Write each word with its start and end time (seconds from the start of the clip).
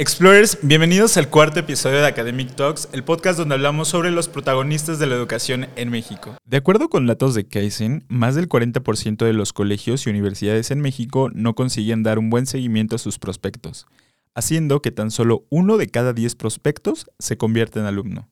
Explorers, 0.00 0.60
bienvenidos 0.62 1.16
al 1.16 1.28
cuarto 1.28 1.58
episodio 1.58 1.98
de 1.98 2.06
Academic 2.06 2.54
Talks, 2.54 2.88
el 2.92 3.02
podcast 3.02 3.36
donde 3.36 3.56
hablamos 3.56 3.88
sobre 3.88 4.12
los 4.12 4.28
protagonistas 4.28 5.00
de 5.00 5.08
la 5.08 5.16
educación 5.16 5.66
en 5.74 5.90
México. 5.90 6.36
De 6.44 6.56
acuerdo 6.56 6.88
con 6.88 7.08
datos 7.08 7.34
de 7.34 7.48
Kaizen, 7.48 8.04
más 8.06 8.36
del 8.36 8.48
40% 8.48 9.24
de 9.24 9.32
los 9.32 9.52
colegios 9.52 10.06
y 10.06 10.10
universidades 10.10 10.70
en 10.70 10.80
México 10.82 11.30
no 11.34 11.56
consiguen 11.56 12.04
dar 12.04 12.20
un 12.20 12.30
buen 12.30 12.46
seguimiento 12.46 12.94
a 12.94 13.00
sus 13.00 13.18
prospectos, 13.18 13.88
haciendo 14.36 14.80
que 14.82 14.92
tan 14.92 15.10
solo 15.10 15.46
uno 15.50 15.76
de 15.78 15.88
cada 15.88 16.12
10 16.12 16.36
prospectos 16.36 17.10
se 17.18 17.36
convierta 17.36 17.80
en 17.80 17.86
alumno. 17.86 18.28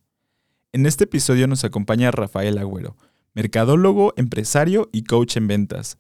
En 0.71 0.87
este 0.87 1.03
episodio 1.03 1.49
nos 1.49 1.65
acompaña 1.65 2.13
Rafael 2.13 2.59
Agüero, 2.59 2.97
mercadólogo, 3.35 4.15
empresario 4.17 4.89
y 4.93 5.03
coach 5.03 5.37
en 5.37 5.49
ventas 5.49 5.99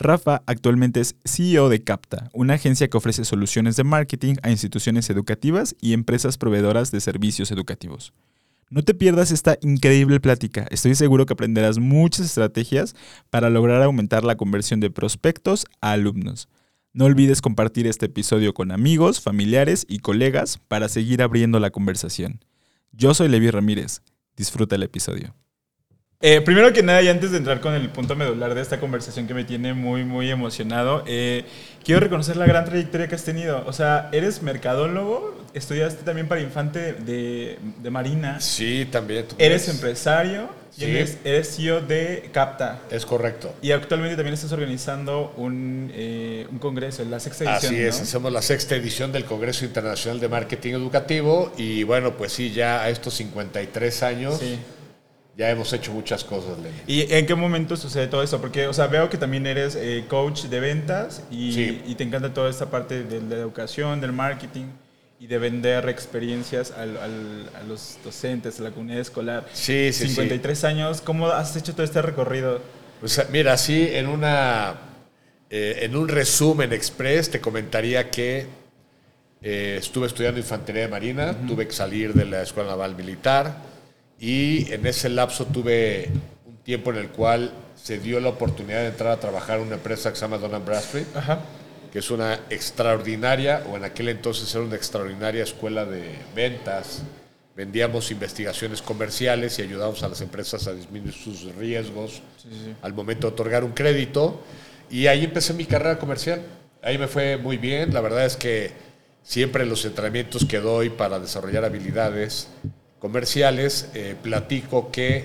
Rafa 0.00 0.42
actualmente 0.46 1.00
es 1.00 1.16
CEO 1.24 1.68
de 1.68 1.82
Capta, 1.82 2.30
una 2.32 2.54
agencia 2.54 2.86
que 2.86 2.96
ofrece 2.96 3.24
soluciones 3.24 3.74
de 3.74 3.82
marketing 3.82 4.36
a 4.42 4.50
instituciones 4.50 5.10
educativas 5.10 5.74
y 5.80 5.92
empresas 5.92 6.38
proveedoras 6.38 6.92
de 6.92 7.00
servicios 7.00 7.50
educativos. 7.50 8.12
No 8.70 8.82
te 8.82 8.94
pierdas 8.94 9.32
esta 9.32 9.58
increíble 9.60 10.20
plática, 10.20 10.68
estoy 10.70 10.94
seguro 10.94 11.26
que 11.26 11.32
aprenderás 11.32 11.78
muchas 11.78 12.26
estrategias 12.26 12.94
para 13.30 13.50
lograr 13.50 13.82
aumentar 13.82 14.22
la 14.22 14.36
conversión 14.36 14.78
de 14.78 14.90
prospectos 14.90 15.66
a 15.80 15.92
alumnos. 15.92 16.48
No 16.92 17.06
olvides 17.06 17.40
compartir 17.40 17.88
este 17.88 18.06
episodio 18.06 18.54
con 18.54 18.70
amigos, 18.70 19.20
familiares 19.20 19.84
y 19.88 19.98
colegas 19.98 20.58
para 20.68 20.88
seguir 20.88 21.22
abriendo 21.22 21.58
la 21.58 21.70
conversación. 21.70 22.44
Yo 22.92 23.14
soy 23.14 23.28
Levi 23.28 23.50
Ramírez, 23.50 24.02
disfruta 24.36 24.76
el 24.76 24.84
episodio. 24.84 25.34
Eh, 26.20 26.40
primero 26.40 26.72
que 26.72 26.82
nada, 26.82 27.00
y 27.00 27.06
antes 27.06 27.30
de 27.30 27.36
entrar 27.36 27.60
con 27.60 27.74
el 27.74 27.90
punto 27.90 28.16
medular 28.16 28.52
de 28.52 28.60
esta 28.60 28.80
conversación 28.80 29.28
que 29.28 29.34
me 29.34 29.44
tiene 29.44 29.72
muy, 29.72 30.02
muy 30.02 30.28
emocionado, 30.32 31.04
eh, 31.06 31.44
quiero 31.84 32.00
reconocer 32.00 32.36
la 32.36 32.44
gran 32.44 32.64
trayectoria 32.64 33.06
que 33.06 33.14
has 33.14 33.22
tenido. 33.22 33.62
O 33.66 33.72
sea, 33.72 34.08
eres 34.10 34.42
mercadólogo, 34.42 35.40
estudiaste 35.54 36.02
también 36.02 36.26
para 36.26 36.40
Infante 36.40 36.94
de, 36.94 37.60
de 37.80 37.90
Marina. 37.90 38.40
Sí, 38.40 38.88
también. 38.90 39.26
Eres 39.38 39.68
empresario 39.68 40.48
y 40.76 40.86
eres, 40.86 41.56
CEO 41.56 41.82
de 41.82 42.30
CAPTA. 42.32 42.80
Es 42.90 43.06
correcto. 43.06 43.54
Y 43.62 43.70
actualmente 43.70 44.16
también 44.16 44.34
estás 44.34 44.50
organizando 44.50 45.32
un, 45.36 45.92
eh, 45.94 46.48
un 46.50 46.58
congreso, 46.58 47.04
la 47.04 47.20
sexta 47.20 47.44
edición. 47.44 47.74
Así 47.74 47.80
es, 47.80 48.00
hacemos 48.00 48.32
la 48.32 48.42
sexta 48.42 48.74
edición 48.74 49.12
del 49.12 49.24
Congreso 49.24 49.64
Internacional 49.64 50.18
de 50.18 50.26
Marketing 50.26 50.72
Educativo 50.72 51.52
y 51.56 51.84
bueno, 51.84 52.16
pues 52.16 52.32
sí, 52.32 52.50
ya 52.50 52.82
a 52.82 52.88
estos 52.88 53.14
53 53.14 54.02
años. 54.02 54.40
Sí 54.40 54.58
ya 55.38 55.50
hemos 55.50 55.72
hecho 55.72 55.92
muchas 55.92 56.24
cosas, 56.24 56.58
Lenny. 56.58 56.76
¿Y 56.88 57.12
en 57.14 57.24
qué 57.24 57.36
momento 57.36 57.76
sucede 57.76 58.08
todo 58.08 58.24
eso? 58.24 58.40
Porque, 58.40 58.66
o 58.66 58.72
sea, 58.72 58.88
veo 58.88 59.08
que 59.08 59.16
también 59.16 59.46
eres 59.46 59.76
eh, 59.76 60.04
coach 60.08 60.46
de 60.46 60.58
ventas 60.58 61.22
y, 61.30 61.94
te 61.94 62.02
encanta 62.02 62.34
toda 62.34 62.50
esta 62.50 62.68
parte 62.68 63.04
de, 63.04 63.20
la 63.20 63.36
educación, 63.36 64.00
del 64.00 64.12
marketing 64.12 64.64
y 65.20 65.28
de 65.28 65.38
vender 65.38 65.88
experiencias 65.88 66.72
a 66.72 66.84
los 67.68 67.98
docentes, 68.04 68.58
a 68.58 68.64
la 68.64 68.72
comunidad 68.72 69.00
escolar. 69.00 69.46
Sí, 69.52 69.92
sí, 69.92 70.08
53 70.08 70.64
años, 70.64 71.00
¿cómo 71.00 71.28
has 71.28 71.54
hecho 71.54 71.72
todo 71.72 71.84
este 71.84 72.02
recorrido? 72.02 72.60
Pues 72.98 73.24
mira, 73.30 73.56
sí, 73.56 73.88
en 73.92 74.08
una... 74.08 74.74
Eh, 75.50 75.78
en 75.82 75.96
un 75.96 76.08
resumen 76.08 76.72
express 76.72 77.30
te 77.30 77.40
comentaría 77.40 78.10
que 78.10 78.44
eh, 79.40 79.76
estuve 79.78 80.08
estudiando 80.08 80.40
infantería 80.40 80.82
de 80.82 80.88
marina, 80.88 81.34
tuve 81.46 81.66
que 81.66 81.72
salir 81.72 82.12
de 82.12 82.26
la 82.26 82.42
Escuela 82.42 82.70
Naval 82.70 82.94
Militar, 82.94 83.56
y 84.20 84.72
en 84.72 84.86
ese 84.86 85.08
lapso 85.08 85.46
tuve 85.46 86.10
un 86.44 86.56
tiempo 86.58 86.90
en 86.90 86.98
el 86.98 87.08
cual 87.08 87.52
se 87.76 87.98
dio 87.98 88.18
la 88.20 88.30
oportunidad 88.30 88.80
de 88.80 88.88
entrar 88.88 89.12
a 89.12 89.20
trabajar 89.20 89.58
en 89.58 89.66
una 89.66 89.76
empresa 89.76 90.10
que 90.10 90.16
se 90.16 90.22
llama 90.22 90.38
Dun 90.38 90.64
Bradstreet, 90.64 91.06
que 91.92 92.00
es 92.00 92.10
una 92.10 92.40
extraordinaria, 92.50 93.64
o 93.70 93.76
en 93.76 93.84
aquel 93.84 94.08
entonces 94.08 94.52
era 94.54 94.64
una 94.64 94.76
extraordinaria 94.76 95.44
escuela 95.44 95.84
de 95.84 96.16
ventas. 96.34 97.02
Vendíamos 97.56 98.10
investigaciones 98.10 98.82
comerciales 98.82 99.58
y 99.58 99.62
ayudábamos 99.62 100.02
a 100.02 100.08
las 100.08 100.20
empresas 100.20 100.66
a 100.66 100.74
disminuir 100.74 101.14
sus 101.14 101.54
riesgos 101.56 102.22
al 102.82 102.94
momento 102.94 103.28
de 103.28 103.32
otorgar 103.32 103.64
un 103.64 103.72
crédito. 103.72 104.42
Y 104.90 105.06
ahí 105.06 105.24
empecé 105.24 105.54
mi 105.54 105.64
carrera 105.64 105.98
comercial. 105.98 106.42
Ahí 106.82 106.98
me 106.98 107.08
fue 107.08 107.36
muy 107.36 107.56
bien. 107.56 107.92
La 107.92 108.00
verdad 108.00 108.26
es 108.26 108.36
que 108.36 108.70
siempre 109.22 109.66
los 109.66 109.84
entrenamientos 109.84 110.44
que 110.44 110.58
doy 110.58 110.90
para 110.90 111.18
desarrollar 111.18 111.64
habilidades 111.64 112.48
comerciales, 112.98 113.90
eh, 113.94 114.16
platico 114.20 114.90
que 114.90 115.24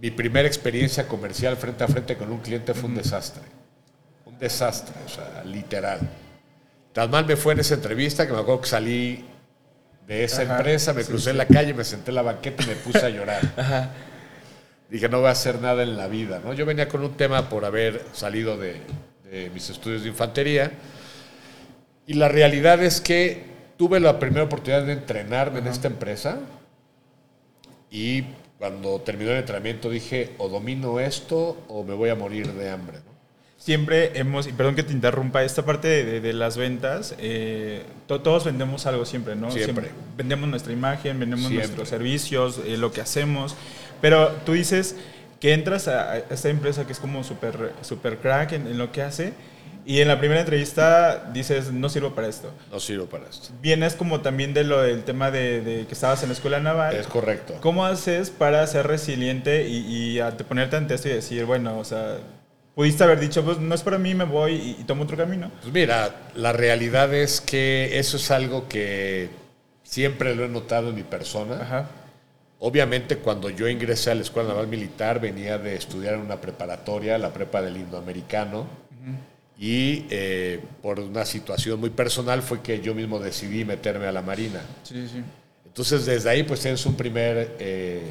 mi 0.00 0.10
primera 0.10 0.46
experiencia 0.46 1.08
comercial 1.08 1.56
frente 1.56 1.84
a 1.84 1.88
frente 1.88 2.16
con 2.16 2.30
un 2.30 2.38
cliente 2.40 2.74
fue 2.74 2.88
un 2.88 2.96
desastre. 2.96 3.42
Un 4.26 4.38
desastre, 4.38 4.94
o 5.04 5.08
sea, 5.08 5.42
literal. 5.44 6.00
Tan 6.92 7.10
mal 7.10 7.26
me 7.26 7.36
fue 7.36 7.54
en 7.54 7.60
esa 7.60 7.74
entrevista 7.74 8.26
que 8.26 8.32
me 8.32 8.40
acuerdo 8.40 8.62
que 8.62 8.68
salí 8.68 9.24
de 10.06 10.24
esa 10.24 10.42
empresa, 10.42 10.92
me 10.92 11.04
crucé 11.04 11.30
en 11.30 11.38
la 11.38 11.46
calle, 11.46 11.74
me 11.74 11.84
senté 11.84 12.10
en 12.10 12.16
la 12.16 12.22
banqueta 12.22 12.62
y 12.62 12.66
me 12.68 12.76
puse 12.76 13.04
a 13.04 13.08
llorar. 13.08 13.40
Dije, 14.90 15.08
no 15.08 15.18
voy 15.18 15.28
a 15.28 15.32
hacer 15.32 15.60
nada 15.60 15.82
en 15.82 15.96
la 15.96 16.06
vida. 16.06 16.40
¿no? 16.44 16.52
Yo 16.52 16.64
venía 16.64 16.88
con 16.88 17.02
un 17.02 17.16
tema 17.16 17.48
por 17.48 17.64
haber 17.64 18.02
salido 18.12 18.56
de, 18.56 18.80
mis 19.52 19.68
estudios 19.68 20.02
de 20.02 20.08
infantería 20.08 20.72
y 22.06 22.14
la 22.14 22.28
realidad 22.28 22.82
es 22.82 23.00
que 23.00 23.44
tuve 23.76 24.00
la 24.00 24.18
primera 24.18 24.44
oportunidad 24.44 24.84
de 24.84 24.92
entrenarme 24.92 25.58
en 25.58 25.66
esta 25.66 25.88
empresa 25.88 26.38
y 27.96 28.24
cuando 28.58 29.00
terminó 29.00 29.30
el 29.30 29.38
entrenamiento 29.38 29.88
dije, 29.88 30.34
o 30.36 30.50
domino 30.50 31.00
esto 31.00 31.56
o 31.66 31.82
me 31.82 31.94
voy 31.94 32.10
a 32.10 32.14
morir 32.14 32.52
de 32.52 32.68
hambre. 32.68 32.98
Siempre 33.56 34.18
hemos, 34.18 34.46
y 34.46 34.52
perdón 34.52 34.74
que 34.74 34.82
te 34.82 34.92
interrumpa, 34.92 35.42
esta 35.42 35.64
parte 35.64 36.20
de, 36.20 36.32
las 36.34 36.58
ventas, 36.58 37.14
eh, 37.18 37.84
todos 38.06 38.44
vendemos 38.44 38.84
algo 38.84 39.06
siempre, 39.06 39.34
¿no? 39.34 39.50
Siempre. 39.50 39.92
vendemos 40.14 40.46
nuestra 40.46 40.74
imagen, 40.74 41.18
vendemos 41.18 41.50
nuestros 41.50 41.88
servicios, 41.88 42.60
eh, 42.66 42.76
lo 42.76 42.92
que 42.92 43.00
hacemos, 43.00 43.56
pero 44.02 44.30
tú 44.44 44.52
dices 44.52 44.96
que 45.40 45.54
entras 45.54 45.88
a, 45.88 46.18
esta 46.18 46.50
empresa 46.50 46.86
que 46.86 46.92
es 46.92 47.00
como 47.00 47.24
súper 47.24 47.72
super 47.80 48.18
crack 48.18 48.52
en 48.52 48.76
lo 48.76 48.92
que 48.92 49.00
hace 49.00 49.32
y 49.86 50.00
en 50.00 50.08
la 50.08 50.18
primera 50.18 50.40
entrevista 50.40 51.30
dices, 51.32 51.70
no 51.70 51.88
sirvo 51.88 52.12
para 52.12 52.26
esto. 52.26 52.52
No 52.72 52.80
sirvo 52.80 53.06
para 53.06 53.28
esto. 53.28 53.50
Vienes 53.62 53.94
como 53.94 54.20
también 54.20 54.52
de 54.52 54.64
lo 54.64 54.82
del 54.82 55.04
tema 55.04 55.30
de, 55.30 55.84
que 55.86 55.94
estabas 55.94 56.24
en 56.24 56.30
la 56.30 56.34
escuela 56.34 56.58
naval. 56.58 56.96
Es 56.96 57.06
correcto. 57.06 57.54
¿Cómo 57.60 57.86
haces 57.86 58.30
para 58.30 58.66
ser 58.66 58.88
resiliente 58.88 59.68
y, 59.68 59.76
y 59.76 60.18
a 60.18 60.36
ponerte 60.36 60.74
ante 60.74 60.94
esto 60.94 61.08
y 61.08 61.12
decir, 61.12 61.44
bueno, 61.44 61.78
o 61.78 61.84
sea, 61.84 62.18
pudiste 62.74 63.04
haber 63.04 63.20
dicho, 63.20 63.44
pues 63.44 63.58
no 63.58 63.72
es 63.76 63.82
para 63.82 63.96
mí, 63.96 64.12
me 64.12 64.24
voy 64.24 64.76
y, 64.76 64.84
tomo 64.84 65.04
otro 65.04 65.16
camino? 65.16 65.52
Pues 65.62 65.72
mira, 65.72 66.30
la 66.34 66.52
realidad 66.52 67.14
es 67.14 67.40
que 67.40 67.96
eso 67.96 68.16
es 68.16 68.32
algo 68.32 68.66
que 68.66 69.30
siempre 69.84 70.34
lo 70.34 70.46
he 70.46 70.48
notado 70.48 70.88
en 70.88 70.96
mi 70.96 71.04
persona. 71.04 71.60
Ajá. 71.62 71.88
Obviamente 72.58 73.18
cuando 73.18 73.50
yo 73.50 73.68
ingresé 73.68 74.10
a 74.10 74.16
la 74.16 74.22
Escuela 74.22 74.48
Naval 74.48 74.66
Militar 74.66 75.20
venía 75.20 75.58
de 75.58 75.76
estudiar 75.76 76.14
en 76.14 76.22
una 76.22 76.40
preparatoria, 76.40 77.18
la 77.18 77.32
prepa 77.32 77.62
del 77.62 77.76
Indoamericano 77.76 78.66
y 79.58 80.04
eh, 80.10 80.60
por 80.82 81.00
una 81.00 81.24
situación 81.24 81.80
muy 81.80 81.90
personal 81.90 82.42
fue 82.42 82.60
que 82.60 82.80
yo 82.80 82.94
mismo 82.94 83.18
decidí 83.18 83.64
meterme 83.64 84.06
a 84.06 84.12
la 84.12 84.22
Marina. 84.22 84.60
Sí, 84.82 85.08
sí. 85.08 85.22
Entonces 85.64 86.04
desde 86.04 86.30
ahí 86.30 86.42
pues 86.42 86.60
tienes 86.60 86.84
un 86.84 86.94
primer 86.94 87.56
eh, 87.58 88.02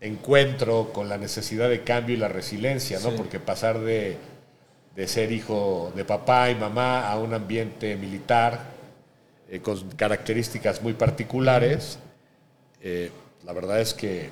encuentro 0.00 0.92
con 0.92 1.08
la 1.08 1.18
necesidad 1.18 1.68
de 1.68 1.82
cambio 1.82 2.16
y 2.16 2.18
la 2.18 2.28
resiliencia, 2.28 3.00
¿no? 3.00 3.10
Porque 3.10 3.38
pasar 3.38 3.80
de, 3.80 4.16
de, 4.94 5.08
ser 5.08 5.32
hijo 5.32 5.92
de 5.94 6.04
papá 6.04 6.50
y 6.50 6.54
mamá 6.54 7.08
a 7.08 7.18
un 7.18 7.34
ambiente 7.34 7.96
militar 7.96 8.72
eh, 9.50 9.60
con 9.60 9.90
características 9.90 10.82
muy 10.82 10.94
particulares, 10.94 11.98
la 13.44 13.52
verdad 13.54 13.80
es 13.80 13.94
que 13.94 14.28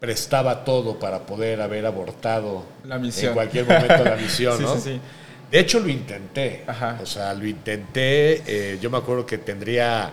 prestaba 0.00 0.64
todo 0.64 0.98
para 0.98 1.20
poder 1.20 1.60
haber 1.60 1.86
abortado 1.86 2.64
la 2.84 2.98
misión. 2.98 3.28
en 3.28 3.34
cualquier 3.34 3.66
momento 3.66 4.04
la 4.04 4.16
misión, 4.22 4.60
¿no? 4.62 4.74
Sí, 4.76 4.80
sí, 4.92 5.00
De 5.50 5.60
hecho, 5.60 5.80
lo 5.80 5.88
intenté. 5.88 6.64
O 7.02 7.06
sea, 7.06 7.32
lo 7.34 7.46
intenté. 7.46 8.42
Eh, 8.46 8.78
yo 8.80 8.90
me 8.90 8.98
acuerdo 8.98 9.24
que 9.24 9.38
tendría 9.38 10.12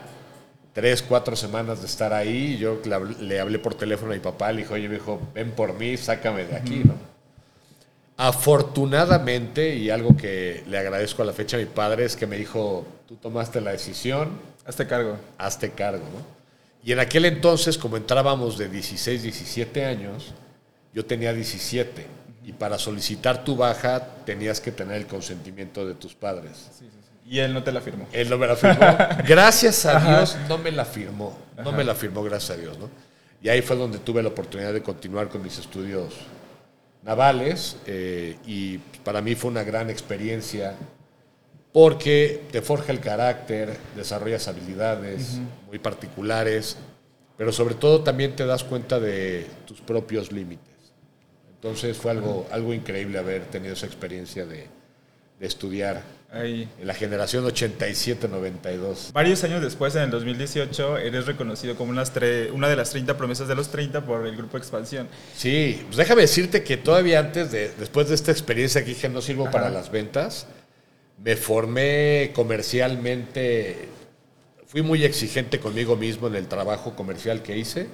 tres, 0.73 1.01
cuatro 1.01 1.35
semanas 1.35 1.81
de 1.81 1.87
estar 1.87 2.13
ahí. 2.13 2.57
Yo 2.57 2.81
le 3.19 3.39
hablé 3.39 3.59
por 3.59 3.75
teléfono 3.75 4.11
a 4.11 4.15
mi 4.15 4.21
papá, 4.21 4.51
le 4.51 4.61
dijo, 4.61 4.73
oye, 4.73 4.87
me 4.87 4.95
dijo, 4.95 5.19
ven 5.33 5.51
por 5.51 5.73
mí, 5.73 5.97
sácame 5.97 6.45
de 6.45 6.55
aquí, 6.55 6.81
¿no? 6.85 6.95
Afortunadamente, 8.15 9.75
y 9.75 9.89
algo 9.89 10.15
que 10.15 10.63
le 10.67 10.77
agradezco 10.77 11.23
a 11.23 11.25
la 11.25 11.33
fecha 11.33 11.57
a 11.57 11.59
mi 11.59 11.65
padre, 11.65 12.05
es 12.05 12.15
que 12.15 12.27
me 12.27 12.37
dijo, 12.37 12.85
tú 13.07 13.15
tomaste 13.15 13.59
la 13.59 13.71
decisión. 13.71 14.39
Hazte 14.65 14.87
cargo. 14.87 15.17
Hazte 15.37 15.71
cargo, 15.71 16.03
¿no? 16.13 16.42
Y 16.83 16.91
en 16.91 16.99
aquel 16.99 17.25
entonces, 17.25 17.77
como 17.77 17.95
entrábamos 17.95 18.57
de 18.57 18.67
16, 18.67 19.23
17 19.23 19.85
años, 19.85 20.33
yo 20.93 21.05
tenía 21.05 21.33
17. 21.33 22.05
Y 22.45 22.51
para 22.51 22.77
solicitar 22.77 23.43
tu 23.43 23.55
baja 23.55 24.05
tenías 24.25 24.59
que 24.59 24.71
tener 24.71 24.97
el 24.97 25.07
consentimiento 25.07 25.87
de 25.87 25.95
tus 25.95 26.13
padres. 26.13 26.69
Y 27.25 27.39
él 27.39 27.53
no 27.53 27.63
te 27.63 27.71
la 27.71 27.79
firmó. 27.79 28.07
Él 28.11 28.29
no 28.29 28.37
me 28.37 28.47
la 28.47 28.55
firmó. 28.57 28.85
gracias 29.27 29.85
a 29.85 29.99
Dios 29.99 30.37
no 30.49 30.57
me 30.57 30.71
la 30.71 30.83
firmó. 30.83 31.37
No 31.57 31.71
me 31.71 31.85
la 31.85 31.95
firmó, 31.95 32.21
gracias 32.21 32.57
a 32.57 32.61
Dios. 32.61 32.77
¿no? 32.77 32.89
Y 33.41 33.47
ahí 33.47 33.61
fue 33.61 33.77
donde 33.77 33.99
tuve 33.99 34.21
la 34.21 34.29
oportunidad 34.29 34.73
de 34.73 34.81
continuar 34.81 35.29
con 35.29 35.41
mis 35.41 35.57
estudios 35.57 36.13
navales. 37.01 37.77
Eh, 37.85 38.37
y 38.45 38.77
para 39.05 39.21
mí 39.21 39.35
fue 39.35 39.51
una 39.51 39.63
gran 39.63 39.89
experiencia 39.89 40.75
porque 41.73 42.43
te 42.51 42.61
forja 42.61 42.91
el 42.91 42.99
carácter, 42.99 43.75
desarrollas 43.95 44.47
habilidades 44.47 45.39
muy 45.67 45.79
particulares, 45.79 46.77
pero 47.35 47.51
sobre 47.51 47.73
todo 47.75 48.01
también 48.01 48.35
te 48.35 48.45
das 48.45 48.63
cuenta 48.63 48.99
de 48.99 49.47
tus 49.65 49.81
propios 49.81 50.31
límites. 50.31 50.71
Entonces 51.55 51.97
fue 51.97 52.11
algo, 52.11 52.47
algo 52.51 52.73
increíble 52.73 53.17
haber 53.17 53.45
tenido 53.45 53.73
esa 53.73 53.87
experiencia 53.87 54.45
de, 54.45 54.67
de 55.39 55.47
estudiar 55.47 56.03
Ahí. 56.31 56.69
en 56.79 56.85
la 56.85 56.93
generación 56.93 57.43
87-92. 57.45 59.11
Varios 59.11 59.43
años 59.43 59.61
después, 59.61 59.95
en 59.95 60.03
el 60.03 60.11
2018, 60.11 60.99
eres 60.99 61.25
reconocido 61.25 61.75
como 61.75 61.91
unas 61.91 62.11
una 62.53 62.69
de 62.69 62.75
las 62.75 62.91
30 62.91 63.17
promesas 63.17 63.47
de 63.47 63.55
los 63.55 63.69
30 63.69 64.05
por 64.05 64.27
el 64.27 64.35
grupo 64.35 64.57
Expansión. 64.57 65.07
Sí, 65.35 65.81
pues 65.85 65.97
déjame 65.97 66.21
decirte 66.21 66.63
que 66.63 66.77
todavía 66.77 67.19
antes 67.19 67.51
de, 67.51 67.71
después 67.79 68.09
de 68.09 68.15
esta 68.15 68.31
experiencia 68.31 68.83
que 68.83 68.89
dije 68.89 69.09
no 69.09 69.21
sirvo 69.21 69.49
para 69.49 69.69
las 69.69 69.89
ventas, 69.89 70.45
me 71.23 71.37
formé 71.37 72.31
comercialmente, 72.35 73.87
fui 74.67 74.81
muy 74.81 75.05
exigente 75.05 75.59
conmigo 75.59 75.95
mismo 75.95 76.27
en 76.27 76.35
el 76.35 76.47
trabajo 76.47 76.95
comercial 76.95 77.41
que 77.41 77.57
hice 77.57 77.87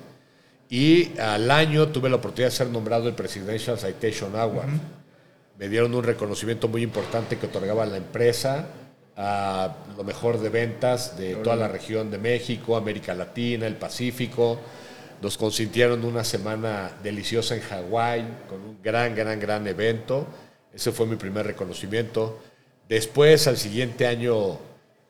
y 0.68 1.18
al 1.20 1.52
año 1.52 1.90
tuve 1.90 2.10
la 2.10 2.16
oportunidad 2.16 2.50
de 2.50 2.56
ser 2.56 2.68
nombrado 2.68 3.08
el 3.08 3.14
Presidential 3.14 3.78
Citation 3.78 4.36
Award. 4.36 4.70
Me 5.60 5.68
dieron 5.70 5.94
un 5.94 6.04
reconocimiento 6.04 6.68
muy 6.68 6.82
importante 6.82 7.38
que 7.38 7.46
otorgaba 7.46 7.86
la 7.86 7.98
empresa 7.98 8.68
a 9.16 9.76
lo 9.98 10.04
mejor 10.04 10.40
de 10.40 10.50
ventas 10.50 11.18
de 11.18 11.36
toda 11.36 11.56
la 11.56 11.68
región 11.68 12.10
de 12.10 12.18
México, 12.18 12.78
América 12.78 13.14
Latina, 13.14 13.68
el 13.68 13.76
Pacífico. 13.76 14.60
Nos 15.22 15.38
consintieron 15.38 16.06
una 16.06 16.24
semana 16.24 16.92
deliciosa 17.04 17.56
en 17.56 17.62
Hawái 17.62 18.26
con 18.48 18.62
un 18.62 18.82
gran, 18.82 19.14
gran, 19.14 19.40
gran 19.40 19.68
evento. 19.68 20.26
Ese 20.74 20.92
fue 20.94 21.06
mi 21.06 21.18
primer 21.18 21.46
reconocimiento. 21.46 22.40
Después, 22.90 23.46
al 23.46 23.56
siguiente 23.56 24.08
año, 24.08 24.58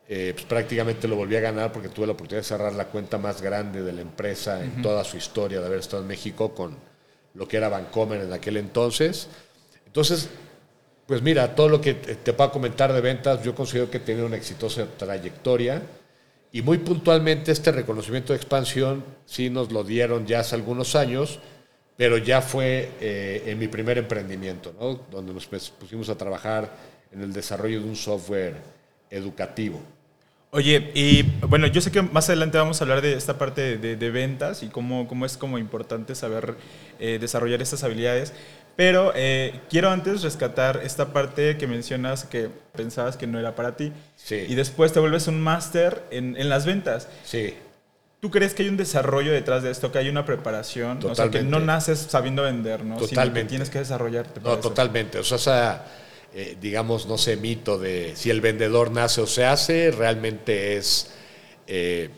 eh, 0.06 0.32
pues 0.34 0.44
prácticamente 0.44 1.08
lo 1.08 1.16
volví 1.16 1.34
a 1.36 1.40
ganar 1.40 1.72
porque 1.72 1.88
tuve 1.88 2.06
la 2.06 2.12
oportunidad 2.12 2.42
de 2.42 2.48
cerrar 2.48 2.74
la 2.74 2.84
cuenta 2.88 3.16
más 3.16 3.40
grande 3.40 3.82
de 3.82 3.92
la 3.94 4.02
empresa 4.02 4.62
en 4.62 4.82
toda 4.82 5.02
su 5.02 5.16
historia 5.16 5.60
de 5.60 5.66
haber 5.66 5.78
estado 5.78 6.02
en 6.02 6.08
México 6.08 6.54
con 6.54 6.76
lo 7.32 7.48
que 7.48 7.56
era 7.56 7.70
Vancomer 7.70 8.20
en 8.20 8.32
aquel 8.34 8.58
entonces. 8.58 9.28
Entonces, 9.86 10.28
pues 11.06 11.22
mira, 11.22 11.54
todo 11.54 11.70
lo 11.70 11.80
que 11.80 11.94
te 11.94 12.16
te 12.16 12.32
puedo 12.34 12.52
comentar 12.52 12.92
de 12.92 13.00
ventas, 13.00 13.42
yo 13.42 13.54
considero 13.54 13.90
que 13.90 13.96
he 13.96 14.00
tenido 14.00 14.26
una 14.26 14.36
exitosa 14.36 14.86
trayectoria 14.98 15.80
y 16.52 16.60
muy 16.60 16.78
puntualmente 16.78 17.50
este 17.50 17.72
reconocimiento 17.72 18.34
de 18.34 18.36
expansión 18.36 19.04
sí 19.24 19.48
nos 19.48 19.72
lo 19.72 19.84
dieron 19.84 20.26
ya 20.26 20.40
hace 20.40 20.54
algunos 20.54 20.96
años, 20.96 21.38
pero 21.96 22.18
ya 22.18 22.42
fue 22.42 22.90
eh, 23.00 23.44
en 23.46 23.58
mi 23.58 23.68
primer 23.68 23.96
emprendimiento, 23.96 24.74
¿no? 24.78 25.00
donde 25.10 25.32
nos 25.32 25.46
pues, 25.46 25.70
pusimos 25.70 26.10
a 26.10 26.18
trabajar 26.18 26.70
en 27.12 27.22
el 27.22 27.32
desarrollo 27.32 27.80
de 27.80 27.88
un 27.88 27.96
software 27.96 28.56
educativo. 29.10 29.80
Oye, 30.52 30.90
y 30.94 31.22
bueno, 31.46 31.68
yo 31.68 31.80
sé 31.80 31.92
que 31.92 32.02
más 32.02 32.28
adelante 32.28 32.58
vamos 32.58 32.80
a 32.80 32.84
hablar 32.84 33.02
de 33.02 33.12
esta 33.14 33.38
parte 33.38 33.78
de, 33.78 33.96
de- 33.96 34.10
ventas 34.10 34.64
y 34.64 34.68
cómo, 34.68 35.06
cómo 35.06 35.24
es 35.24 35.36
como 35.36 35.58
importante 35.58 36.14
saber 36.16 36.56
eh, 36.98 37.18
desarrollar 37.20 37.62
estas 37.62 37.84
habilidades, 37.84 38.32
pero 38.74 39.12
eh, 39.14 39.60
quiero 39.68 39.90
antes 39.90 40.22
rescatar 40.22 40.80
esta 40.82 41.12
parte 41.12 41.56
que 41.56 41.68
mencionas 41.68 42.24
que 42.24 42.48
pensabas 42.74 43.16
que 43.16 43.28
no 43.28 43.38
era 43.38 43.54
para 43.54 43.76
ti 43.76 43.92
Sí. 44.16 44.44
y 44.48 44.54
después 44.56 44.92
te 44.92 44.98
vuelves 45.00 45.28
un 45.28 45.40
máster 45.40 46.02
en, 46.10 46.36
en 46.36 46.48
las 46.48 46.66
ventas. 46.66 47.08
Sí, 47.24 47.54
¿Tú 48.20 48.30
crees 48.30 48.52
que 48.52 48.64
hay 48.64 48.68
un 48.68 48.76
desarrollo 48.76 49.32
detrás 49.32 49.62
de 49.62 49.70
esto, 49.70 49.90
que 49.92 49.96
hay 49.98 50.08
una 50.10 50.26
preparación? 50.26 50.98
O 50.98 51.14
sea, 51.14 51.26
que 51.30 51.38
Totalmente. 51.38 51.50
no 51.58 51.60
naces 51.64 52.00
sabiendo 52.00 52.42
vender, 52.42 52.84
¿no? 52.84 52.96
Sino 52.96 53.06
que 53.08 53.14
Totalmente. 53.14 53.48
tienes 53.48 53.70
que 53.70 53.78
desarrollarte. 53.78 54.40
No, 54.40 54.58
totalmente. 54.58 55.18
O 55.20 55.24
sea, 55.24 55.36
esa, 55.38 55.84
eh, 56.34 56.56
digamos, 56.60 57.06
no 57.06 57.18
sé, 57.18 57.36
mito 57.36 57.78
de 57.78 58.12
si 58.16 58.30
el 58.30 58.40
vendedor 58.40 58.90
nace 58.90 59.20
o 59.20 59.26
se 59.26 59.44
hace, 59.44 59.90
realmente 59.90 60.76
es. 60.76 61.10
eh, 61.66 62.10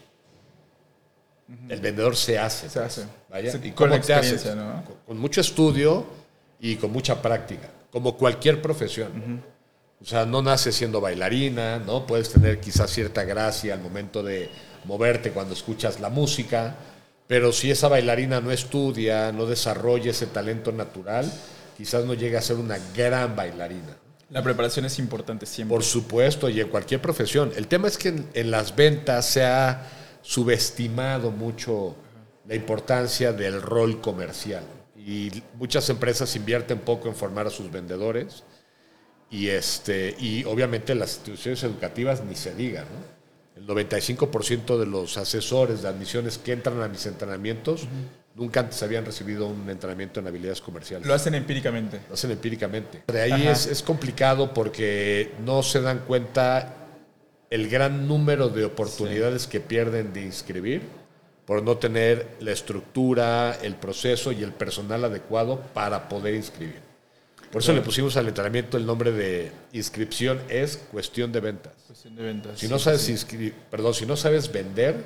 El 1.68 1.80
vendedor 1.80 2.16
se 2.16 2.38
hace. 2.38 2.68
Se 2.68 2.78
pues. 2.80 2.98
hace. 2.98 3.08
Vaya. 3.30 3.52
Sí, 3.52 3.58
¿Y 3.62 3.70
con 3.72 3.90
cómo 3.90 4.00
te 4.00 4.14
haces? 4.14 4.44
¿no? 4.54 4.84
Con, 4.84 4.96
con 5.06 5.18
mucho 5.18 5.40
estudio 5.40 6.06
y 6.60 6.76
con 6.76 6.92
mucha 6.92 7.20
práctica, 7.20 7.68
como 7.90 8.16
cualquier 8.16 8.60
profesión. 8.62 9.42
O 10.00 10.04
sea, 10.04 10.26
no 10.26 10.42
naces 10.42 10.74
siendo 10.74 11.00
bailarina, 11.00 11.78
¿no? 11.78 12.06
Puedes 12.06 12.30
tener 12.30 12.60
quizás 12.60 12.90
cierta 12.90 13.22
gracia 13.24 13.74
al 13.74 13.80
momento 13.80 14.22
de 14.22 14.50
moverte 14.84 15.30
cuando 15.30 15.54
escuchas 15.54 16.00
la 16.00 16.08
música, 16.10 16.74
pero 17.28 17.52
si 17.52 17.70
esa 17.70 17.88
bailarina 17.88 18.40
no 18.40 18.50
estudia, 18.50 19.30
no 19.32 19.46
desarrolla 19.46 20.10
ese 20.10 20.26
talento 20.26 20.72
natural, 20.72 21.30
quizás 21.76 22.04
no 22.04 22.14
llegue 22.14 22.36
a 22.36 22.42
ser 22.42 22.56
una 22.56 22.78
gran 22.94 23.36
bailarina. 23.36 23.96
La 24.32 24.42
preparación 24.42 24.86
es 24.86 24.98
importante 24.98 25.44
siempre. 25.44 25.76
Por 25.76 25.84
supuesto, 25.84 26.48
y 26.48 26.60
en 26.60 26.68
cualquier 26.68 27.02
profesión. 27.02 27.52
El 27.54 27.68
tema 27.68 27.88
es 27.88 27.98
que 27.98 28.08
en, 28.08 28.28
en 28.32 28.50
las 28.50 28.74
ventas 28.74 29.26
se 29.26 29.44
ha 29.44 29.90
subestimado 30.22 31.30
mucho 31.30 31.94
la 32.46 32.54
importancia 32.54 33.32
del 33.32 33.60
rol 33.60 34.00
comercial. 34.00 34.64
Y 34.96 35.30
muchas 35.54 35.88
empresas 35.90 36.34
invierten 36.34 36.78
poco 36.78 37.08
en 37.08 37.14
formar 37.14 37.46
a 37.46 37.50
sus 37.50 37.70
vendedores. 37.70 38.44
Y, 39.30 39.48
este, 39.48 40.16
y 40.18 40.44
obviamente 40.44 40.94
las 40.94 41.16
instituciones 41.16 41.62
educativas 41.64 42.24
ni 42.24 42.34
se 42.34 42.54
diga. 42.54 42.82
¿no? 42.82 43.60
El 43.60 43.66
95% 43.66 44.78
de 44.78 44.86
los 44.86 45.18
asesores 45.18 45.82
de 45.82 45.88
admisiones 45.88 46.38
que 46.38 46.52
entran 46.52 46.80
a 46.80 46.88
mis 46.88 47.04
entrenamientos 47.04 47.86
nunca 48.34 48.60
antes 48.60 48.82
habían 48.82 49.04
recibido 49.04 49.46
un 49.46 49.68
entrenamiento 49.68 50.20
en 50.20 50.26
habilidades 50.26 50.60
comerciales. 50.60 51.06
Lo 51.06 51.14
hacen 51.14 51.34
empíricamente. 51.34 52.00
Lo 52.08 52.14
hacen 52.14 52.30
empíricamente. 52.30 53.04
De 53.06 53.20
ahí 53.20 53.46
es, 53.46 53.66
es 53.66 53.82
complicado 53.82 54.54
porque 54.54 55.32
no 55.44 55.62
se 55.62 55.80
dan 55.80 56.00
cuenta 56.00 56.76
el 57.50 57.68
gran 57.68 58.08
número 58.08 58.48
de 58.48 58.64
oportunidades 58.64 59.46
que 59.46 59.60
pierden 59.60 60.12
de 60.12 60.22
inscribir 60.22 60.82
por 61.44 61.62
no 61.62 61.76
tener 61.76 62.36
la 62.40 62.52
estructura, 62.52 63.58
el 63.62 63.74
proceso 63.74 64.32
y 64.32 64.42
el 64.42 64.52
personal 64.52 65.04
adecuado 65.04 65.60
para 65.74 66.08
poder 66.08 66.34
inscribir. 66.34 66.80
Por 67.50 67.60
eso 67.60 67.74
le 67.74 67.82
pusimos 67.82 68.16
al 68.16 68.26
entrenamiento 68.28 68.78
el 68.78 68.86
nombre 68.86 69.12
de 69.12 69.52
inscripción 69.74 70.40
es 70.48 70.78
cuestión 70.90 71.32
de 71.32 71.40
ventas. 71.40 71.74
Cuestión 71.86 72.16
de 72.16 72.22
ventas. 72.22 72.58
Si 72.58 72.66
sí, 72.66 72.72
no 72.72 72.78
sabes 72.78 73.02
sí. 73.02 73.52
perdón, 73.70 73.92
si 73.92 74.06
no 74.06 74.16
sabes 74.16 74.50
vender, 74.50 75.04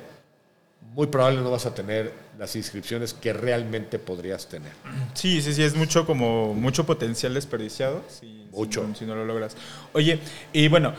muy 0.81 1.07
probable 1.07 1.41
no 1.41 1.51
vas 1.51 1.65
a 1.65 1.75
tener 1.75 2.11
las 2.39 2.55
inscripciones 2.55 3.13
que 3.13 3.33
realmente 3.33 3.99
podrías 3.99 4.47
tener. 4.47 4.71
Sí, 5.13 5.41
sí, 5.41 5.53
sí, 5.53 5.63
es 5.63 5.75
mucho 5.75 6.05
como 6.05 6.53
mucho 6.53 6.85
potencial 6.85 7.33
desperdiciado. 7.33 8.01
si- 8.09 8.47
Mucho. 8.51 8.81
Si 8.81 8.87
no, 8.87 8.95
si 8.95 9.05
no 9.05 9.15
lo 9.15 9.25
logras. 9.25 9.55
Oye, 9.93 10.19
y 10.53 10.67
bueno, 10.67 10.93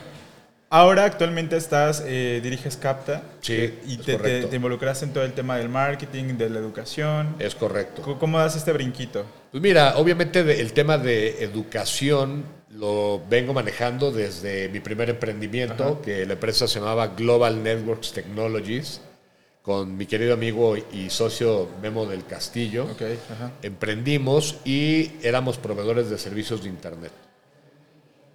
ahora 0.69 1.03
actualmente 1.05 1.57
estás, 1.57 2.01
eh, 2.05 2.39
diriges 2.41 2.77
Capta. 2.77 3.23
Sí, 3.41 3.53
eh, 3.55 3.79
y 3.85 3.93
es 3.93 3.97
te, 3.99 4.03
te, 4.13 4.17
correcto. 4.17 4.47
te 4.49 4.55
involucras 4.55 5.03
en 5.03 5.11
todo 5.11 5.23
el 5.25 5.33
tema 5.33 5.57
del 5.57 5.67
marketing, 5.67 6.35
de 6.37 6.49
la 6.49 6.59
educación. 6.59 7.35
Es 7.39 7.55
correcto. 7.55 8.01
¿Cómo- 8.01 8.19
¿Cómo 8.19 8.39
das 8.39 8.55
este 8.55 8.71
brinquito? 8.71 9.25
Pues 9.51 9.61
mira, 9.61 9.97
obviamente 9.97 10.39
el 10.61 10.71
tema 10.73 10.97
de 10.97 11.43
educación 11.43 12.45
lo 12.71 13.21
vengo 13.29 13.53
manejando 13.53 14.11
desde 14.11 14.69
mi 14.69 14.79
primer 14.79 15.09
emprendimiento, 15.09 15.83
Ajá. 15.83 16.01
que 16.03 16.25
la 16.25 16.33
empresa 16.33 16.67
se 16.67 16.79
llamaba 16.79 17.07
Global 17.07 17.61
Networks 17.63 18.13
Technologies, 18.13 19.01
con 19.61 19.95
mi 19.97 20.05
querido 20.05 20.33
amigo 20.33 20.75
y 20.77 21.09
socio 21.09 21.69
Memo 21.81 22.05
del 22.05 22.25
Castillo. 22.25 22.87
Ajá. 22.89 23.51
Emprendimos 23.61 24.57
y 24.65 25.11
éramos 25.21 25.57
proveedores 25.57 26.09
de 26.09 26.17
servicios 26.17 26.63
de 26.63 26.69
Internet. 26.69 27.11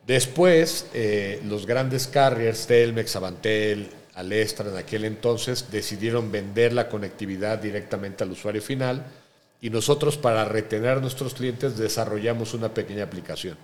Después, 0.06 0.86
eh, 0.92 1.40
los 1.46 1.66
grandes 1.66 2.06
carriers, 2.06 2.66
Telmex, 2.66 3.16
Avantel, 3.16 3.88
Alestra 4.14 4.70
en 4.70 4.76
aquel 4.76 5.04
entonces, 5.06 5.70
decidieron 5.70 6.30
vender 6.30 6.72
la 6.72 6.88
conectividad 6.88 7.58
directamente 7.58 8.22
al 8.22 8.30
usuario 8.30 8.60
final 8.60 9.04
y 9.60 9.70
nosotros 9.70 10.18
para 10.18 10.44
retener 10.44 10.98
a 10.98 11.00
nuestros 11.00 11.32
clientes 11.32 11.78
desarrollamos 11.78 12.52
una 12.52 12.68
pequeña 12.68 13.04
aplicación. 13.04 13.56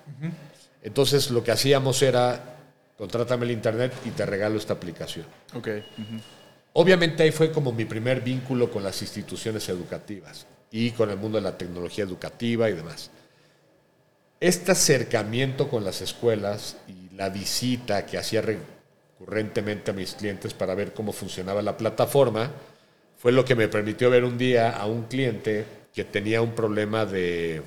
Entonces 0.82 1.30
lo 1.30 1.44
que 1.44 1.52
hacíamos 1.52 2.00
era, 2.00 2.56
contrátame 2.96 3.44
el 3.44 3.50
Internet 3.50 3.92
y 4.06 4.10
te 4.10 4.24
regalo 4.24 4.56
esta 4.56 4.72
aplicación. 4.72 5.26
Ok. 5.54 5.68
ujú. 5.98 6.39
Obviamente 6.72 7.22
ahí 7.22 7.32
fue 7.32 7.50
como 7.50 7.72
mi 7.72 7.84
primer 7.84 8.20
vínculo 8.20 8.70
con 8.70 8.82
las 8.84 9.02
instituciones 9.02 9.68
educativas 9.68 10.46
y 10.70 10.92
con 10.92 11.10
el 11.10 11.16
mundo 11.16 11.38
de 11.38 11.42
la 11.42 11.58
tecnología 11.58 12.04
educativa 12.04 12.70
y 12.70 12.74
demás. 12.74 13.10
Este 14.38 14.72
acercamiento 14.72 15.68
con 15.68 15.84
las 15.84 16.00
escuelas 16.00 16.76
y 16.86 17.14
la 17.16 17.28
visita 17.28 18.06
que 18.06 18.18
hacía 18.18 18.42
recurrentemente 18.42 19.90
a 19.90 19.94
mis 19.94 20.14
clientes 20.14 20.54
para 20.54 20.74
ver 20.74 20.94
cómo 20.94 21.12
funcionaba 21.12 21.60
la 21.60 21.76
plataforma 21.76 22.50
fue 23.18 23.32
lo 23.32 23.44
que 23.44 23.54
me 23.54 23.68
permitió 23.68 24.08
ver 24.08 24.24
un 24.24 24.38
día 24.38 24.70
a 24.70 24.86
un 24.86 25.02
cliente 25.02 25.66
que 25.92 26.04
tenía 26.04 26.40
un 26.40 26.54
problema 26.54 27.04
de, 27.04 27.60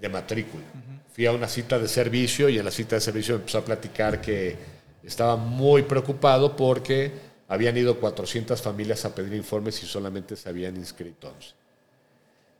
de 0.00 0.08
matrícula. 0.08 0.64
Fui 1.12 1.26
a 1.26 1.32
una 1.32 1.48
cita 1.48 1.78
de 1.78 1.88
servicio 1.88 2.48
y 2.48 2.58
en 2.58 2.64
la 2.64 2.70
cita 2.70 2.96
de 2.96 3.00
servicio 3.00 3.34
me 3.34 3.40
empezó 3.40 3.58
a 3.58 3.64
platicar 3.64 4.20
que 4.20 4.77
estaba 5.08 5.36
muy 5.36 5.82
preocupado 5.82 6.54
porque 6.54 7.12
habían 7.48 7.76
ido 7.76 7.98
400 7.98 8.60
familias 8.60 9.04
a 9.04 9.14
pedir 9.14 9.34
informes 9.34 9.82
y 9.82 9.86
solamente 9.86 10.36
se 10.36 10.48
habían 10.48 10.76
inscrito 10.76 11.28
11. 11.28 11.54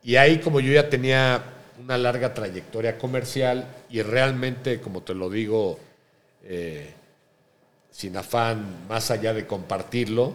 Y 0.02 0.17
ahí 0.17 0.38
como 0.38 0.61
yo 0.61 0.73
ya 0.73 0.88
tenía 0.88 1.43
una 1.78 1.99
larga 1.99 2.33
trayectoria 2.33 2.99
comercial 2.99 3.67
y 3.90 4.00
realmente, 4.02 4.81
como 4.81 5.02
te 5.02 5.14
lo 5.14 5.28
digo, 5.28 5.78
eh, 6.43 6.95
sin 7.90 8.17
afán 8.17 8.88
más 8.88 9.11
allá 9.11 9.35
de 9.35 9.47
compartirlo, 9.47 10.35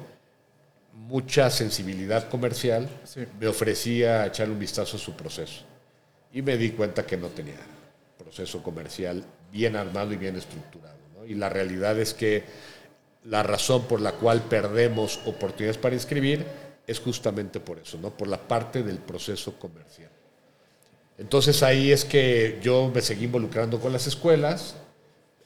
mucha 0.93 1.49
sensibilidad 1.49 2.29
comercial, 2.29 2.87
me 3.39 3.47
ofrecía 3.47 4.27
echarle 4.27 4.53
un 4.53 4.59
vistazo 4.59 4.97
a 4.97 4.99
su 4.99 5.15
proceso. 5.15 5.63
Y 6.31 6.43
me 6.43 6.57
di 6.57 6.71
cuenta 6.71 7.05
que 7.05 7.17
no 7.17 7.27
tenía 7.29 7.57
proceso 8.17 8.61
comercial 8.61 9.23
bien 9.51 9.75
armado 9.75 10.13
y 10.13 10.17
bien 10.17 10.35
estructurado. 10.35 11.02
Y 11.27 11.35
la 11.35 11.49
realidad 11.49 11.99
es 11.99 12.13
que 12.13 12.43
la 13.25 13.43
razón 13.43 13.87
por 13.87 14.01
la 14.01 14.13
cual 14.13 14.41
perdemos 14.43 15.19
oportunidades 15.25 15.77
para 15.77 15.95
inscribir 15.95 16.45
es 16.85 16.99
justamente 16.99 17.59
por 17.59 17.79
eso, 17.79 17.97
¿no? 17.97 18.09
por 18.09 18.27
la 18.27 18.37
parte 18.37 18.83
del 18.83 18.97
proceso 18.97 19.57
comercial. 19.57 20.09
Entonces 21.17 21.63
ahí 21.63 21.91
es 21.91 22.05
que 22.05 22.59
yo 22.61 22.91
me 22.93 23.01
seguí 23.01 23.25
involucrando 23.25 23.79
con 23.79 23.93
las 23.93 24.07
escuelas, 24.07 24.75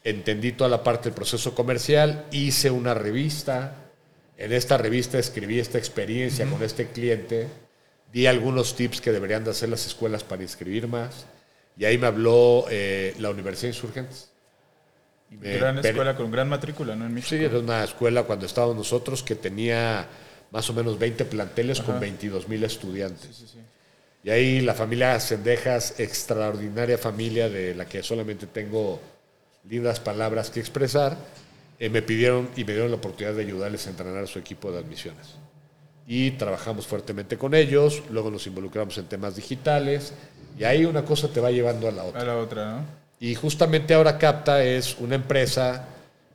entendí 0.03 0.53
toda 0.53 0.69
la 0.69 0.83
parte 0.83 1.09
del 1.09 1.13
proceso 1.13 1.53
comercial, 1.53 2.25
hice 2.31 2.71
una 2.71 2.93
revista, 2.93 3.75
en 4.37 4.53
esta 4.53 4.77
revista 4.77 5.19
escribí 5.19 5.59
esta 5.59 5.77
experiencia 5.77 6.49
con 6.49 6.63
este 6.63 6.87
cliente, 6.87 7.47
di 8.11 8.25
algunos 8.25 8.75
tips 8.75 9.01
que 9.01 9.11
deberían 9.11 9.43
de 9.43 9.51
hacer 9.51 9.69
las 9.69 9.85
escuelas 9.85 10.23
para 10.23 10.41
inscribir 10.41 10.87
más, 10.87 11.25
y 11.77 11.85
ahí 11.85 11.97
me 11.97 12.07
habló 12.07 12.65
eh, 12.69 13.13
la 13.19 13.29
Universidad 13.29 13.73
Insurgentes. 13.73 14.31
Gran 15.29 15.77
escuela 15.79 16.15
con 16.15 16.31
gran 16.31 16.49
matrícula, 16.49 16.95
¿no? 16.95 17.05
En 17.05 17.13
México. 17.13 17.35
Sí, 17.35 17.43
era 17.43 17.59
una 17.59 17.83
escuela 17.83 18.23
cuando 18.23 18.45
estábamos 18.45 18.77
nosotros 18.77 19.23
que 19.23 19.35
tenía 19.35 20.07
más 20.51 20.69
o 20.69 20.73
menos 20.73 20.97
20 20.97 21.25
planteles 21.25 21.81
con 21.81 21.99
22 21.99 22.47
mil 22.47 22.63
estudiantes. 22.63 23.35
Sí, 23.35 23.47
sí, 23.47 23.59
y 24.23 24.29
ahí 24.29 24.61
la 24.61 24.73
familia 24.73 25.19
Sendejas, 25.19 25.99
extraordinaria 25.99 26.97
familia 26.97 27.49
de 27.49 27.75
la 27.75 27.85
que 27.85 28.03
solamente 28.03 28.47
tengo 28.47 28.99
lindas 29.69 29.99
palabras 29.99 30.49
que 30.49 30.59
expresar, 30.59 31.17
eh, 31.79 31.89
me 31.89 32.01
pidieron 32.01 32.49
y 32.55 32.63
me 32.65 32.73
dieron 32.73 32.91
la 32.91 32.97
oportunidad 32.97 33.35
de 33.35 33.43
ayudarles 33.43 33.87
a 33.87 33.91
entrenar 33.91 34.23
a 34.23 34.27
su 34.27 34.39
equipo 34.39 34.71
de 34.71 34.79
admisiones. 34.79 35.35
Y 36.07 36.31
trabajamos 36.31 36.87
fuertemente 36.87 37.37
con 37.37 37.53
ellos, 37.53 38.03
luego 38.09 38.31
nos 38.31 38.47
involucramos 38.47 38.97
en 38.97 39.05
temas 39.05 39.35
digitales, 39.35 40.13
y 40.57 40.63
ahí 40.63 40.85
una 40.85 41.05
cosa 41.05 41.27
te 41.27 41.39
va 41.39 41.51
llevando 41.51 41.87
a 41.87 41.91
la 41.91 42.03
otra. 42.03 42.21
A 42.21 42.25
la 42.25 42.37
otra, 42.37 42.71
¿no? 42.71 43.06
Y 43.19 43.35
justamente 43.35 43.93
ahora 43.93 44.17
Capta 44.17 44.63
es 44.63 44.97
una 44.99 45.15
empresa 45.15 45.87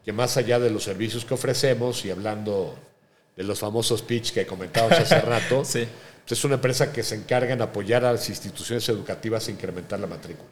que 0.05 0.13
más 0.13 0.37
allá 0.37 0.59
de 0.59 0.71
los 0.71 0.83
servicios 0.83 1.25
que 1.25 1.35
ofrecemos, 1.35 2.05
y 2.05 2.11
hablando 2.11 2.77
de 3.37 3.45
los 3.45 3.61
famosos 3.61 4.03
pitch 4.03 4.33
que 4.33 4.47
comentábamos 4.47 4.99
hace 4.99 5.21
rato, 5.21 5.65
sí. 5.65 5.87
Pues 6.27 6.39
es 6.39 6.45
una 6.45 6.55
empresa 6.55 6.93
que 6.93 7.03
se 7.03 7.17
encarga 7.17 7.53
en 7.53 7.63
apoyar 7.63 8.05
a 8.05 8.13
las 8.13 8.29
instituciones 8.29 8.89
educativas 8.89 9.49
a 9.49 9.51
incrementar 9.51 9.99
la 9.99 10.07
matrícula. 10.07 10.49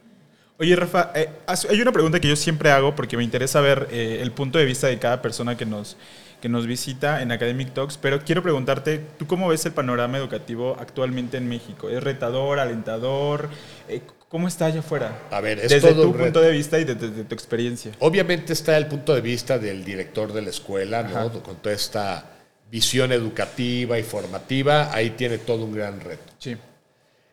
Oye, 0.58 0.76
Rafa, 0.76 1.12
eh, 1.14 1.30
hay 1.46 1.80
una 1.80 1.92
pregunta 1.92 2.20
que 2.20 2.28
yo 2.28 2.36
siempre 2.36 2.70
hago 2.70 2.94
porque 2.94 3.16
me 3.16 3.24
interesa 3.24 3.60
ver 3.60 3.88
eh, 3.90 4.18
el 4.20 4.32
punto 4.32 4.58
de 4.58 4.66
vista 4.66 4.88
de 4.88 4.98
cada 4.98 5.22
persona 5.22 5.56
que 5.56 5.64
nos, 5.64 5.96
que 6.42 6.48
nos 6.48 6.66
visita 6.66 7.22
en 7.22 7.32
Academic 7.32 7.72
Talks, 7.72 7.96
pero 7.96 8.20
quiero 8.24 8.42
preguntarte, 8.42 9.00
¿tú 9.18 9.26
cómo 9.26 9.48
ves 9.48 9.64
el 9.64 9.72
panorama 9.72 10.18
educativo 10.18 10.76
actualmente 10.78 11.38
en 11.38 11.48
México? 11.48 11.88
¿Es 11.88 12.02
retador, 12.02 12.58
alentador? 12.58 13.48
Eh, 13.88 14.02
¿Cómo 14.30 14.46
está 14.46 14.66
allá 14.66 14.78
afuera? 14.78 15.26
A 15.32 15.40
ver, 15.40 15.58
es 15.58 15.70
desde 15.70 15.92
tu 15.92 16.16
punto 16.16 16.40
de 16.40 16.52
vista 16.52 16.78
y 16.78 16.84
desde, 16.84 17.24
tu 17.24 17.34
experiencia. 17.34 17.90
Obviamente 17.98 18.52
está 18.52 18.76
el 18.76 18.86
punto 18.86 19.12
de 19.12 19.20
vista 19.20 19.58
del 19.58 19.84
director 19.84 20.32
de 20.32 20.40
la 20.40 20.50
escuela, 20.50 21.02
¿no? 21.02 21.42
Con 21.42 21.56
toda 21.56 21.74
esta 21.74 22.30
visión 22.70 23.10
educativa 23.10 23.98
y 23.98 24.04
formativa, 24.04 24.94
ahí 24.94 25.10
tiene 25.10 25.38
todo 25.38 25.64
un 25.64 25.74
gran 25.74 26.00
reto. 26.00 26.32
Sí. 26.38 26.56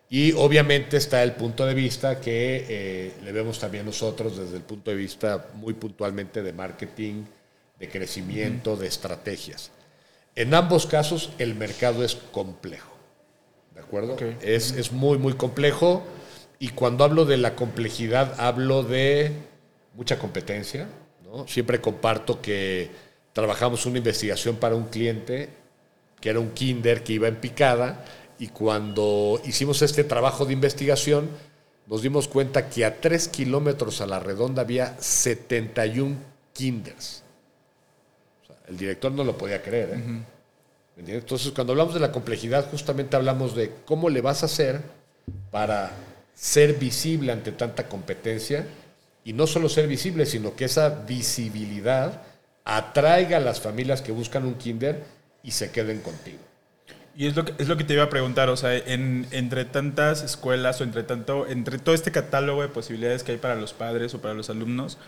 Y 0.09 0.31
obviamente 0.31 0.97
está 0.97 1.21
el 1.21 1.33
punto 1.33 1.67
de 1.67 1.75
vista 1.75 2.19
que 2.19 2.65
eh, 2.67 3.13
le 3.23 3.31
vemos 3.31 3.59
también 3.59 3.85
nosotros 3.85 4.35
desde 4.35 4.57
el 4.57 4.63
punto 4.63 4.89
de 4.89 4.97
vista 4.97 5.49
muy 5.53 5.75
puntualmente 5.75 6.41
de 6.41 6.51
marketing, 6.51 7.25
de 7.77 7.89
crecimiento, 7.89 8.75
de 8.75 8.87
estrategias. 8.87 9.69
En 10.35 10.51
ambos 10.55 10.87
casos 10.87 11.29
el 11.37 11.53
mercado 11.53 12.03
es 12.03 12.15
complejo. 12.15 12.91
¿De 13.75 13.81
acuerdo? 13.81 14.17
Es, 14.41 14.71
es 14.71 14.91
muy, 14.91 15.19
muy 15.19 15.33
complejo. 15.33 16.03
Y 16.59 16.69
cuando 16.69 17.03
hablo 17.03 17.25
de 17.25 17.37
la 17.37 17.55
complejidad, 17.55 18.35
hablo 18.39 18.83
de 18.83 19.31
mucha 19.93 20.17
competencia. 20.17 20.87
¿no? 21.23 21.47
Siempre 21.47 21.81
comparto 21.81 22.41
que 22.41 22.89
trabajamos 23.33 23.85
una 23.85 23.99
investigación 23.99 24.55
para 24.55 24.75
un 24.75 24.85
cliente 24.85 25.49
que 26.19 26.29
era 26.29 26.39
un 26.39 26.51
kinder 26.51 27.03
que 27.03 27.13
iba 27.13 27.27
en 27.27 27.35
picada 27.35 28.03
y 28.39 28.47
cuando 28.47 29.39
hicimos 29.45 29.81
este 29.81 30.03
trabajo 30.03 30.45
de 30.45 30.53
investigación 30.53 31.29
nos 31.85 32.01
dimos 32.01 32.27
cuenta 32.27 32.69
que 32.69 32.85
a 32.85 32.99
tres 32.99 33.27
kilómetros 33.27 34.01
a 34.01 34.07
la 34.07 34.19
redonda 34.19 34.61
había 34.63 34.95
71 34.99 36.15
kinders. 36.53 37.23
el 38.67 38.77
director 38.77 39.11
no 39.11 39.23
lo 39.23 39.37
podía 39.37 39.61
creer. 39.61 39.91
¿eh? 39.93 40.23
Entonces, 40.97 41.51
cuando 41.51 41.73
hablamos 41.73 41.93
de 41.93 41.99
la 41.99 42.11
complejidad, 42.11 42.69
justamente 42.69 43.15
hablamos 43.15 43.55
de 43.55 43.71
cómo 43.85 44.09
le 44.09 44.19
vas 44.19 44.43
a 44.43 44.47
hacer 44.47 44.81
para 45.51 45.91
ser 46.37 46.73
visible 46.73 47.31
ante 47.31 47.51
tanta 47.51 47.87
competencia 47.87 48.67
y 49.23 49.33
no 49.33 49.47
solo 49.47 49.69
ser 49.69 49.87
visible, 49.87 50.25
sino 50.27 50.55
que 50.55 50.65
esa 50.65 50.89
visibilidad 50.89 52.21
atraiga 52.63 53.37
a 53.37 53.39
las 53.39 53.59
familias 53.59 54.01
que 54.01 54.11
buscan 54.11 54.45
un 54.45 54.53
kinder 54.55 55.03
y 55.41 55.51
se 55.51 55.71
queden 55.71 56.01
contigo. 56.01 56.37
Y 57.15 57.25
es 57.25 57.35
lo 57.35 57.43
que, 57.43 57.53
es 57.57 57.67
lo 57.67 57.75
que 57.75 57.83
te 57.83 57.93
iba 57.93 58.03
a 58.03 58.09
preguntar, 58.09 58.49
o 58.49 58.55
sea, 58.55 58.77
entre 58.77 59.65
tantas 59.65 60.21
escuelas 60.21 60.79
o 60.79 60.83
entre, 60.83 61.01
tanto, 61.01 61.47
entre 61.47 61.79
todo 61.79 61.95
este 61.95 62.11
catálogo 62.11 62.61
de 62.61 62.67
posibilidades 62.67 63.23
que 63.23 63.31
hay 63.31 63.37
para 63.39 63.55
los 63.55 63.73
padres 63.73 64.13
o 64.13 64.21
para 64.21 64.35
los 64.35 64.51
alumnos, 64.51 64.99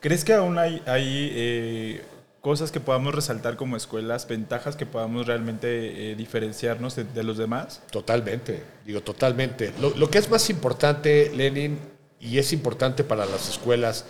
¿crees 0.00 0.24
que 0.24 0.34
aún 0.34 0.58
hay, 0.58 0.82
hay 0.84 1.30
eh, 1.32 2.02
cosas 2.46 2.70
que 2.70 2.78
podamos 2.78 3.12
resaltar 3.12 3.56
como 3.56 3.76
escuelas, 3.76 4.28
ventajas 4.28 4.76
que 4.76 4.86
podamos 4.86 5.26
realmente 5.26 6.12
eh, 6.12 6.14
diferenciarnos 6.14 6.94
de, 6.94 7.24
los 7.24 7.38
demás? 7.38 7.82
Totalmente, 7.90 8.62
digo, 8.84 9.00
totalmente. 9.00 9.72
Lo, 9.80 9.90
lo 9.96 10.08
que 10.08 10.18
es 10.18 10.30
más 10.30 10.48
importante, 10.48 11.32
Lenin, 11.34 11.76
y 12.20 12.38
es 12.38 12.52
importante 12.52 13.02
para 13.02 13.26
las 13.26 13.48
escuelas, 13.48 14.04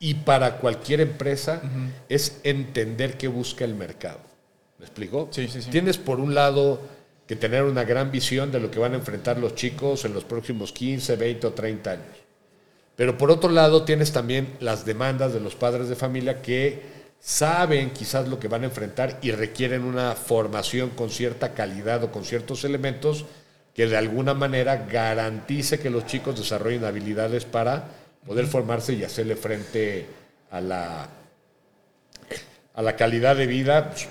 y 0.00 0.14
para 0.14 0.56
cualquier 0.56 1.02
empresa 1.02 1.60
es 2.08 2.40
entender 2.44 3.18
qué 3.18 3.28
busca 3.28 3.66
el 3.66 3.74
mercado. 3.74 4.20
¿Me 4.78 4.86
explico? 4.86 5.28
Sí, 5.30 5.46
sí, 5.48 5.60
sí. 5.60 5.68
Tienes 5.68 5.98
por 5.98 6.18
un 6.18 6.34
lado 6.34 6.80
que 7.26 7.36
tener 7.36 7.62
una 7.64 7.84
gran 7.84 8.10
visión 8.10 8.50
de 8.50 8.58
lo 8.58 8.70
que 8.70 8.78
van 8.78 8.94
a 8.94 8.96
enfrentar 8.96 9.36
los 9.36 9.54
chicos 9.54 10.06
en 10.06 10.14
los 10.14 10.24
próximos 10.24 10.72
15, 10.72 11.16
20 11.16 11.46
o 11.46 11.52
30 11.52 11.90
años. 11.90 12.16
Pero 12.96 13.18
por 13.18 13.30
otro 13.30 13.50
lado 13.50 13.84
tienes 13.84 14.12
también 14.12 14.48
las 14.60 14.86
demandas 14.86 15.34
de 15.34 15.40
los 15.40 15.54
padres 15.54 15.90
de 15.90 15.94
familia 15.94 16.40
que 16.40 17.01
saben 17.22 17.90
quizás 17.90 18.26
lo 18.26 18.40
que 18.40 18.48
van 18.48 18.62
a 18.62 18.66
enfrentar 18.66 19.20
y 19.22 19.30
requieren 19.30 19.84
una 19.84 20.16
formación 20.16 20.90
con 20.90 21.08
cierta 21.08 21.54
calidad 21.54 22.02
o 22.02 22.10
con 22.10 22.24
ciertos 22.24 22.64
elementos 22.64 23.24
que 23.74 23.86
de 23.86 23.96
alguna 23.96 24.34
manera 24.34 24.88
garantice 24.90 25.78
que 25.78 25.88
los 25.88 26.04
chicos 26.04 26.36
desarrollen 26.36 26.84
habilidades 26.84 27.44
para 27.44 27.84
poder 28.26 28.46
formarse 28.46 28.94
y 28.94 29.04
hacerle 29.04 29.36
frente 29.36 30.04
a 30.50 30.60
la, 30.60 31.08
a 32.74 32.82
la 32.82 32.96
calidad 32.96 33.36
de 33.36 33.46
vida, 33.46 33.90
pues, 33.90 34.08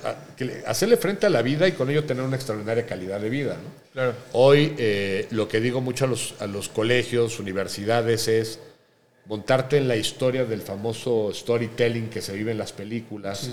hacerle 0.65 0.95
frente 0.95 1.25
a 1.25 1.29
la 1.29 1.41
vida 1.41 1.67
y 1.67 1.73
con 1.73 1.89
ello 1.89 2.05
tener 2.05 2.23
una 2.23 2.37
extraordinaria 2.37 2.85
calidad 2.85 3.19
de 3.19 3.29
vida. 3.29 3.57
Hoy 4.31 4.73
eh, 4.77 5.27
lo 5.31 5.49
que 5.49 5.59
digo 5.59 5.81
mucho 5.81 6.05
a 6.05 6.07
los, 6.07 6.35
a 6.39 6.47
los 6.47 6.69
colegios, 6.69 7.41
universidades 7.41 8.29
es 8.29 8.59
montarte 9.25 9.77
en 9.77 9.87
la 9.87 9.95
historia 9.95 10.45
del 10.45 10.61
famoso 10.61 11.31
storytelling 11.33 12.09
que 12.09 12.21
se 12.21 12.33
vive 12.33 12.51
en 12.51 12.57
las 12.57 12.73
películas, 12.73 13.49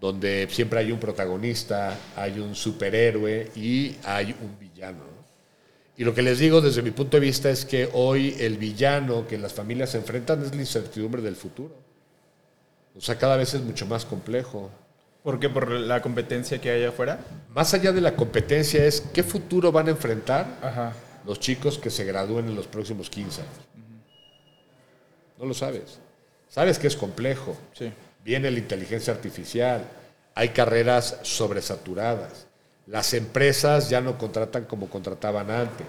donde 0.00 0.48
siempre 0.50 0.80
hay 0.80 0.92
un 0.92 0.98
protagonista, 0.98 1.96
hay 2.16 2.38
un 2.38 2.54
superhéroe 2.54 3.50
y 3.54 3.96
hay 4.04 4.34
un 4.40 4.58
villano. 4.58 5.10
Y 5.96 6.04
lo 6.04 6.14
que 6.14 6.22
les 6.22 6.38
digo 6.38 6.62
desde 6.62 6.80
mi 6.80 6.92
punto 6.92 7.18
de 7.18 7.20
vista 7.20 7.50
es 7.50 7.66
que 7.66 7.90
hoy 7.92 8.34
el 8.40 8.56
villano 8.56 9.26
que 9.28 9.36
las 9.36 9.52
familias 9.52 9.90
se 9.90 9.98
enfrentan 9.98 10.42
es 10.42 10.54
la 10.54 10.60
incertidumbre 10.62 11.20
del 11.20 11.36
futuro. 11.36 11.74
O 12.96 13.00
sea, 13.02 13.18
cada 13.18 13.36
vez 13.36 13.52
es 13.52 13.60
mucho 13.60 13.86
más 13.86 14.06
complejo. 14.06 14.70
¿Por 15.22 15.38
qué? 15.38 15.50
¿Por 15.50 15.70
la 15.70 16.00
competencia 16.00 16.58
que 16.58 16.70
hay 16.70 16.84
afuera? 16.84 17.20
Más 17.50 17.74
allá 17.74 17.92
de 17.92 18.00
la 18.00 18.16
competencia 18.16 18.84
es 18.86 19.02
qué 19.12 19.22
futuro 19.22 19.70
van 19.70 19.88
a 19.88 19.90
enfrentar 19.90 20.46
los 21.26 21.38
chicos 21.38 21.76
que 21.76 21.90
se 21.90 22.04
gradúen 22.04 22.48
en 22.48 22.56
los 22.56 22.66
próximos 22.66 23.10
15 23.10 23.42
años. 23.42 23.54
No 25.40 25.46
lo 25.46 25.54
sabes. 25.54 25.98
Sabes 26.48 26.78
que 26.78 26.86
es 26.86 26.96
complejo. 26.96 27.56
Sí. 27.72 27.92
Viene 28.22 28.50
la 28.50 28.58
inteligencia 28.58 29.12
artificial, 29.12 29.82
hay 30.34 30.50
carreras 30.50 31.18
sobresaturadas 31.22 32.46
las 32.90 33.14
empresas 33.14 33.88
ya 33.88 34.00
no 34.00 34.18
contratan 34.18 34.64
como 34.64 34.90
contrataban 34.90 35.48
antes. 35.50 35.86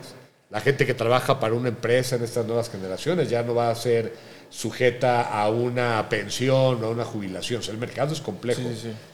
La 0.52 0.62
gente 0.62 0.86
que 0.86 0.94
trabaja 0.94 1.40
para 1.40 1.56
una 1.56 1.70
empresa 1.70 2.16
en 2.16 2.24
estas 2.24 2.46
nuevas 2.46 2.70
generaciones 2.70 3.28
ya 3.28 3.42
no 3.42 3.56
va 3.56 3.72
a 3.72 3.76
ser 3.76 4.14
sujeta 4.50 5.22
a 5.22 5.50
una 5.50 6.08
pensión 6.10 6.84
o 6.84 6.88
a 6.88 6.90
una 6.90 7.04
jubilación. 7.04 7.62
el 7.70 7.78
mercado 7.80 8.14
es 8.14 8.22
complejo. 8.22 8.62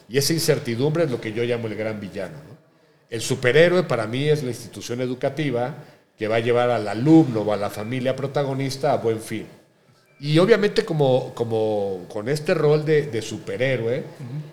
Y 0.10 0.18
esa 0.18 0.34
incertidumbre 0.34 1.06
es 1.06 1.12
lo 1.12 1.22
que 1.22 1.32
yo 1.32 1.44
llamo 1.44 1.68
el 1.68 1.76
gran 1.76 2.02
villano. 2.02 2.36
El 3.10 3.22
superhéroe 3.22 3.84
para 3.84 4.06
mí 4.06 4.28
es 4.28 4.44
la 4.44 4.50
institución 4.50 5.00
educativa 5.00 5.76
que 6.18 6.28
va 6.28 6.38
a 6.38 6.40
llevar 6.40 6.70
al 6.72 6.90
alumno 6.90 7.42
o 7.42 7.54
a 7.54 7.58
la 7.58 7.70
familia 7.70 8.18
protagonista 8.18 8.92
a 8.92 8.98
buen 8.98 9.22
fin. 9.22 9.48
Y 10.20 10.40
obviamente 10.40 10.84
como, 10.84 11.34
como 11.36 12.06
con 12.10 12.28
este 12.28 12.56
rol 12.56 12.84
de, 12.86 13.22
superhéroe, 13.22 14.04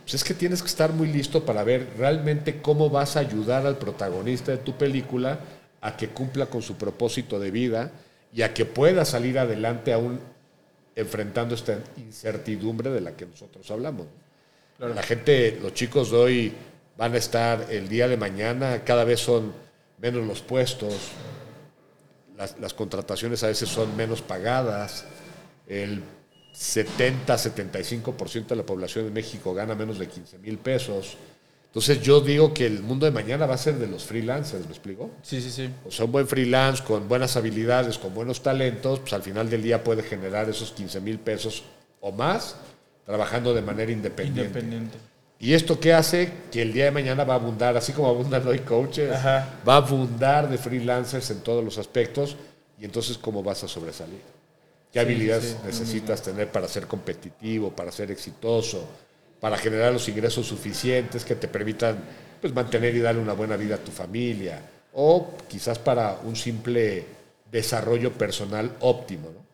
pues 0.03 0.15
es 0.15 0.23
que 0.23 0.35
tienes 0.35 0.61
que 0.61 0.69
estar 0.69 0.93
muy 0.93 1.09
listo 1.09 1.45
para 1.45 1.65
ver 1.65 1.89
realmente 1.97 2.61
cómo 2.61 2.91
vas 2.91 3.17
a 3.17 3.21
ayudar 3.21 3.67
al 3.67 3.79
protagonista 3.79 4.53
de 4.53 4.59
tu 4.59 4.77
película 4.77 5.39
a 5.81 5.97
que 5.97 6.09
cumpla 6.09 6.47
con 6.47 6.61
su 6.61 6.77
propósito 6.77 7.41
de 7.41 7.51
vida 7.51 7.93
y 8.33 8.43
a 8.43 8.53
que 8.53 8.67
pueda 8.67 9.07
salir 9.07 9.39
adelante 9.39 9.93
aún 9.95 10.21
enfrentando 10.97 11.55
esta 11.55 11.79
incertidumbre 11.97 12.91
de 12.91 13.01
la 13.01 13.13
que 13.13 13.25
nosotros 13.25 13.71
hablamos. 13.71 14.07
La 14.79 15.03
gente, 15.03 15.59
los 15.63 15.73
chicos 15.73 16.11
de 16.11 16.17
hoy 16.17 16.53
van 16.99 17.15
a 17.15 17.17
estar 17.17 17.69
el 17.71 17.89
día 17.89 18.07
de 18.07 18.19
mañana, 18.19 18.85
cada 18.85 19.05
vez 19.05 19.21
son 19.21 19.53
menos 19.99 20.27
los 20.27 20.43
puestos, 20.43 21.13
las, 22.37 22.59
las 22.61 22.75
contrataciones 22.75 23.43
a 23.45 23.47
veces 23.47 23.69
son 23.69 23.97
menos 23.97 24.21
pagadas, 24.21 25.07
el 25.67 26.03
70-75% 26.55 28.47
de 28.47 28.57
la 28.57 28.65
población 28.65 29.07
de 29.07 29.11
México 29.11 29.53
gana 29.55 29.75
menos 29.75 29.99
de 29.99 30.09
15 30.09 30.39
mil 30.39 30.59
pesos. 30.59 31.17
Entonces 31.67 32.01
yo 32.03 32.21
digo 32.21 32.55
que 32.55 32.67
el 32.67 32.83
mundo 32.83 33.05
de 33.05 33.11
mañana 33.11 33.47
va 33.47 33.55
a 33.55 33.59
ser 33.59 33.75
de 33.79 33.89
los 33.89 34.05
freelancers, 34.05 34.65
¿me 34.65 34.71
explico? 34.71 35.11
Sí, 35.23 35.41
sí, 35.41 35.51
sí. 35.51 35.69
O 35.85 35.91
sea, 35.91 36.05
un 36.05 36.13
buen 36.13 36.29
freelance 36.29 36.85
con 36.85 37.09
buenas 37.09 37.37
habilidades, 37.37 37.99
con 37.99 38.15
buenos 38.15 38.43
talentos, 38.43 39.01
pues 39.01 39.13
al 39.13 39.23
final 39.23 39.51
del 39.51 39.63
día 39.63 39.83
puede 39.83 40.05
generar 40.05 40.49
esos 40.49 40.71
15 40.71 41.01
mil 41.01 41.19
pesos 41.19 41.65
o 42.01 42.13
más 42.13 42.55
trabajando 43.05 43.53
de 43.53 43.63
manera 43.63 43.91
independiente. 43.91 44.61
Independiente. 44.61 44.99
¿Y 45.41 45.53
esto 45.53 45.81
qué 45.81 45.93
hace? 45.93 46.33
Que 46.53 46.63
el 46.63 46.73
día 46.73 46.85
de 46.85 46.91
mañana 46.93 47.25
va 47.25 47.35
a 47.35 47.37
abundar, 47.39 47.77
así 47.77 47.93
como 47.93 48.09
abundan 48.09 48.47
hoy 48.47 48.61
coaches, 48.61 49.11
va 49.11 49.75
a 49.75 49.77
abundar 49.77 50.49
de 50.49 50.57
freelancers 50.57 51.31
en 51.33 51.41
todos 51.41 51.65
los 51.65 51.77
aspectos 51.77 52.37
y 52.81 52.85
entonces 52.85 53.19
cómo 53.19 53.43
vas 53.43 53.65
a 53.65 53.69
sobresalir. 53.69 54.21
¿Qué 54.95 55.01
habilidades 55.01 55.57
necesitas 55.65 56.23
tener 56.23 56.53
para 56.53 56.69
ser 56.69 56.87
competitivo, 56.87 57.75
para 57.75 57.91
ser 57.91 58.13
exitoso, 58.13 58.89
para 59.41 59.59
generar 59.59 59.93
los 59.93 60.09
ingresos 60.09 60.47
suficientes 60.47 61.25
que 61.25 61.35
te 61.35 61.49
permitan 61.49 61.99
pues, 62.41 62.55
mantener 62.55 62.95
y 62.95 63.01
darle 63.01 63.21
una 63.21 63.33
buena 63.33 63.57
vida 63.57 63.75
a 63.75 63.79
tu 63.79 63.91
familia? 63.91 64.63
O 64.93 65.35
quizás 65.49 65.81
para 65.81 66.21
un 66.23 66.37
simple 66.37 67.07
desarrollo 67.51 68.13
personal 68.13 68.71
óptimo. 68.79 69.31
¿no? 69.35 69.45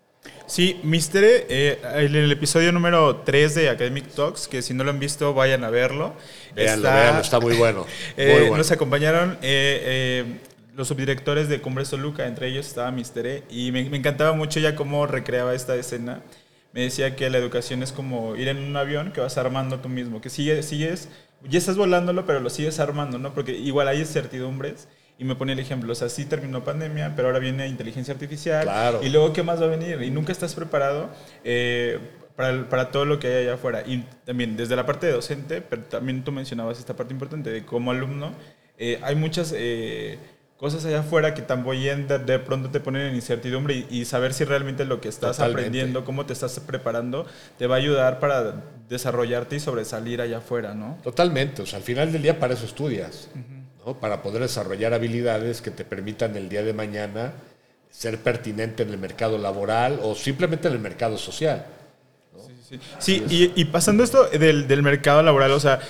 Sí, 0.46 0.78
Mister, 0.82 1.46
eh, 1.48 1.78
en 1.94 2.14
el 2.16 2.30
episodio 2.30 2.70
número 2.70 3.22
3 3.24 3.54
de 3.54 3.70
Academic 3.70 4.08
Talks, 4.08 4.46
que 4.46 4.60
si 4.60 4.74
no 4.74 4.84
lo 4.84 4.90
han 4.90 4.98
visto, 4.98 5.32
vayan 5.32 5.64
a 5.64 5.70
verlo. 5.70 6.12
Veanlo, 6.54 6.86
está, 6.86 7.20
está 7.20 7.40
muy 7.40 7.56
bueno. 7.56 7.86
Eh, 8.18 8.50
nos 8.54 8.70
acompañaron 8.72 9.38
eh, 9.40 10.38
los 10.74 10.88
subdirectores 10.88 11.48
de 11.48 11.60
Cumbres 11.60 11.90
Toluca, 11.90 12.26
entre 12.26 12.48
ellos 12.48 12.66
estaba 12.66 12.90
Mister 12.90 13.26
E, 13.26 13.42
y 13.50 13.72
me, 13.72 13.80
encantaba 13.80 14.32
mucho 14.32 14.60
ya 14.60 14.76
cómo 14.76 15.06
recreaba 15.06 15.54
esta 15.54 15.76
escena. 15.76 16.22
Me 16.72 16.82
decía 16.82 17.16
que 17.16 17.28
la 17.30 17.38
educación 17.38 17.82
es 17.82 17.92
como 17.92 18.36
ir 18.36 18.48
en 18.48 18.58
un 18.58 18.76
avión 18.76 19.12
que 19.12 19.20
vas 19.20 19.36
armando 19.38 19.80
tú 19.80 19.88
mismo, 19.88 20.20
que 20.20 20.30
sigues, 20.30 20.66
sigues, 20.66 21.08
ya 21.48 21.58
estás 21.58 21.76
volándolo, 21.76 22.26
pero 22.26 22.40
lo 22.40 22.50
sigues 22.50 22.78
armando, 22.78 23.18
¿no? 23.18 23.34
Porque 23.34 23.52
igual 23.52 23.88
hay 23.88 23.98
incertidumbres. 24.00 24.88
Y 25.18 25.24
me 25.24 25.34
ponía 25.34 25.52
el 25.52 25.58
ejemplo, 25.58 25.92
o 25.92 25.94
sea, 25.94 26.08
sí 26.08 26.24
terminó 26.24 26.64
pandemia, 26.64 27.12
pero 27.14 27.28
ahora 27.28 27.40
viene 27.40 27.68
inteligencia 27.68 28.14
artificial. 28.14 28.62
Claro. 28.62 29.00
Y 29.02 29.10
luego, 29.10 29.34
¿qué 29.34 29.42
más 29.42 29.60
va 29.60 29.66
a 29.66 29.68
venir? 29.68 30.00
Y 30.00 30.10
nunca 30.10 30.32
estás 30.32 30.54
preparado 30.54 31.10
eh, 31.44 31.98
para, 32.36 32.66
para, 32.70 32.90
todo 32.90 33.04
lo 33.04 33.18
que 33.18 33.26
hay 33.26 33.42
allá 33.42 33.54
afuera. 33.54 33.82
Y 33.86 33.98
también 34.24 34.56
desde 34.56 34.76
la 34.76 34.86
parte 34.86 35.06
de 35.06 35.12
docente, 35.12 35.60
pero 35.60 35.82
también 35.82 36.24
tú 36.24 36.32
mencionabas 36.32 36.78
esta 36.78 36.96
parte 36.96 37.12
importante 37.12 37.50
de 37.50 37.66
como 37.66 37.90
alumno, 37.90 38.32
eh, 38.78 38.98
hay 39.02 39.14
muchas... 39.14 39.52
Eh, 39.54 40.18
cosas 40.60 40.84
allá 40.84 41.00
afuera 41.00 41.32
que 41.32 41.40
también 41.40 42.06
de, 42.06 42.18
de 42.18 42.38
pronto 42.38 42.68
te 42.68 42.80
ponen 42.80 43.06
en 43.06 43.14
incertidumbre 43.14 43.86
y, 43.88 44.04
saber 44.04 44.34
si 44.34 44.44
realmente 44.44 44.84
lo 44.84 45.00
que 45.00 45.08
estás 45.08 45.40
aprendiendo, 45.40 46.04
cómo 46.04 46.26
te 46.26 46.34
estás 46.34 46.60
preparando, 46.60 47.26
te 47.58 47.66
va 47.66 47.76
a 47.76 47.78
ayudar 47.78 48.20
para 48.20 48.62
desarrollarte 48.86 49.56
y 49.56 49.60
sobresalir 49.60 50.20
allá 50.20 50.38
afuera, 50.38 50.74
¿no? 50.74 50.98
Totalmente, 51.02 51.62
o 51.62 51.66
sea, 51.66 51.78
al 51.78 51.82
final 51.82 52.12
del 52.12 52.20
día 52.20 52.38
para 52.38 52.52
eso 52.52 52.66
estudias, 52.66 53.30
¿no? 53.86 53.98
Para 53.98 54.20
poder 54.20 54.42
desarrollar 54.42 54.92
habilidades 54.92 55.62
que 55.62 55.70
te 55.70 55.86
permitan 55.86 56.36
el 56.36 56.50
día 56.50 56.62
de 56.62 56.74
mañana 56.74 57.32
ser 57.90 58.18
pertinente 58.18 58.82
en 58.82 58.90
el 58.90 58.98
mercado 58.98 59.38
laboral 59.38 59.98
o 60.02 60.14
simplemente 60.14 60.68
en 60.68 60.74
el 60.74 60.80
mercado 60.80 61.16
social. 61.16 61.64
Sí, 62.68 62.78
sí, 62.98 63.24
sí. 63.26 63.52
y, 63.56 63.64
pasando 63.64 64.04
esto 64.04 64.26
del, 64.26 64.68
del 64.68 64.82
mercado 64.82 65.22
laboral, 65.22 65.52
o 65.52 65.60
sea, 65.60 65.80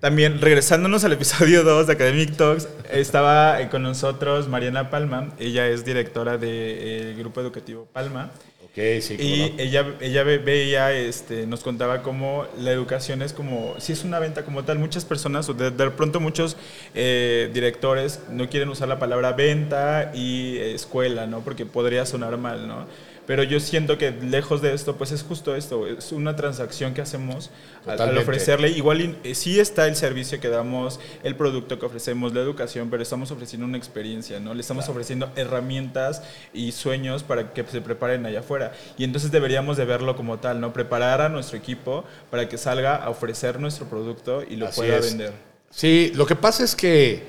también, 0.00 0.40
regresándonos 0.40 1.04
al 1.04 1.12
episodio 1.12 1.62
2 1.64 1.86
de 1.86 1.92
Academic 1.92 2.36
Talks, 2.36 2.68
estaba 2.90 3.58
con 3.70 3.82
nosotros 3.82 4.48
Mariana 4.48 4.90
Palma. 4.90 5.28
Ella 5.38 5.68
es 5.68 5.84
directora 5.84 6.38
del 6.38 6.50
eh, 6.52 7.14
grupo 7.18 7.40
educativo 7.40 7.86
Palma. 7.92 8.30
Okay, 8.70 9.02
sí, 9.02 9.16
y 9.18 9.60
ella, 9.60 9.96
ella 10.00 10.22
veía, 10.22 10.92
este, 10.92 11.44
nos 11.44 11.62
contaba 11.62 12.02
cómo 12.02 12.46
la 12.56 12.70
educación 12.70 13.20
es 13.20 13.32
como, 13.32 13.74
si 13.78 13.92
es 13.92 14.04
una 14.04 14.20
venta 14.20 14.44
como 14.44 14.62
tal, 14.62 14.78
muchas 14.78 15.04
personas, 15.04 15.48
o 15.48 15.54
de, 15.54 15.72
pronto 15.90 16.20
muchos 16.20 16.56
eh, 16.94 17.50
directores 17.52 18.20
no 18.30 18.48
quieren 18.48 18.68
usar 18.68 18.86
la 18.86 19.00
palabra 19.00 19.32
venta 19.32 20.12
y 20.14 20.56
escuela, 20.58 21.26
¿no? 21.26 21.40
Porque 21.40 21.66
podría 21.66 22.06
sonar 22.06 22.36
mal, 22.36 22.68
¿no? 22.68 22.86
Pero 23.30 23.44
yo 23.44 23.60
siento 23.60 23.96
que 23.96 24.10
lejos 24.10 24.60
de 24.60 24.74
esto, 24.74 24.96
pues 24.96 25.12
es 25.12 25.22
justo 25.22 25.54
esto, 25.54 25.86
es 25.86 26.10
una 26.10 26.34
transacción 26.34 26.94
que 26.94 27.00
hacemos 27.00 27.50
al, 27.86 28.18
ofrecerle. 28.18 28.70
Igual 28.70 29.18
eh, 29.22 29.36
sí 29.36 29.60
está 29.60 29.86
el 29.86 29.94
servicio 29.94 30.40
que 30.40 30.48
damos, 30.48 30.98
el 31.22 31.36
producto 31.36 31.78
que 31.78 31.86
ofrecemos, 31.86 32.34
la 32.34 32.40
educación, 32.40 32.90
pero 32.90 33.04
estamos 33.04 33.30
ofreciendo 33.30 33.66
una 33.68 33.78
experiencia, 33.78 34.40
¿no? 34.40 34.52
Le 34.52 34.60
estamos 34.60 34.88
ofreciendo 34.88 35.30
herramientas 35.36 36.24
y 36.52 36.72
sueños 36.72 37.22
para 37.22 37.54
que 37.54 37.64
se 37.68 37.80
preparen 37.80 38.26
allá 38.26 38.40
afuera. 38.40 38.72
Y 38.98 39.04
entonces 39.04 39.30
deberíamos 39.30 39.76
de 39.76 39.84
verlo 39.84 40.16
como 40.16 40.40
tal, 40.40 40.60
¿no? 40.60 40.72
Preparar 40.72 41.20
a 41.20 41.28
nuestro 41.28 41.56
equipo 41.56 42.04
para 42.32 42.48
que 42.48 42.58
salga 42.58 42.96
a 42.96 43.10
ofrecer 43.10 43.60
nuestro 43.60 43.86
producto 43.86 44.42
y 44.42 44.56
lo 44.56 44.68
pueda 44.72 44.98
vender. 44.98 45.34
Sí, 45.70 46.10
lo 46.16 46.26
que 46.26 46.34
pasa 46.34 46.64
es 46.64 46.74
que 46.74 47.22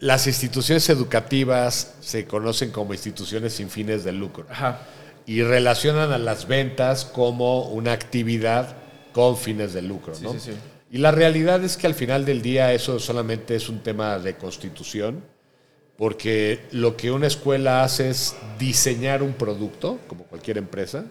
las 0.00 0.26
instituciones 0.26 0.88
educativas 0.88 1.94
se 2.00 2.26
conocen 2.26 2.72
como 2.72 2.92
instituciones 2.94 3.52
sin 3.52 3.70
fines 3.70 4.02
de 4.02 4.10
lucro. 4.10 4.44
Ajá 4.50 4.80
y 5.26 5.42
relacionan 5.42 6.12
a 6.12 6.18
las 6.18 6.46
ventas 6.46 7.04
como 7.04 7.68
una 7.68 7.92
actividad 7.92 8.76
con 9.12 9.36
fines 9.36 9.72
de 9.72 9.82
lucro. 9.82 10.14
¿no? 10.20 10.34
Y 10.90 10.98
la 10.98 11.10
realidad 11.10 11.64
es 11.64 11.76
que 11.76 11.86
al 11.86 11.94
final 11.94 12.24
del 12.24 12.42
día 12.42 12.72
eso 12.72 12.98
solamente 12.98 13.56
es 13.56 13.68
un 13.68 13.80
tema 13.80 14.18
de 14.18 14.36
constitución, 14.36 15.22
porque 15.96 16.60
lo 16.72 16.96
que 16.96 17.10
una 17.10 17.26
escuela 17.26 17.82
hace 17.84 18.10
es 18.10 18.36
diseñar 18.58 19.22
un 19.22 19.32
producto, 19.32 19.98
como 20.08 20.24
cualquier 20.24 20.58
empresa, 20.58 21.04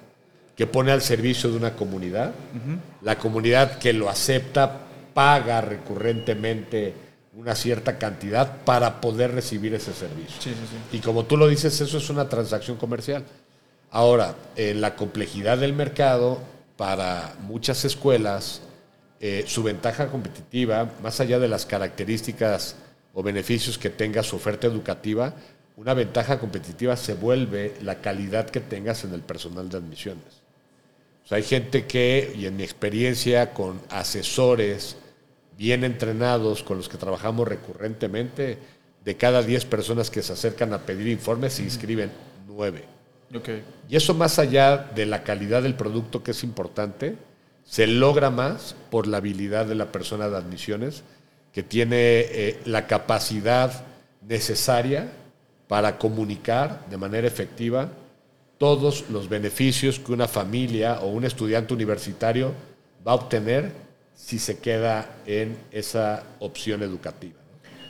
que 0.56 0.68
pone 0.68 0.92
al 0.92 1.02
servicio 1.02 1.50
de 1.50 1.58
una 1.58 1.76
comunidad. 1.76 2.34
La 3.02 3.18
comunidad 3.18 3.80
que 3.80 3.94
lo 3.94 4.10
acepta 4.10 4.82
paga 5.14 5.62
recurrentemente 5.62 6.94
una 7.36 7.56
cierta 7.56 7.98
cantidad 7.98 8.64
para 8.64 9.02
poder 9.02 9.34
recibir 9.34 9.74
ese 9.74 9.94
servicio. 9.94 10.54
y 10.92 11.00
como 11.00 11.26
tú 11.26 11.36
lo 11.36 11.48
dices, 11.48 11.82
eso 11.82 11.98
es 11.98 12.10
una 12.10 12.30
transacción 12.30 12.78
comercial. 12.78 13.26
Ahora, 13.94 14.34
en 14.56 14.82
la 14.82 14.96
complejidad 14.96 15.60
del 15.60 15.74
mercado, 15.74 16.40
para 16.78 17.36
muchas 17.42 17.86
escuelas, 17.86 18.62
eh, 19.20 19.44
su 19.46 19.62
ventaja 19.62 20.08
competitiva, 20.08 20.90
más 21.04 21.20
allá 21.20 21.38
de 21.38 21.48
las 21.48 21.68
características 21.68 22.76
o 23.14 23.22
beneficios 23.22 23.78
que 23.78 23.92
tenga 23.92 24.24
su 24.24 24.36
oferta 24.36 24.66
educativa, 24.66 25.36
una 25.78 25.94
ventaja 25.94 26.40
competitiva 26.40 26.98
se 26.98 27.14
vuelve 27.14 27.76
la 27.84 28.02
calidad 28.02 28.50
que 28.50 28.62
tengas 28.62 29.04
en 29.04 29.14
el 29.14 29.22
personal 29.22 29.70
de 29.70 29.78
admisiones. 29.78 30.42
O 31.24 31.28
sea, 31.28 31.38
hay 31.38 31.44
gente 31.44 31.86
que, 31.86 32.34
y 32.36 32.48
en 32.48 32.56
mi 32.56 32.64
experiencia 32.64 33.54
con 33.54 33.80
asesores 33.92 34.98
bien 35.56 35.84
entrenados 35.84 36.64
con 36.64 36.78
los 36.78 36.90
que 36.90 36.98
trabajamos 36.98 37.48
recurrentemente, 37.48 38.58
de 39.06 39.18
cada 39.18 39.44
10 39.44 39.66
personas 39.66 40.10
que 40.10 40.24
se 40.24 40.34
acercan 40.34 40.74
a 40.74 40.80
pedir 40.80 41.10
informes 41.10 41.54
se 41.54 41.62
inscriben 41.62 42.10
9. 42.48 43.03
Y 43.90 43.96
eso 43.96 44.14
más 44.14 44.40
allá 44.40 44.78
de 44.78 45.06
la 45.06 45.24
calidad 45.24 45.64
del 45.64 45.76
producto 45.76 46.24
que 46.24 46.32
es 46.32 46.44
importante, 46.44 47.16
se 47.66 47.88
logra 47.88 48.30
más 48.30 48.76
por 48.92 49.08
la 49.08 49.18
habilidad 49.18 49.66
de 49.66 49.76
la 49.76 49.92
persona 49.92 50.30
de 50.30 50.38
admisiones 50.38 51.04
que 51.54 51.64
tiene 51.64 51.96
eh, 51.98 52.60
la 52.66 52.88
capacidad 52.88 53.86
necesaria 54.28 55.12
para 55.68 55.98
comunicar 55.98 56.86
de 56.90 56.98
manera 56.98 57.28
efectiva 57.28 57.90
todos 58.58 59.10
los 59.10 59.30
beneficios 59.30 60.00
que 60.00 60.12
una 60.12 60.28
familia 60.28 61.00
o 61.02 61.08
un 61.08 61.26
estudiante 61.26 61.74
universitario 61.74 62.54
va 63.06 63.14
a 63.14 63.16
obtener 63.16 63.72
si 64.16 64.40
se 64.40 64.60
queda 64.60 65.18
en 65.26 65.58
esa 65.72 66.24
opción 66.40 66.84
educativa. 66.84 67.36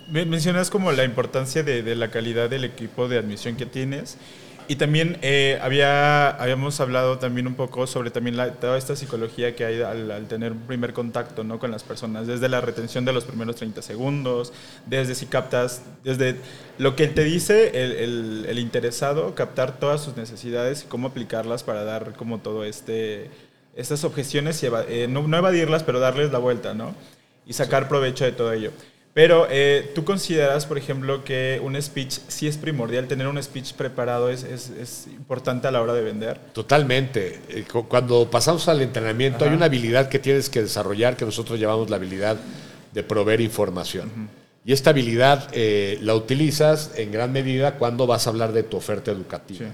Mencionas 0.10 0.69
como 0.69 0.91
la 0.91 1.03
importancia 1.03 1.63
de, 1.63 1.84
de 1.84 1.95
la 1.95 2.10
calidad 2.12 2.49
del 2.49 2.65
equipo 2.65 3.08
de 3.08 3.17
admisión 3.17 3.56
que 3.56 3.65
tienes 3.65 4.17
Y 4.67 4.78
también 4.78 5.17
eh, 5.21 5.60
había, 5.62 6.30
habíamos 6.30 6.80
hablado 6.80 7.19
también 7.19 7.47
un 7.47 7.56
poco 7.56 7.86
sobre 7.86 8.12
también 8.12 8.38
la, 8.38 8.54
toda 8.54 8.78
esta 8.78 8.95
psicología 8.95 9.56
que 9.56 9.65
hay 9.65 9.82
al, 9.82 10.28
tener 10.28 10.54
un 10.54 10.62
primer 10.62 10.93
contacto 10.93 11.43
¿no? 11.43 11.60
con 11.60 11.69
las 11.71 11.84
personas, 11.84 12.28
desde 12.28 12.47
la 12.47 12.62
retención 12.62 13.04
de 13.04 13.13
los 13.13 13.26
primeros 13.26 13.58
30 13.58 13.82
segundos, 13.82 14.54
desde 14.86 15.15
si 15.15 15.26
captas, 15.26 15.84
desde 16.04 16.38
lo 16.78 16.95
que 16.95 17.08
te 17.08 17.23
dice 17.23 17.71
el, 17.84 18.45
el, 18.47 18.60
interesado, 18.60 19.36
captar 19.36 19.80
todas 19.80 20.02
sus 20.02 20.15
necesidades 20.15 20.84
y 20.84 20.88
cómo 20.88 21.10
aplicarlas 21.10 21.63
para 21.63 21.84
dar 21.84 22.13
como 22.13 22.39
todo 22.39 22.63
este, 22.63 23.30
estas 23.76 24.04
objeciones 24.04 24.63
y 24.63 24.67
eh, 24.88 25.08
no, 25.10 25.28
no, 25.28 25.38
evadirlas, 25.38 25.84
pero 25.84 25.99
darles 25.99 26.32
la 26.32 26.39
vuelta, 26.39 26.73
¿no? 26.73 26.95
Y 27.45 27.54
sacar 27.54 27.89
provecho 27.89 28.23
de 28.23 28.32
todo 28.32 28.54
ello. 28.54 28.71
Pero 29.13 29.47
eh, 29.49 29.91
tú 29.93 30.04
consideras, 30.04 30.65
por 30.65 30.78
ejemplo, 30.78 31.23
que 31.23 31.62
un 31.63 31.80
speech 31.80 32.17
sí 32.28 32.47
es 32.47 32.58
primordial, 32.58 33.08
tener 33.08 33.28
un 33.28 33.41
speech 33.41 33.73
preparado 33.73 34.30
es, 34.30 34.43
es, 34.43 34.71
es 34.71 35.06
importante 35.08 35.67
a 35.67 35.71
la 35.71 35.82
hora 35.82 35.93
de 35.93 36.02
vender. 36.02 36.39
Totalmente. 36.52 37.39
Eh, 37.49 37.65
cuando 37.88 38.30
pasamos 38.32 38.67
al 38.67 38.82
entrenamiento 38.82 39.45
hay 39.45 39.54
una 39.54 39.65
habilidad 39.65 40.10
que 40.10 40.17
tienes 40.17 40.49
que 40.49 40.63
desarrollar 40.63 41.15
que 41.15 41.26
nosotros 41.26 41.60
llamamos 41.60 41.91
la 41.91 41.97
habilidad 41.97 42.38
de 42.91 43.04
proveer 43.04 43.41
información. 43.41 44.10
Y 44.65 44.73
esta 44.73 44.91
habilidad 44.91 45.49
eh, 45.52 45.99
la 46.02 46.15
utilizas 46.15 46.91
en 46.95 47.12
gran 47.12 47.32
medida 47.32 47.76
cuando 47.76 48.08
vas 48.08 48.26
a 48.26 48.32
hablar 48.32 48.52
de 48.52 48.63
tu 48.63 48.78
oferta 48.78 49.12
educativa. 49.12 49.67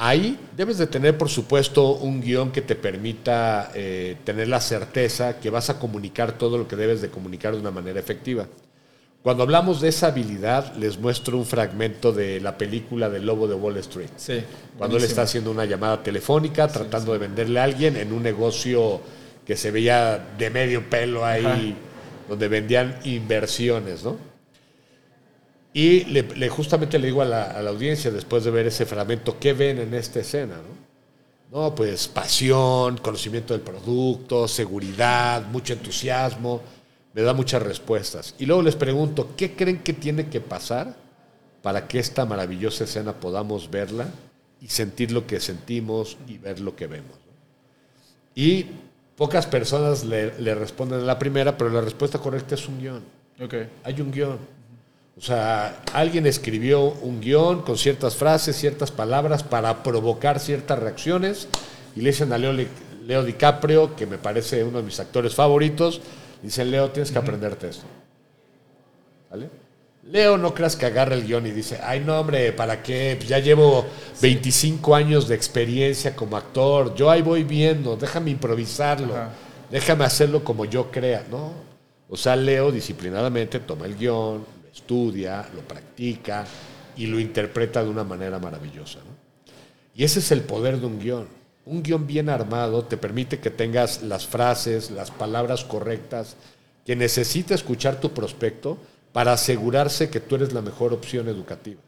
Ahí 0.00 0.38
debes 0.56 0.78
de 0.78 0.86
tener, 0.86 1.18
por 1.18 1.28
supuesto, 1.28 1.96
un 1.96 2.20
guion 2.20 2.52
que 2.52 2.62
te 2.62 2.76
permita 2.76 3.72
eh, 3.74 4.16
tener 4.22 4.46
la 4.46 4.60
certeza 4.60 5.40
que 5.40 5.50
vas 5.50 5.70
a 5.70 5.80
comunicar 5.80 6.38
todo 6.38 6.56
lo 6.56 6.68
que 6.68 6.76
debes 6.76 7.02
de 7.02 7.10
comunicar 7.10 7.52
de 7.52 7.60
una 7.60 7.72
manera 7.72 7.98
efectiva. 7.98 8.46
Cuando 9.24 9.42
hablamos 9.42 9.80
de 9.80 9.88
esa 9.88 10.06
habilidad, 10.06 10.72
les 10.76 11.00
muestro 11.00 11.36
un 11.36 11.44
fragmento 11.44 12.12
de 12.12 12.40
la 12.40 12.56
película 12.56 13.10
del 13.10 13.26
Lobo 13.26 13.48
de 13.48 13.56
Wall 13.56 13.76
Street. 13.78 14.10
Sí, 14.16 14.40
cuando 14.78 14.98
él 14.98 15.02
está 15.02 15.22
haciendo 15.22 15.50
una 15.50 15.64
llamada 15.64 16.00
telefónica, 16.00 16.68
tratando 16.68 17.12
de 17.12 17.18
venderle 17.18 17.58
a 17.58 17.64
alguien 17.64 17.96
en 17.96 18.12
un 18.12 18.22
negocio 18.22 19.00
que 19.44 19.56
se 19.56 19.72
veía 19.72 20.28
de 20.38 20.50
medio 20.50 20.88
pelo 20.88 21.26
ahí, 21.26 21.76
donde 22.28 22.46
vendían 22.46 23.00
inversiones, 23.02 24.04
¿no? 24.04 24.16
Y 25.72 26.04
le, 26.04 26.48
justamente 26.48 26.98
le 26.98 27.06
digo 27.06 27.22
a 27.22 27.26
la, 27.26 27.68
audiencia, 27.68 28.10
después 28.10 28.44
de 28.44 28.50
ver 28.50 28.66
ese 28.66 28.86
fragmento, 28.86 29.38
¿qué 29.38 29.52
ven 29.52 29.78
en 29.78 29.94
esta 29.94 30.20
escena? 30.20 30.56
No? 30.56 30.78
no, 31.50 31.74
pues 31.74 32.08
pasión, 32.08 32.98
conocimiento 32.98 33.54
del 33.54 33.62
producto, 33.62 34.48
seguridad, 34.48 35.46
mucho 35.46 35.72
entusiasmo. 35.72 36.60
Me 37.14 37.22
da 37.22 37.32
muchas 37.32 37.62
respuestas. 37.62 38.34
Y 38.38 38.46
luego 38.46 38.62
les 38.62 38.76
pregunto, 38.76 39.34
¿qué 39.36 39.54
creen 39.54 39.78
que 39.78 39.92
tiene 39.92 40.28
que 40.28 40.40
pasar 40.40 40.94
para 41.62 41.88
que 41.88 41.98
esta 41.98 42.24
maravillosa 42.26 42.84
escena 42.84 43.14
podamos 43.14 43.70
verla 43.70 44.08
y 44.60 44.68
sentir 44.68 45.10
lo 45.12 45.26
que 45.26 45.40
sentimos 45.40 46.16
y 46.26 46.38
ver 46.38 46.60
lo 46.60 46.76
que 46.76 46.86
vemos? 46.86 47.16
Y 48.34 48.66
pocas 49.16 49.46
personas 49.46 50.04
le, 50.04 50.38
le 50.38 50.54
responden 50.54 51.00
a 51.00 51.04
la 51.04 51.18
primera, 51.18 51.56
pero 51.56 51.70
la 51.70 51.80
respuesta 51.80 52.18
correcta 52.18 52.54
es 52.54 52.68
un 52.68 52.78
guion. 52.78 53.02
Okay. 53.40 53.68
Hay 53.84 54.00
un 54.00 54.12
guion. 54.12 54.38
O 55.18 55.20
sea, 55.20 55.82
alguien 55.92 56.26
escribió 56.26 56.80
un 56.80 57.20
guion 57.20 57.62
con 57.62 57.76
ciertas 57.76 58.14
frases, 58.14 58.54
ciertas 58.54 58.92
palabras 58.92 59.42
para 59.42 59.82
provocar 59.82 60.38
ciertas 60.38 60.78
reacciones 60.78 61.48
y 61.96 62.02
le 62.02 62.10
dicen 62.10 62.32
a 62.32 62.38
Leo, 62.38 62.52
Leo 63.04 63.24
DiCaprio, 63.24 63.96
que 63.96 64.06
me 64.06 64.16
parece 64.16 64.62
uno 64.62 64.78
de 64.78 64.84
mis 64.84 65.00
actores 65.00 65.34
favoritos, 65.34 66.00
dicen, 66.40 66.70
Leo, 66.70 66.90
tienes 66.90 67.10
que 67.10 67.18
aprenderte 67.18 67.68
esto. 67.68 67.84
¿Vale? 69.28 69.50
Leo, 70.04 70.38
no 70.38 70.54
creas 70.54 70.76
que 70.76 70.86
agarra 70.86 71.16
el 71.16 71.26
guion 71.26 71.46
y 71.46 71.50
dice, 71.50 71.80
ay 71.82 72.00
no 72.00 72.18
hombre, 72.18 72.52
¿para 72.52 72.80
qué? 72.82 73.16
Pues 73.18 73.28
ya 73.28 73.40
llevo 73.40 73.84
25 74.22 74.94
años 74.94 75.26
de 75.26 75.34
experiencia 75.34 76.14
como 76.14 76.36
actor, 76.36 76.94
yo 76.94 77.10
ahí 77.10 77.22
voy 77.22 77.42
viendo, 77.42 77.96
déjame 77.96 78.30
improvisarlo, 78.30 79.14
déjame 79.68 80.04
hacerlo 80.04 80.44
como 80.44 80.64
yo 80.64 80.92
crea, 80.92 81.26
¿no? 81.28 81.52
O 82.08 82.16
sea, 82.16 82.36
Leo 82.36 82.70
disciplinadamente 82.70 83.58
toma 83.58 83.84
el 83.84 83.96
guion, 83.96 84.57
estudia, 84.78 85.48
lo 85.54 85.60
practica 85.62 86.44
y 86.96 87.06
lo 87.06 87.18
interpreta 87.18 87.82
de 87.82 87.90
una 87.90 88.04
manera 88.04 88.38
maravillosa. 88.38 89.00
Y 89.94 90.04
ese 90.04 90.20
es 90.20 90.30
el 90.32 90.42
poder 90.42 90.78
de 90.78 90.86
un 90.86 90.98
guion. 90.98 91.28
Un 91.66 91.82
guion 91.82 92.06
bien 92.06 92.28
armado 92.28 92.84
te 92.84 92.96
permite 92.96 93.40
que 93.40 93.50
tengas 93.50 94.02
las 94.02 94.26
frases, 94.26 94.90
las 94.90 95.10
palabras 95.10 95.64
correctas 95.64 96.36
que 96.86 96.96
necesita 96.96 97.54
escuchar 97.54 98.00
tu 98.00 98.12
prospecto 98.12 98.78
para 99.12 99.32
asegurarse 99.32 100.08
que 100.08 100.20
tú 100.20 100.36
eres 100.36 100.52
la 100.52 100.62
mejor 100.62 100.92
opción 100.92 101.28
educativa. 101.28 101.80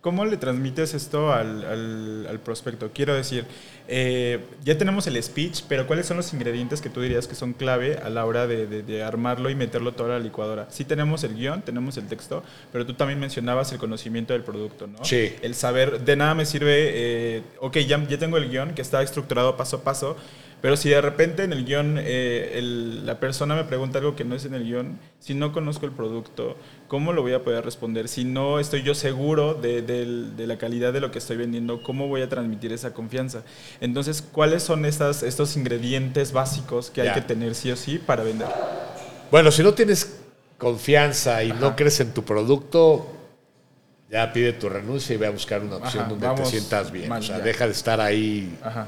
¿Cómo 0.00 0.24
le 0.24 0.36
transmites 0.38 0.94
esto 0.94 1.32
al, 1.32 2.26
al, 2.26 2.40
prospecto? 2.40 2.90
Quiero 2.94 3.14
decir, 3.14 3.44
eh, 3.92 4.38
ya 4.62 4.78
tenemos 4.78 5.08
el 5.08 5.20
speech, 5.20 5.64
pero 5.68 5.84
¿cuáles 5.88 6.06
son 6.06 6.16
los 6.16 6.32
ingredientes 6.32 6.80
que 6.80 6.88
tú 6.88 7.00
dirías 7.00 7.26
que 7.26 7.34
son 7.34 7.52
clave 7.52 7.98
a 8.00 8.08
la 8.08 8.24
hora 8.24 8.46
de, 8.46 8.66
de, 8.66 9.02
armarlo 9.02 9.50
y 9.50 9.56
meterlo 9.56 9.90
todo 9.92 10.06
a 10.06 10.10
la 10.10 10.18
licuadora? 10.20 10.68
Sí 10.70 10.84
tenemos 10.84 11.24
el 11.24 11.34
guion, 11.34 11.62
tenemos 11.62 11.96
el 11.96 12.06
texto, 12.06 12.44
pero 12.70 12.86
tú 12.86 12.94
también 12.94 13.18
mencionabas 13.18 13.72
el 13.72 13.78
conocimiento 13.78 14.32
del 14.32 14.42
producto, 14.44 14.86
¿no? 14.86 15.04
Sí. 15.04 15.34
El 15.42 15.56
saber, 15.56 16.04
de 16.04 16.14
nada 16.14 16.36
me 16.36 16.46
sirve, 16.46 16.74
eh, 16.76 17.42
ok, 17.58 17.78
ya, 17.78 18.00
ya 18.06 18.16
tengo 18.16 18.36
el 18.36 18.48
guion 18.48 18.74
que 18.74 18.82
está 18.82 19.02
estructurado 19.02 19.56
paso 19.56 19.78
a 19.78 19.82
paso, 19.82 20.16
pero 20.60 20.76
si 20.76 20.90
de 20.90 21.00
repente 21.00 21.42
en 21.42 21.52
el 21.52 21.64
guion 21.64 21.96
eh, 21.98 22.60
la 23.04 23.18
persona 23.18 23.54
me 23.54 23.64
pregunta 23.64 23.98
algo 23.98 24.14
que 24.14 24.24
no 24.24 24.34
es 24.34 24.44
en 24.44 24.54
el 24.54 24.64
guion, 24.64 24.98
si 25.18 25.34
no 25.34 25.52
conozco 25.52 25.86
el 25.86 25.92
producto, 25.92 26.56
¿cómo 26.86 27.12
lo 27.12 27.22
voy 27.22 27.32
a 27.32 27.42
poder 27.42 27.64
responder? 27.64 28.08
Si 28.08 28.24
no 28.24 28.60
estoy 28.60 28.82
yo 28.82 28.94
seguro 28.94 29.54
de, 29.54 29.80
de, 29.80 30.46
la 30.46 30.58
calidad 30.58 30.92
de 30.92 31.00
lo 31.00 31.10
que 31.10 31.18
estoy 31.18 31.38
vendiendo, 31.38 31.82
¿cómo 31.82 32.08
voy 32.08 32.20
a 32.20 32.28
transmitir 32.28 32.72
esa 32.72 32.92
confianza? 32.92 33.42
Entonces, 33.80 34.20
¿cuáles 34.20 34.62
son 34.62 34.84
estas, 34.84 35.22
estos 35.22 35.56
ingredientes 35.56 36.32
básicos 36.32 36.90
que 36.90 37.02
hay 37.02 37.12
que 37.14 37.22
tener 37.22 37.54
sí 37.54 37.70
o 37.70 37.76
sí 37.76 37.98
para 37.98 38.22
vender? 38.22 38.48
Bueno, 39.30 39.50
si 39.50 39.62
no 39.62 39.72
tienes 39.72 40.20
confianza 40.58 41.42
y 41.42 41.52
no 41.52 41.74
crees 41.74 42.00
en 42.00 42.12
tu 42.12 42.22
producto, 42.22 43.06
ya 44.10 44.30
pide 44.30 44.52
tu 44.52 44.68
renuncia 44.68 45.14
y 45.14 45.16
ve 45.16 45.26
a 45.26 45.30
buscar 45.30 45.62
una 45.62 45.76
opción 45.76 46.06
donde 46.08 46.28
te 46.34 46.44
sientas 46.44 46.90
bien. 46.90 47.10
o 47.10 47.22
sea, 47.22 47.38
deja 47.38 47.64
de 47.64 47.72
estar 47.72 47.98
ahí. 48.00 48.58
Ajá 48.62 48.86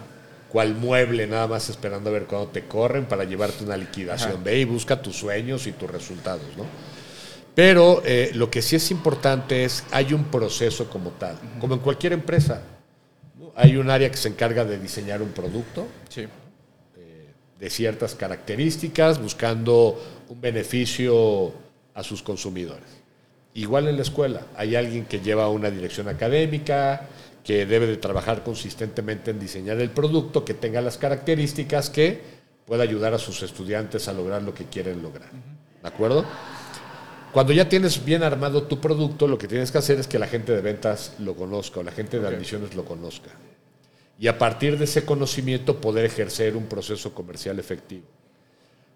cual 0.53 0.75
mueble 0.75 1.27
nada 1.27 1.47
más 1.47 1.71
esperando 1.71 2.11
a 2.11 2.13
ver 2.13 2.27
cuándo 2.27 2.49
te 2.49 2.67
corren 2.67 3.07
para 3.07 3.25
llevarte 3.25 3.65
una 3.65 3.75
liquidación. 3.75 4.45
Ve 4.45 4.59
y 4.61 4.65
busca 4.67 5.01
tus 5.01 5.17
sueños 5.17 5.67
y 5.67 5.73
tus 5.73 5.91
resultados, 5.91 6.45
¿no? 6.59 6.67
Pero 7.55 8.03
eh, 8.05 8.33
lo 8.35 8.51
que 8.51 8.61
sí 8.61 8.77
es 8.77 8.91
importante 8.91 9.65
es, 9.65 9.83
hay 9.91 10.13
un 10.13 10.25
proceso 10.25 10.91
como 10.91 11.11
tal, 11.13 11.39
como 11.59 11.73
en 11.73 11.81
cualquier 11.81 12.13
empresa. 12.13 12.63
Hay 13.55 13.77
un 13.79 13.89
área 13.89 14.11
que 14.11 14.19
se 14.19 14.29
encarga 14.29 14.67
de 14.67 14.79
diseñar 14.79 15.23
un 15.23 15.31
producto 15.31 15.87
sí. 16.11 16.27
Eh, 16.97 17.29
de 17.59 17.71
ciertas 17.71 18.15
características, 18.15 19.23
buscando 19.23 20.03
un 20.29 20.39
beneficio 20.39 21.55
a 21.95 22.03
sus 22.03 22.23
consumidores. 22.23 22.89
Igual 23.55 23.89
en 23.89 23.97
la 23.97 24.03
escuela, 24.03 24.47
hay 24.55 24.77
alguien 24.77 25.07
que 25.07 25.21
lleva 25.21 25.49
una 25.49 25.71
dirección 25.71 26.09
académica, 26.09 27.09
que 27.45 27.67
debe 27.67 27.87
de 27.87 27.97
trabajar 27.97 28.45
consistentemente 28.45 29.31
en 29.31 29.41
diseñar 29.41 29.81
el 29.81 29.91
producto 29.91 30.45
que 30.45 30.55
tenga 30.55 30.81
las 30.81 30.99
características 30.99 31.91
que 31.91 32.21
pueda 32.67 32.85
ayudar 32.85 33.15
a 33.15 33.19
sus 33.19 33.43
estudiantes 33.43 34.09
a 34.09 34.13
lograr 34.13 34.43
lo 34.43 34.55
que 34.55 34.67
quieren 34.67 35.03
lograr. 35.03 35.31
¿De 35.83 35.89
acuerdo? 35.89 36.25
Cuando 37.33 37.53
ya 37.53 37.69
tienes 37.69 38.05
bien 38.05 38.23
armado 38.23 38.65
tu 38.65 38.81
producto, 38.81 39.27
lo 39.27 39.39
que 39.39 39.49
tienes 39.49 39.73
que 39.73 39.79
hacer 39.79 39.99
es 39.99 40.07
que 40.07 40.19
la 40.19 40.27
gente 40.27 40.53
de 40.53 40.61
ventas 40.61 41.15
lo 41.19 41.35
conozca 41.35 41.81
o 41.81 41.83
la 41.83 41.91
gente 41.91 42.21
de 42.21 42.29
admisiones 42.29 42.75
lo 42.75 42.85
conozca. 42.85 43.31
Y 44.19 44.29
a 44.29 44.39
partir 44.39 44.79
de 44.79 44.85
ese 44.85 45.05
conocimiento 45.05 45.81
poder 45.81 46.05
ejercer 46.05 46.57
un 46.57 46.67
proceso 46.67 47.15
comercial 47.15 47.59
efectivo. 47.59 48.05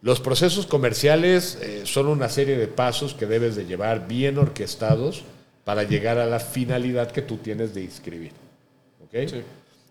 Los 0.03 0.21
procesos 0.21 0.67
comerciales 0.67 1.59
eh, 1.63 1.83
son 1.85 2.07
una 2.07 2.29
serie 2.29 2.57
de 2.59 2.69
pasos 2.69 3.15
que 3.15 3.27
debes 3.27 3.57
de 3.57 3.65
llevar 3.65 4.07
bien 4.07 4.39
orquestados 4.39 5.25
para 5.67 5.83
llegar 5.83 6.17
a 6.17 6.27
la 6.27 6.39
finalidad 6.39 7.11
que 7.11 7.23
tú 7.23 7.39
tienes 7.39 7.75
de 7.75 7.83
inscribir. 7.83 8.31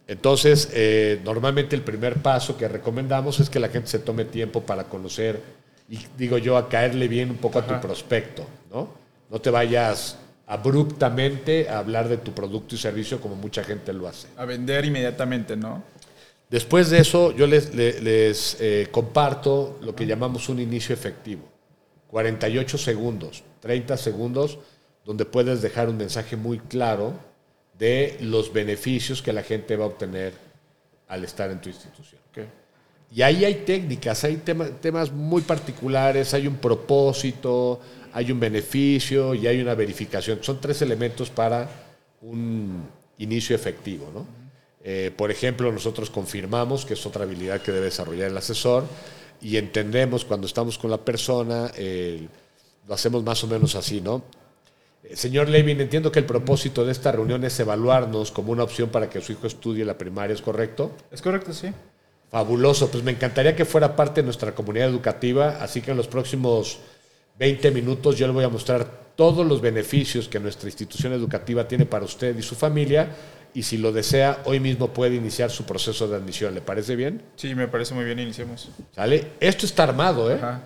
Entonces, 0.07 0.69
eh, 0.71 1.19
normalmente 1.25 1.75
el 1.75 1.81
primer 1.81 2.21
paso 2.21 2.55
que 2.55 2.69
recomendamos 2.69 3.41
es 3.41 3.49
que 3.49 3.59
la 3.59 3.67
gente 3.67 3.89
se 3.89 3.99
tome 3.99 4.23
tiempo 4.23 4.61
para 4.61 4.85
conocer 4.85 5.41
y, 5.89 5.99
digo 6.17 6.37
yo, 6.37 6.55
a 6.55 6.69
caerle 6.69 7.09
bien 7.09 7.29
un 7.29 7.35
poco 7.35 7.59
a 7.59 7.67
tu 7.67 7.77
prospecto, 7.81 8.45
¿no? 8.71 8.87
No 9.29 9.41
te 9.41 9.49
vayas 9.49 10.17
abruptamente 10.47 11.67
a 11.67 11.79
hablar 11.79 12.07
de 12.07 12.19
tu 12.19 12.31
producto 12.31 12.75
y 12.75 12.77
servicio 12.77 13.19
como 13.19 13.35
mucha 13.35 13.61
gente 13.61 13.91
lo 13.91 14.07
hace. 14.07 14.29
A 14.37 14.45
vender 14.45 14.85
inmediatamente, 14.85 15.57
¿no? 15.57 15.83
Después 16.49 16.89
de 16.89 16.99
eso, 16.99 17.35
yo 17.35 17.47
les, 17.47 17.75
les, 17.75 18.55
eh, 18.61 18.87
comparto 18.91 19.77
lo 19.81 19.93
que 19.93 20.05
llamamos 20.05 20.47
un 20.47 20.61
inicio 20.61 20.93
efectivo. 20.93 21.43
48 22.07 22.77
segundos, 22.77 23.43
30 23.59 23.97
segundos 23.97 24.59
donde 25.05 25.25
puedes 25.25 25.61
dejar 25.61 25.87
un 25.87 25.97
mensaje 25.97 26.35
muy 26.35 26.59
claro 26.59 27.13
de 27.77 28.17
los 28.21 28.51
beneficios 28.51 29.21
que 29.21 29.31
la 29.31 29.43
gente 29.43 29.75
va 29.75 29.85
a 29.85 29.87
obtener 29.87 30.33
al 31.07 31.23
estar 31.23 31.51
en 31.51 31.61
tu 31.61 31.69
institución. 31.69 32.21
Y 33.11 33.21
ahí 33.21 33.45
hay 33.45 33.63
técnicas, 33.65 34.23
hay 34.23 34.37
temas 34.37 35.11
muy 35.11 35.43
particulares, 35.43 36.33
hay 36.33 36.47
un 36.47 36.57
propósito, 36.57 37.79
hay 38.11 38.31
un 38.31 38.39
beneficio 38.39 39.33
y 39.35 39.47
hay 39.47 39.61
una 39.61 39.75
verificación. 39.75 40.39
Son 40.41 40.59
tres 40.59 40.81
elementos 40.81 41.29
para 41.29 41.69
un 42.21 42.83
inicio 43.19 43.55
efectivo. 43.55 44.09
¿no? 44.13 44.25
Eh, 44.83 45.11
por 45.15 45.31
ejemplo, 45.31 45.71
nosotros 45.71 46.09
confirmamos, 46.09 46.85
que 46.85 46.95
es 46.95 47.05
otra 47.05 47.23
habilidad 47.23 47.61
que 47.61 47.71
debe 47.71 47.85
desarrollar 47.85 48.31
el 48.31 48.37
asesor, 48.37 48.85
y 49.39 49.57
entendemos 49.57 50.25
cuando 50.25 50.47
estamos 50.47 50.77
con 50.77 50.89
la 50.89 50.97
persona, 50.97 51.71
eh, 51.75 52.27
lo 52.87 52.93
hacemos 52.93 53.23
más 53.23 53.43
o 53.43 53.47
menos 53.47 53.75
así, 53.75 54.01
¿no? 54.01 54.23
Señor 55.13 55.49
Levin, 55.49 55.79
entiendo 55.81 56.11
que 56.11 56.19
el 56.19 56.25
propósito 56.25 56.85
de 56.85 56.91
esta 56.91 57.11
reunión 57.11 57.43
es 57.43 57.59
evaluarnos 57.59 58.31
como 58.31 58.51
una 58.51 58.63
opción 58.63 58.89
para 58.89 59.09
que 59.09 59.21
su 59.21 59.33
hijo 59.33 59.47
estudie 59.47 59.85
la 59.85 59.97
primaria, 59.97 60.33
¿es 60.33 60.41
correcto? 60.41 60.91
Es 61.11 61.21
correcto, 61.21 61.53
sí. 61.53 61.71
Fabuloso, 62.31 62.89
pues 62.89 63.03
me 63.03 63.11
encantaría 63.11 63.55
que 63.55 63.65
fuera 63.65 63.95
parte 63.95 64.21
de 64.21 64.25
nuestra 64.25 64.53
comunidad 64.53 64.89
educativa, 64.89 65.57
así 65.61 65.81
que 65.81 65.91
en 65.91 65.97
los 65.97 66.07
próximos 66.07 66.79
20 67.37 67.71
minutos 67.71 68.17
yo 68.17 68.27
le 68.27 68.33
voy 68.33 68.43
a 68.43 68.49
mostrar 68.49 69.05
todos 69.15 69.45
los 69.45 69.61
beneficios 69.61 70.27
que 70.27 70.39
nuestra 70.39 70.67
institución 70.67 71.13
educativa 71.13 71.67
tiene 71.67 71.85
para 71.85 72.05
usted 72.05 72.37
y 72.37 72.41
su 72.41 72.55
familia 72.55 73.09
y 73.55 73.63
si 73.63 73.77
lo 73.77 73.93
desea, 73.93 74.41
hoy 74.43 74.59
mismo 74.59 74.89
puede 74.89 75.15
iniciar 75.15 75.49
su 75.49 75.63
proceso 75.63 76.09
de 76.09 76.17
admisión. 76.17 76.53
¿Le 76.53 76.59
parece 76.59 76.97
bien? 76.97 77.23
Sí, 77.37 77.55
me 77.55 77.69
parece 77.69 77.93
muy 77.93 78.03
bien, 78.03 78.19
iniciemos. 78.19 78.67
¿Sale? 78.93 79.31
Esto 79.39 79.65
está 79.65 79.83
armado, 79.83 80.29
¿eh? 80.29 80.35
Ajá. 80.35 80.61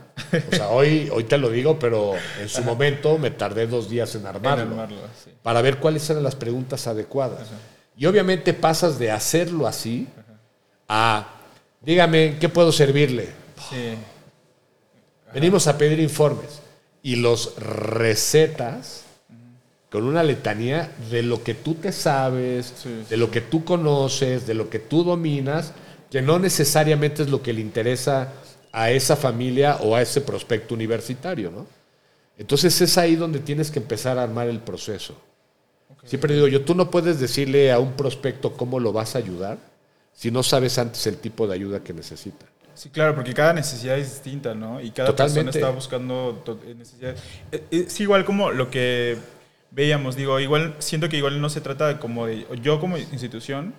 O 0.52 0.56
sea, 0.56 0.70
hoy, 0.70 1.08
hoy 1.14 1.24
te 1.26 1.38
lo 1.38 1.52
digo, 1.52 1.78
pero 1.78 2.14
en 2.42 2.50
su 2.50 2.64
momento 2.64 3.20
me 3.20 3.30
tardé 3.30 3.68
dos 3.68 3.92
días 3.92 4.16
en 4.16 4.26
armarlo. 4.26 4.64
En 4.64 4.72
armarlo, 4.72 4.98
sí. 5.24 5.30
Para 5.44 5.62
ver 5.62 5.78
cuáles 5.78 6.10
eran 6.10 6.24
las 6.24 6.36
preguntas 6.36 6.88
adecuadas. 6.88 7.50
Y 7.96 8.08
obviamente 8.08 8.56
pasas 8.56 8.98
de 8.98 9.12
hacerlo 9.12 9.68
así 9.68 10.08
a, 10.88 11.28
dígame, 11.82 12.38
¿qué 12.40 12.50
puedo 12.50 12.72
servirle? 12.72 13.30
Sí. 13.70 13.94
Venimos 15.32 15.68
a 15.68 15.78
pedir 15.78 16.00
informes. 16.00 16.60
Y 17.04 17.18
los 17.18 17.56
recetas 17.58 19.04
con 19.92 20.04
una 20.04 20.24
letanía 20.24 20.92
de 21.10 21.24
lo 21.24 21.44
que 21.44 21.54
tú 21.56 21.76
te 21.76 21.92
sabes, 21.92 22.74
Sí, 22.84 22.90
de 23.10 23.18
lo 23.18 23.32
que 23.32 23.42
tú 23.42 23.64
conoces, 23.66 24.46
de 24.46 24.54
lo 24.54 24.70
que 24.70 24.80
tú 24.80 25.04
dominas, 25.04 25.74
que 26.12 26.22
no 26.22 26.40
necesariamente 26.40 27.24
es 27.24 27.30
lo 27.30 27.42
que 27.42 27.54
le 27.54 27.62
interesa 27.62 28.34
a 28.72 28.92
esa 28.92 29.16
familia 29.16 29.78
o 29.78 29.96
a 29.96 30.02
ese 30.02 30.22
prospecto 30.22 30.76
universitario, 30.76 31.50
¿no? 31.52 31.66
Entonces 32.38 32.80
es 32.82 32.98
ahí 32.98 33.16
donde 33.16 33.40
tienes 33.40 33.70
que 33.72 33.80
empezar 33.80 34.18
a 34.18 34.24
armar 34.24 34.48
el 34.48 34.60
proceso. 34.60 35.16
Siempre 36.06 36.34
digo 36.34 36.48
yo, 36.48 36.64
tú 36.64 36.76
no 36.76 36.90
puedes 36.90 37.20
decirle 37.20 37.72
a 37.72 37.80
un 37.80 37.94
prospecto 37.94 38.54
cómo 38.54 38.80
lo 38.80 38.94
vas 38.94 39.16
a 39.16 39.18
ayudar 39.18 39.58
si 40.14 40.32
no 40.32 40.44
sabes 40.44 40.78
antes 40.78 41.06
el 41.08 41.18
tipo 41.18 41.48
de 41.48 41.56
ayuda 41.56 41.84
que 41.84 41.94
necesita. 41.94 42.46
Sí, 42.76 42.90
claro, 42.90 43.14
porque 43.16 43.34
cada 43.34 43.52
necesidad 43.54 43.98
es 43.98 44.14
distinta, 44.14 44.54
¿no? 44.56 44.80
Y 44.80 44.92
cada 44.92 45.10
Totalmente. 45.10 45.52
persona 45.52 45.68
está 45.68 45.76
buscando 45.76 46.44
eh, 46.66 46.76
necesidades. 46.76 47.20
Eh, 47.52 47.64
Es 47.72 48.00
igual 48.00 48.24
como 48.24 48.52
lo 48.52 48.70
que 48.70 49.18
veíamos, 49.72 50.16
digo, 50.16 50.40
igual 50.40 50.76
siento 50.80 51.10
que 51.10 51.18
igual 51.18 51.42
no 51.42 51.50
se 51.50 51.62
trata 51.62 51.88
de 51.88 51.98
como 52.00 52.26
de, 52.26 52.46
yo 52.62 52.80
como 52.80 52.98
institución 52.98 53.74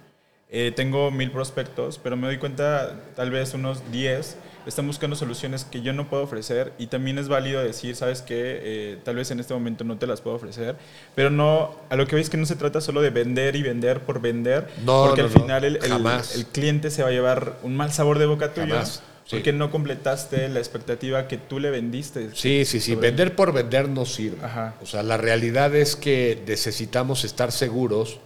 eh, 0.53 0.73
tengo 0.75 1.11
mil 1.11 1.31
prospectos, 1.31 1.99
pero 1.99 2.17
me 2.17 2.27
doy 2.27 2.39
cuenta 2.39 2.99
tal 3.15 3.31
vez 3.31 3.55
unos 3.55 3.91
10 3.93 4.37
están 4.67 4.87
buscando 4.87 5.17
soluciones 5.17 5.65
que 5.65 5.81
yo 5.81 5.93
no 5.93 6.09
puedo 6.09 6.23
ofrecer 6.25 6.73
y 6.79 6.89
también 6.89 7.19
es 7.19 7.29
válido 7.29 7.63
decir, 7.63 7.97
sabes 7.97 8.21
que 8.21 8.99
tal 9.05 9.17
vez 9.17 9.31
en 9.31 9.41
este 9.41 9.55
momento 9.55 9.85
no 9.85 9.97
te 9.97 10.07
las 10.07 10.21
puedo 10.21 10.37
ofrecer, 10.37 10.77
pero 11.15 11.31
no, 11.31 11.77
a 11.89 11.97
lo 11.97 12.07
que 12.07 12.17
veis 12.17 12.29
que 12.29 12.37
no 12.37 12.47
se 12.47 12.57
trata 12.57 12.81
solo 12.81 13.01
de 13.01 13.11
vender 13.11 13.57
y 13.57 13.63
vender 13.63 14.01
por 14.01 14.21
vender, 14.21 14.69
No, 14.85 15.05
porque 15.07 15.23
no, 15.23 15.27
al 15.29 15.33
no, 15.33 15.41
final 15.41 15.65
el, 15.65 15.77
el- 15.77 15.89
jamás. 15.89 16.35
el 16.37 16.47
cliente 16.47 16.91
se 16.91 17.03
va 17.03 17.09
a 17.09 17.13
llevar 17.13 17.57
un 17.63 17.77
mal 17.77 17.91
sabor 17.93 18.19
de 18.19 18.27
boca 18.27 18.53
tuyo. 18.53 18.67
Jamás, 18.75 19.03
sí. 19.31 19.37
porque 19.37 19.53
no 19.53 19.71
completaste 19.71 20.49
la 20.49 20.59
expectativa 20.59 21.29
que 21.29 21.39
tú 21.39 21.59
le 21.61 21.71
vendiste. 21.71 22.31
Sí, 22.35 22.65
sí, 22.65 22.81
sí. 22.81 22.95
Vender 22.95 23.37
por 23.37 23.53
vender 23.53 23.89
no 23.89 24.05
sirve. 24.05 24.45
Ajá. 24.45 24.75
O 24.83 24.87
sea, 24.87 25.03
la 25.03 25.17
realidad 25.17 25.75
es 25.75 25.97
que 25.97 26.43
necesitamos 26.47 27.25
estar 27.25 27.53
seguros 27.53 28.19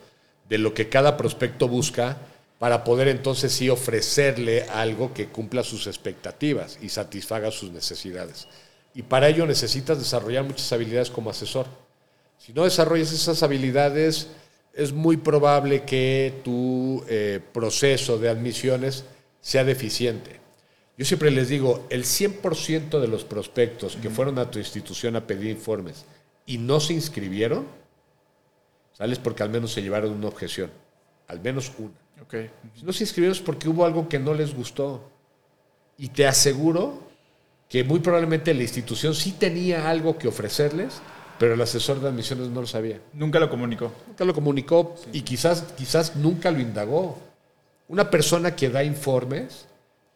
de 0.48 0.58
lo 0.58 0.74
que 0.74 0.88
cada 0.88 1.16
prospecto 1.16 1.68
busca 1.68 2.18
para 2.58 2.84
poder 2.84 3.08
entonces 3.08 3.52
sí 3.52 3.68
ofrecerle 3.68 4.62
algo 4.64 5.12
que 5.12 5.26
cumpla 5.26 5.62
sus 5.62 5.86
expectativas 5.86 6.78
y 6.80 6.88
satisfaga 6.88 7.50
sus 7.50 7.70
necesidades. 7.72 8.48
Y 8.94 9.02
para 9.02 9.28
ello 9.28 9.46
necesitas 9.46 9.98
desarrollar 9.98 10.44
muchas 10.44 10.72
habilidades 10.72 11.10
como 11.10 11.30
asesor. 11.30 11.66
Si 12.38 12.52
no 12.52 12.64
desarrollas 12.64 13.12
esas 13.12 13.42
habilidades, 13.42 14.28
es 14.72 14.92
muy 14.92 15.16
probable 15.16 15.82
que 15.82 16.40
tu 16.44 17.04
eh, 17.08 17.40
proceso 17.52 18.18
de 18.18 18.28
admisiones 18.28 19.04
sea 19.40 19.64
deficiente. 19.64 20.40
Yo 20.96 21.04
siempre 21.04 21.30
les 21.30 21.48
digo, 21.48 21.86
el 21.90 22.04
100% 22.04 23.00
de 23.00 23.08
los 23.08 23.24
prospectos 23.24 23.96
que 23.96 24.10
fueron 24.10 24.38
a 24.38 24.50
tu 24.50 24.58
institución 24.58 25.16
a 25.16 25.26
pedir 25.26 25.50
informes 25.50 26.04
y 26.46 26.58
no 26.58 26.78
se 26.78 26.92
inscribieron, 26.92 27.66
sales 28.92 29.18
porque 29.18 29.42
al 29.42 29.50
menos 29.50 29.72
se 29.72 29.82
llevaron 29.82 30.12
una 30.12 30.28
objeción, 30.28 30.70
al 31.26 31.40
menos 31.40 31.72
una. 31.78 31.94
Ok. 32.22 32.34
Si 32.76 32.84
no 32.84 32.92
se 32.92 33.04
inscribieron 33.04 33.36
es 33.36 33.42
porque 33.42 33.68
hubo 33.68 33.84
algo 33.84 34.08
que 34.08 34.18
no 34.18 34.34
les 34.34 34.54
gustó. 34.54 35.10
Y 35.98 36.08
te 36.08 36.26
aseguro 36.26 37.02
que 37.68 37.82
muy 37.82 38.00
probablemente 38.00 38.54
la 38.54 38.62
institución 38.62 39.14
sí 39.14 39.32
tenía 39.32 39.88
algo 39.90 40.16
que 40.16 40.28
ofrecerles, 40.28 41.00
pero 41.38 41.54
el 41.54 41.60
asesor 41.60 42.00
de 42.00 42.08
admisiones 42.08 42.48
no 42.48 42.60
lo 42.60 42.66
sabía. 42.66 43.00
Nunca 43.12 43.40
lo 43.40 43.50
comunicó. 43.50 43.92
Nunca 44.06 44.24
lo 44.24 44.32
comunicó 44.32 44.94
y 45.12 45.22
quizás, 45.22 45.62
quizás 45.76 46.14
nunca 46.14 46.50
lo 46.52 46.60
indagó. 46.60 47.18
Una 47.88 48.10
persona 48.10 48.54
que 48.54 48.70
da 48.70 48.84
informes, 48.84 49.66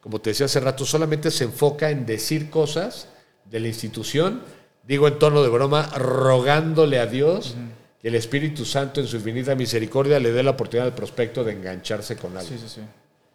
como 0.01 0.21
te 0.21 0.31
decía 0.31 0.45
hace 0.45 0.59
rato, 0.59 0.85
solamente 0.85 1.31
se 1.31 1.43
enfoca 1.43 1.89
en 1.89 2.05
decir 2.05 2.49
cosas 2.49 3.07
de 3.45 3.59
la 3.59 3.67
institución, 3.67 4.41
digo 4.87 5.07
en 5.07 5.19
tono 5.19 5.43
de 5.43 5.49
broma, 5.49 5.87
rogándole 5.97 6.99
a 6.99 7.05
Dios 7.05 7.55
que 8.01 8.07
el 8.07 8.15
Espíritu 8.15 8.65
Santo 8.65 9.01
en 9.01 9.07
su 9.07 9.17
infinita 9.17 9.55
misericordia 9.55 10.19
le 10.19 10.31
dé 10.31 10.43
la 10.43 10.51
oportunidad 10.51 10.87
al 10.87 10.95
prospecto 10.95 11.43
de 11.43 11.53
engancharse 11.53 12.15
con 12.15 12.37
algo. 12.37 12.49
Sí, 12.49 12.57
sí, 12.57 12.69
sí. 12.69 12.81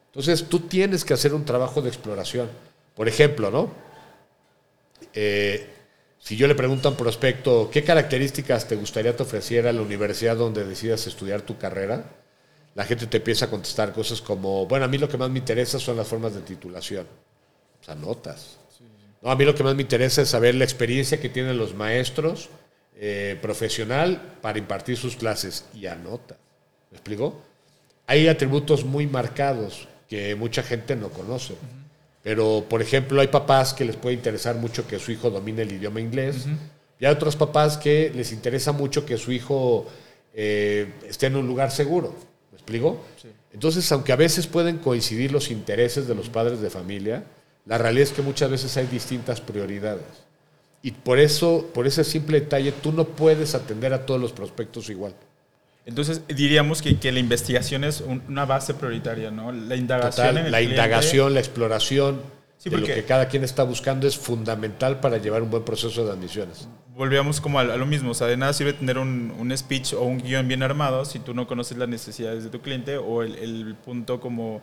Entonces 0.06 0.44
tú 0.48 0.60
tienes 0.60 1.04
que 1.04 1.12
hacer 1.12 1.34
un 1.34 1.44
trabajo 1.44 1.82
de 1.82 1.88
exploración. 1.88 2.48
Por 2.94 3.08
ejemplo, 3.08 3.50
¿no? 3.50 3.72
Eh, 5.12 5.68
si 6.18 6.36
yo 6.36 6.46
le 6.46 6.54
pregunto 6.54 6.88
a 6.88 6.92
un 6.92 6.96
prospecto, 6.96 7.68
¿qué 7.70 7.84
características 7.84 8.66
te 8.66 8.76
gustaría 8.76 9.14
te 9.14 9.22
ofreciera 9.22 9.72
la 9.72 9.82
universidad 9.82 10.36
donde 10.36 10.64
decidas 10.64 11.06
estudiar 11.06 11.42
tu 11.42 11.58
carrera? 11.58 12.04
La 12.74 12.84
gente 12.84 13.06
te 13.06 13.18
empieza 13.18 13.44
a 13.44 13.50
contestar 13.50 13.92
cosas 13.92 14.20
como, 14.20 14.66
bueno, 14.66 14.84
a 14.84 14.88
mí 14.88 14.98
lo 14.98 15.08
que 15.08 15.16
más 15.16 15.30
me 15.30 15.38
interesa 15.38 15.78
son 15.78 15.96
las 15.96 16.08
formas 16.08 16.34
de 16.34 16.40
titulación. 16.40 17.06
O 17.80 17.84
sea, 17.84 17.94
notas. 17.94 18.58
No, 19.22 19.30
a 19.30 19.36
mí 19.36 19.44
lo 19.44 19.54
que 19.54 19.62
más 19.62 19.74
me 19.74 19.82
interesa 19.82 20.22
es 20.22 20.28
saber 20.28 20.54
la 20.54 20.64
experiencia 20.64 21.20
que 21.20 21.28
tienen 21.28 21.56
los 21.56 21.74
maestros 21.74 22.50
eh, 22.96 23.38
profesional 23.40 24.36
para 24.42 24.58
impartir 24.58 24.96
sus 24.96 25.16
clases 25.16 25.64
y 25.74 25.86
anota. 25.86 26.36
¿Me 26.90 26.98
explico? 26.98 27.40
Hay 28.06 28.28
atributos 28.28 28.84
muy 28.84 29.06
marcados 29.06 29.88
que 30.08 30.34
mucha 30.34 30.62
gente 30.62 30.94
no 30.96 31.08
conoce. 31.10 31.54
Pero, 32.22 32.64
por 32.68 32.82
ejemplo, 32.82 33.20
hay 33.20 33.28
papás 33.28 33.74
que 33.74 33.84
les 33.84 33.96
puede 33.96 34.16
interesar 34.16 34.56
mucho 34.56 34.86
que 34.86 34.98
su 34.98 35.12
hijo 35.12 35.30
domine 35.30 35.62
el 35.62 35.72
idioma 35.72 36.00
inglés. 36.00 36.46
Y 36.98 37.04
hay 37.04 37.12
otros 37.12 37.36
papás 37.36 37.76
que 37.76 38.10
les 38.14 38.32
interesa 38.32 38.72
mucho 38.72 39.04
que 39.04 39.18
su 39.18 39.32
hijo 39.32 39.86
eh, 40.32 40.92
esté 41.08 41.26
en 41.26 41.36
un 41.36 41.46
lugar 41.46 41.70
seguro. 41.70 42.14
¿Me 42.66 42.76
explico? 42.78 43.04
Entonces, 43.52 43.90
aunque 43.92 44.12
a 44.12 44.16
veces 44.16 44.46
pueden 44.46 44.78
coincidir 44.78 45.30
los 45.32 45.50
intereses 45.50 46.08
de 46.08 46.14
los 46.14 46.28
padres 46.28 46.60
de 46.60 46.70
familia, 46.70 47.24
la 47.66 47.78
realidad 47.78 48.08
es 48.08 48.12
que 48.12 48.22
muchas 48.22 48.50
veces 48.50 48.76
hay 48.76 48.86
distintas 48.86 49.40
prioridades. 49.40 50.02
Y 50.82 50.90
por 50.90 51.18
eso, 51.18 51.70
por 51.72 51.86
ese 51.86 52.04
simple 52.04 52.40
detalle, 52.40 52.72
tú 52.72 52.92
no 52.92 53.04
puedes 53.04 53.54
atender 53.54 53.92
a 53.94 54.04
todos 54.06 54.20
los 54.20 54.32
prospectos 54.32 54.90
igual. 54.90 55.14
Entonces 55.86 56.22
diríamos 56.28 56.80
que, 56.82 56.98
que 56.98 57.12
la 57.12 57.20
investigación 57.20 57.84
es 57.84 58.00
un- 58.00 58.22
una 58.28 58.44
base 58.46 58.72
prioritaria, 58.74 59.30
¿no? 59.30 59.52
La 59.52 59.76
indagación 59.76 60.26
Total, 60.28 60.38
en 60.38 60.46
el 60.46 60.52
la 60.52 60.58
cliente. 60.58 60.74
indagación, 60.76 61.34
la 61.34 61.40
exploración 61.40 62.20
Sí, 62.64 62.70
de 62.70 62.76
lo 62.76 62.82
porque- 62.82 62.94
que 62.94 63.04
cada 63.04 63.28
quien 63.28 63.44
está 63.44 63.62
buscando 63.62 64.06
es 64.08 64.16
fundamental 64.16 64.98
para 64.98 65.18
llevar 65.18 65.42
un 65.42 65.50
buen 65.50 65.64
proceso 65.64 66.02
de 66.06 66.12
admisiones. 66.12 66.66
Volvíamos 66.96 67.38
como 67.38 67.58
a, 67.58 67.64
lo 67.64 67.84
mismo, 67.84 68.12
o 68.12 68.14
sea, 68.14 68.26
de 68.26 68.38
nada 68.38 68.54
sirve 68.54 68.72
tener 68.72 68.96
un, 68.96 69.34
un 69.38 69.54
speech 69.54 69.92
o 69.92 70.00
un 70.02 70.16
guion 70.22 70.48
bien 70.48 70.62
armado 70.62 71.04
si 71.04 71.18
tú 71.18 71.34
no 71.34 71.46
conoces 71.46 71.76
las 71.76 71.90
necesidades 71.90 72.42
de 72.42 72.48
tu 72.48 72.62
cliente 72.62 72.96
o 72.96 73.22
el, 73.22 73.34
el 73.34 73.74
punto 73.74 74.18
como 74.18 74.62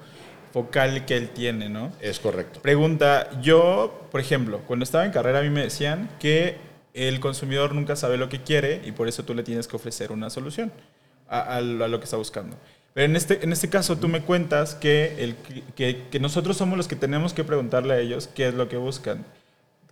focal 0.52 1.06
que 1.06 1.16
él 1.16 1.30
tiene, 1.30 1.70
¿no? 1.70 1.92
Es 2.02 2.20
correcto. 2.20 2.60
Pregunta, 2.62 3.30
yo, 3.40 4.08
por 4.12 4.20
ejemplo, 4.20 4.62
cuando 4.66 4.84
estaba 4.84 5.06
en 5.06 5.12
carrera 5.12 5.38
a 5.38 5.44
mí 5.44 5.52
me 5.52 5.62
decían 5.62 6.10
que 6.20 6.58
el 6.96 7.20
consumidor 7.20 7.76
nunca 7.76 7.96
sabe 7.96 8.18
lo 8.18 8.30
que 8.30 8.42
quiere 8.42 8.82
y 8.84 8.94
por 8.94 9.08
eso 9.10 9.24
tú 9.24 9.36
le 9.36 9.44
tienes 9.44 9.68
que 9.68 9.76
ofrecer 9.76 10.12
una 10.12 10.32
solución 10.32 10.72
a, 11.30 11.42
a 11.58 11.62
lo 11.62 11.86
a 11.86 11.88
lo 11.88 12.00
que 12.00 12.06
está 12.06 12.18
buscando. 12.18 12.58
Pero 12.94 13.06
en 13.06 13.16
este, 13.16 13.44
en 13.44 13.52
este 13.54 13.70
caso 13.70 13.98
tú 13.98 14.08
me 14.08 14.22
cuentas 14.22 14.76
que, 14.76 15.16
el, 15.24 15.36
que, 15.76 16.04
que 16.12 16.20
nosotros 16.20 16.58
somos 16.58 16.78
los 16.78 16.88
que 16.88 16.96
tenemos 16.96 17.34
que 17.34 17.44
preguntarle 17.44 17.94
a 17.94 18.00
ellos 18.00 18.30
qué 18.34 18.50
es 18.50 18.54
lo 18.54 18.68
que 18.68 18.78
buscan. 18.78 19.26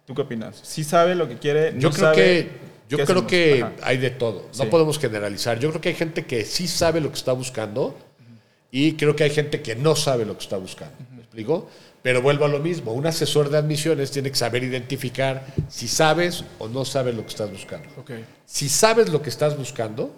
¿Tú 0.05 0.15
qué 0.15 0.21
opinas? 0.23 0.59
¿Sí 0.63 0.83
sabe 0.83 1.15
lo 1.15 1.27
que 1.29 1.38
quiere? 1.38 1.71
¿No 1.71 1.79
Yo 1.79 1.89
creo 1.91 2.03
sabe? 2.05 2.15
que, 2.15 2.49
yo 2.89 2.97
¿Qué 2.97 3.03
creo 3.05 3.15
hacemos? 3.17 3.29
que 3.31 3.63
Ajá. 3.63 3.73
hay 3.83 3.97
de 3.97 4.09
todo. 4.09 4.47
No 4.57 4.63
Sí. 4.65 4.69
podemos 4.69 4.99
generalizar. 4.99 5.59
Yo 5.59 5.69
creo 5.69 5.81
que 5.81 5.89
hay 5.89 5.95
gente 5.95 6.25
que 6.25 6.43
sí 6.45 6.67
sabe 6.67 6.99
lo 6.99 7.09
que 7.09 7.17
está 7.17 7.31
buscando 7.31 7.95
y 8.71 8.93
creo 8.93 9.15
que 9.15 9.23
hay 9.23 9.29
gente 9.29 9.62
que 9.62 9.75
no 9.75 9.95
sabe 9.95 10.25
lo 10.25 10.35
que 10.38 10.43
está 10.43 10.57
buscando. 10.57 10.95
¿Me 11.13 11.19
explico? 11.21 11.69
Pero 12.01 12.21
vuelvo 12.21 12.45
a 12.45 12.47
lo 12.47 12.59
mismo. 12.59 12.91
Un 12.93 13.05
asesor 13.07 13.49
de 13.49 13.57
admisiones 13.59 14.09
tiene 14.12 14.29
que 14.29 14.35
saber 14.38 14.63
identificar 14.63 15.45
si 15.69 15.88
sabes 15.88 16.43
o 16.57 16.67
no 16.67 16.83
sabes 16.85 17.13
lo 17.15 17.21
que 17.23 17.29
estás 17.29 17.51
buscando. 17.51 17.88
Ok. 17.97 18.12
Si 18.45 18.67
sabes 18.67 19.09
lo 19.09 19.21
que 19.21 19.29
estás 19.29 19.55
buscando, 19.57 20.13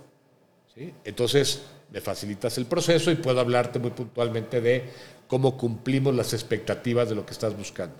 ¿sí? 0.73 0.93
entonces 1.03 1.63
me 1.91 2.01
facilitas 2.01 2.57
el 2.57 2.65
proceso 2.65 3.11
y 3.11 3.15
puedo 3.15 3.39
hablarte 3.39 3.77
muy 3.77 3.91
puntualmente 3.91 4.61
de 4.61 4.89
cómo 5.27 5.57
cumplimos 5.57 6.15
las 6.15 6.33
expectativas 6.33 7.09
de 7.09 7.15
lo 7.15 7.25
que 7.25 7.33
estás 7.33 7.55
buscando. 7.55 7.95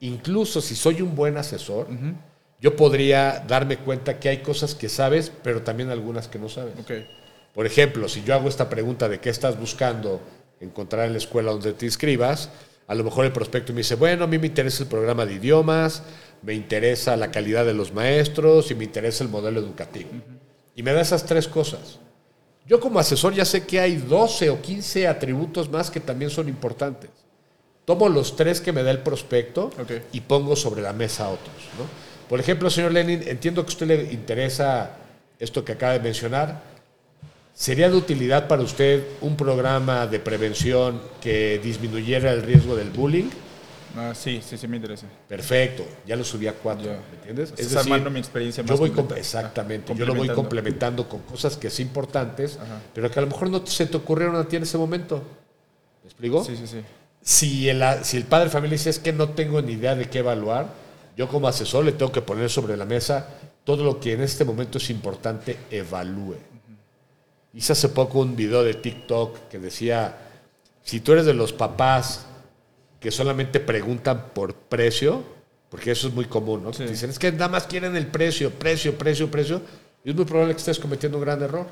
Incluso 0.00 0.60
si 0.60 0.74
soy 0.74 1.00
un 1.02 1.14
buen 1.14 1.36
asesor, 1.36 1.88
yo 2.60 2.76
podría 2.76 3.44
darme 3.46 3.78
cuenta 3.78 4.18
que 4.20 4.28
hay 4.28 4.38
cosas 4.38 4.74
que 4.74 4.88
sabes, 4.88 5.32
pero 5.42 5.62
también 5.62 5.90
algunas 5.90 6.28
que 6.28 6.38
no 6.38 6.48
sabes. 6.48 6.74
Por 7.54 7.66
ejemplo, 7.66 8.08
si 8.08 8.22
yo 8.22 8.34
hago 8.34 8.48
esta 8.48 8.68
pregunta 8.68 9.08
de 9.08 9.20
qué 9.20 9.30
estás 9.30 9.58
buscando 9.58 10.20
encontrar 10.60 11.06
en 11.06 11.12
la 11.12 11.18
escuela 11.18 11.52
donde 11.52 11.72
te 11.72 11.86
inscribas, 11.86 12.50
a 12.86 12.94
lo 12.94 13.04
mejor 13.04 13.24
el 13.24 13.32
prospecto 13.32 13.72
me 13.72 13.78
dice, 13.78 13.94
bueno, 13.94 14.24
a 14.24 14.26
mí 14.26 14.38
me 14.38 14.48
interesa 14.48 14.82
el 14.82 14.88
programa 14.88 15.24
de 15.24 15.34
idiomas, 15.34 16.02
me 16.42 16.52
interesa 16.52 17.16
la 17.16 17.30
calidad 17.30 17.64
de 17.64 17.72
los 17.72 17.92
maestros 17.92 18.70
y 18.70 18.74
me 18.74 18.84
interesa 18.84 19.24
el 19.24 19.30
modelo 19.30 19.60
educativo. 19.60 20.10
Y 20.74 20.82
me 20.82 20.92
da 20.92 21.00
esas 21.00 21.24
tres 21.24 21.48
cosas. 21.48 22.00
Yo 22.66 22.80
como 22.80 22.98
asesor 22.98 23.34
ya 23.34 23.44
sé 23.44 23.66
que 23.66 23.78
hay 23.78 23.96
12 23.96 24.50
o 24.50 24.60
15 24.60 25.06
atributos 25.06 25.70
más 25.70 25.90
que 25.90 26.00
también 26.00 26.30
son 26.30 26.48
importantes. 26.48 27.10
Tomo 27.84 28.08
los 28.08 28.36
tres 28.36 28.60
que 28.60 28.72
me 28.72 28.82
da 28.82 28.90
el 28.90 29.00
prospecto 29.00 29.70
y 30.12 30.20
pongo 30.20 30.56
sobre 30.56 30.80
la 30.80 30.94
mesa 30.94 31.28
otros. 31.28 31.54
Por 32.28 32.40
ejemplo, 32.40 32.70
señor 32.70 32.92
Lenin, 32.92 33.22
entiendo 33.26 33.62
que 33.62 33.70
a 33.70 33.74
usted 33.74 33.86
le 33.86 34.12
interesa 34.12 34.96
esto 35.38 35.62
que 35.64 35.72
acaba 35.72 35.92
de 35.92 36.00
mencionar. 36.00 36.62
¿Sería 37.52 37.90
de 37.90 37.96
utilidad 37.96 38.48
para 38.48 38.62
usted 38.62 39.04
un 39.20 39.36
programa 39.36 40.06
de 40.06 40.18
prevención 40.18 41.00
que 41.20 41.60
disminuyera 41.62 42.32
el 42.32 42.42
riesgo 42.42 42.74
del 42.74 42.90
bullying? 42.90 43.28
Ah, 43.96 44.12
sí, 44.14 44.40
sí, 44.44 44.58
sí 44.58 44.66
me 44.66 44.76
interesa. 44.76 45.06
Perfecto, 45.28 45.84
ya 46.06 46.16
lo 46.16 46.24
subí 46.24 46.46
a 46.46 46.52
cuatro, 46.52 46.90
¿me 46.90 47.16
entiendes? 47.18 47.54
Es 47.56 47.76
armando 47.76 48.10
mi 48.10 48.18
experiencia 48.18 48.62
más. 48.62 48.70
Yo 48.70 48.76
voy 48.76 48.92
exactamente, 49.16 49.94
yo 49.94 50.06
lo 50.06 50.14
voy 50.14 50.28
complementando 50.28 51.08
con 51.08 51.20
cosas 51.22 51.56
que 51.56 51.70
son 51.70 51.86
importantes, 51.86 52.58
pero 52.92 53.10
que 53.10 53.18
a 53.18 53.22
lo 53.22 53.28
mejor 53.28 53.50
no 53.50 53.64
se 53.66 53.86
te 53.86 53.96
ocurrieron 53.96 54.36
a 54.36 54.44
ti 54.48 54.56
en 54.56 54.64
ese 54.64 54.78
momento. 54.78 55.22
¿Me 56.02 56.08
explico? 56.08 56.44
Sí, 56.44 56.56
sí, 56.56 56.66
sí. 56.66 56.80
Si 57.22 57.68
el, 57.68 57.82
si 58.02 58.18
el 58.18 58.24
padre 58.24 58.46
de 58.46 58.50
familia 58.50 58.76
dice 58.76 58.90
es 58.90 58.98
que 58.98 59.12
no 59.12 59.30
tengo 59.30 59.62
ni 59.62 59.72
idea 59.72 59.94
de 59.94 60.10
qué 60.10 60.18
evaluar, 60.18 60.68
yo 61.16 61.28
como 61.28 61.48
asesor 61.48 61.84
le 61.84 61.92
tengo 61.92 62.12
que 62.12 62.20
poner 62.20 62.50
sobre 62.50 62.76
la 62.76 62.84
mesa 62.84 63.28
todo 63.64 63.82
lo 63.82 63.98
que 63.98 64.12
en 64.12 64.20
este 64.20 64.44
momento 64.44 64.78
es 64.78 64.90
importante, 64.90 65.56
evalúe. 65.70 66.36
Hice 67.54 67.72
hace 67.72 67.88
poco 67.88 68.18
un 68.18 68.36
video 68.36 68.62
de 68.62 68.74
TikTok 68.74 69.48
que 69.48 69.58
decía, 69.58 70.18
si 70.82 71.00
tú 71.00 71.12
eres 71.12 71.24
de 71.24 71.32
los 71.32 71.52
papás 71.52 72.26
que 73.04 73.10
solamente 73.10 73.60
preguntan 73.60 74.30
por 74.32 74.54
precio, 74.54 75.22
porque 75.68 75.90
eso 75.90 76.08
es 76.08 76.14
muy 76.14 76.24
común, 76.24 76.62
¿no? 76.62 76.70
Dicen, 76.70 77.10
es 77.10 77.18
que 77.18 77.30
nada 77.30 77.48
más 77.48 77.66
quieren 77.66 77.94
el 77.96 78.06
precio, 78.06 78.50
precio, 78.50 78.96
precio, 78.96 79.30
precio, 79.30 79.60
y 80.02 80.08
es 80.08 80.16
muy 80.16 80.24
probable 80.24 80.54
que 80.54 80.60
estés 80.60 80.78
cometiendo 80.78 81.18
un 81.18 81.24
gran 81.24 81.42
error. 81.42 81.66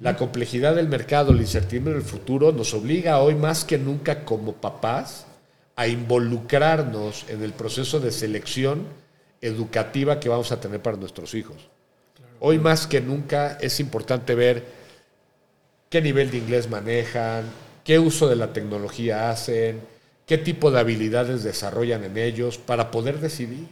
La 0.00 0.16
complejidad 0.16 0.74
del 0.74 0.88
mercado, 0.88 1.32
la 1.32 1.42
incertidumbre 1.42 1.94
del 1.94 2.02
futuro 2.02 2.50
nos 2.50 2.74
obliga 2.74 3.20
hoy 3.20 3.36
más 3.36 3.64
que 3.64 3.78
nunca 3.78 4.24
como 4.24 4.54
papás 4.54 5.24
a 5.76 5.86
involucrarnos 5.86 7.26
en 7.28 7.44
el 7.44 7.52
proceso 7.52 8.00
de 8.00 8.10
selección 8.10 8.88
educativa 9.40 10.18
que 10.18 10.30
vamos 10.30 10.50
a 10.50 10.60
tener 10.60 10.82
para 10.82 10.96
nuestros 10.96 11.34
hijos. 11.34 11.68
Hoy 12.40 12.58
más 12.58 12.88
que 12.88 13.00
nunca 13.00 13.56
es 13.60 13.78
importante 13.78 14.34
ver 14.34 14.64
qué 15.88 16.02
nivel 16.02 16.32
de 16.32 16.38
inglés 16.38 16.68
manejan, 16.68 17.44
qué 17.84 18.00
uso 18.00 18.28
de 18.28 18.34
la 18.34 18.52
tecnología 18.52 19.30
hacen, 19.30 19.80
qué 20.30 20.38
tipo 20.38 20.70
de 20.70 20.78
habilidades 20.78 21.42
desarrollan 21.42 22.04
en 22.04 22.16
ellos 22.16 22.56
para 22.56 22.92
poder 22.92 23.18
decidir. 23.18 23.66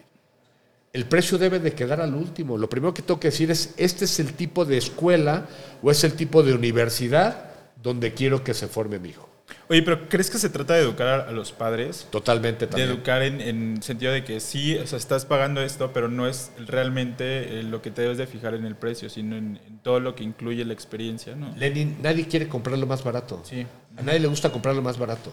El 0.92 1.04
precio 1.04 1.38
debe 1.38 1.60
de 1.60 1.72
quedar 1.72 2.00
al 2.00 2.16
último. 2.16 2.58
Lo 2.58 2.68
primero 2.68 2.92
que 2.92 3.00
tengo 3.00 3.20
que 3.20 3.28
decir 3.28 3.52
es, 3.52 3.74
este 3.76 4.06
es 4.06 4.18
el 4.18 4.32
tipo 4.32 4.64
de 4.64 4.76
escuela 4.76 5.46
o 5.84 5.92
es 5.92 6.02
el 6.02 6.14
tipo 6.14 6.42
de 6.42 6.54
universidad 6.54 7.52
donde 7.80 8.12
quiero 8.12 8.42
que 8.42 8.54
se 8.54 8.66
forme 8.66 8.98
mi 8.98 9.10
hijo. 9.10 9.28
Oye, 9.68 9.84
pero 9.84 10.08
¿crees 10.08 10.30
que 10.30 10.38
se 10.38 10.48
trata 10.50 10.74
de 10.74 10.80
educar 10.80 11.28
a 11.28 11.30
los 11.30 11.52
padres? 11.52 12.08
Totalmente 12.10 12.66
también. 12.66 12.88
De 12.88 12.94
educar 12.94 13.22
en, 13.22 13.40
en 13.40 13.80
sentido 13.80 14.10
de 14.10 14.24
que 14.24 14.40
sí, 14.40 14.76
o 14.78 14.86
sea, 14.88 14.98
estás 14.98 15.26
pagando 15.26 15.62
esto, 15.62 15.92
pero 15.92 16.08
no 16.08 16.26
es 16.26 16.50
realmente 16.66 17.60
eh, 17.60 17.62
lo 17.62 17.82
que 17.82 17.92
te 17.92 18.02
debes 18.02 18.18
de 18.18 18.26
fijar 18.26 18.54
en 18.54 18.64
el 18.64 18.74
precio, 18.74 19.08
sino 19.08 19.36
en, 19.36 19.60
todo 19.84 20.00
lo 20.00 20.16
que 20.16 20.24
incluye 20.24 20.64
la 20.64 20.72
experiencia, 20.72 21.36
¿no? 21.36 21.54
Lenin, 21.56 21.98
nadie 22.02 22.26
quiere 22.26 22.48
comprar 22.48 22.76
lo 22.78 22.86
más 22.88 23.04
barato. 23.04 23.42
Sí. 23.44 23.64
A 23.96 24.02
nadie 24.02 24.18
le 24.18 24.26
gusta 24.26 24.50
comprar 24.50 24.74
lo 24.74 24.82
más 24.82 24.98
barato. 24.98 25.30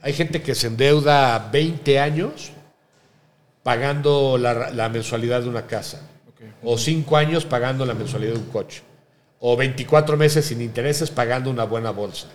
Hay 0.00 0.12
gente 0.12 0.42
que 0.42 0.54
se 0.54 0.68
endeuda 0.68 1.50
20 1.50 1.98
años 1.98 2.52
pagando 3.62 4.38
la, 4.38 4.88
mensualidad 4.88 5.42
de 5.42 5.48
una 5.48 5.66
casa. 5.66 6.00
O 6.62 6.78
5 6.78 7.16
años 7.16 7.44
pagando 7.44 7.84
la 7.84 7.94
mensualidad 7.94 8.34
de 8.34 8.38
un 8.38 8.46
coche. 8.46 8.82
O 9.40 9.56
24 9.56 10.16
meses 10.16 10.44
sin 10.46 10.60
intereses 10.60 11.10
pagando 11.10 11.50
una 11.50 11.64
buena 11.64 11.90
bolsa. 11.90 12.28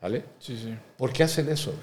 ¿Vale? 0.00 0.24
Sí, 0.38 0.56
sí. 0.56 0.76
¿Por 0.96 1.12
qué 1.12 1.24
hacen 1.24 1.48
eso? 1.48 1.74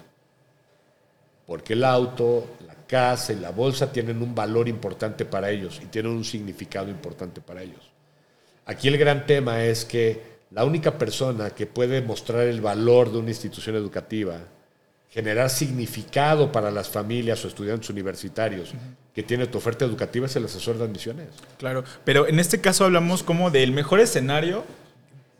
Porque 1.45 1.73
el 1.73 1.83
auto, 1.83 2.55
la 2.65 2.75
casa 2.87 3.33
y 3.33 3.37
la 3.37 3.51
bolsa 3.51 3.91
tienen 3.91 4.21
un 4.21 4.33
valor 4.33 4.67
importante 4.67 5.25
para 5.25 5.49
ellos 5.49 5.79
y 5.83 5.87
tienen 5.87 6.11
un 6.11 6.23
significado 6.23 6.89
importante 6.89 7.41
para 7.41 7.61
ellos. 7.61 7.91
Aquí 8.65 8.87
el 8.87 8.97
gran 8.97 9.25
tema 9.25 9.63
es 9.63 9.85
que 9.85 10.35
la 10.51 10.63
única 10.63 10.97
persona 10.97 11.49
que 11.49 11.67
puede 11.67 12.01
mostrar 12.01 12.41
el 12.47 12.61
valor 12.61 13.11
de 13.11 13.19
una 13.19 13.29
institución 13.29 13.75
educativa, 13.75 14.39
generar 15.15 15.49
significado 15.49 16.51
para 16.51 16.69
las 16.69 16.89
familias 16.89 17.43
o 17.43 17.47
estudiantes 17.47 17.89
universitarios 17.89 18.73
que 19.15 19.23
tiene 19.23 19.47
tu 19.47 19.57
oferta 19.57 19.85
educativa 19.85 20.27
es 20.27 20.35
el 20.35 20.45
asesor 20.45 20.77
de 20.77 20.83
admisiones. 20.83 21.29
Claro, 21.57 21.83
pero 22.03 22.27
en 22.27 22.37
este 22.37 22.61
caso 22.61 22.83
hablamos 22.83 23.23
como 23.23 23.49
del 23.49 23.71
mejor 23.71 24.01
escenario 24.01 24.65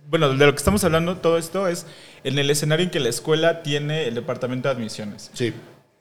bueno, 0.10 0.30
de 0.30 0.46
lo 0.46 0.52
que 0.52 0.58
estamos 0.58 0.84
hablando, 0.84 1.18
todo 1.18 1.38
esto 1.38 1.68
es 1.68 1.86
en 2.24 2.38
el 2.38 2.50
escenario 2.50 2.86
en 2.86 2.92
que 2.92 3.00
la 3.00 3.10
escuela 3.10 3.64
tiene 3.64 4.08
el 4.08 4.16
departamento 4.16 4.70
de 4.70 4.76
admisiones. 4.76 5.32
Sí. 5.34 5.54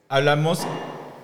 Hablamos 0.09 0.59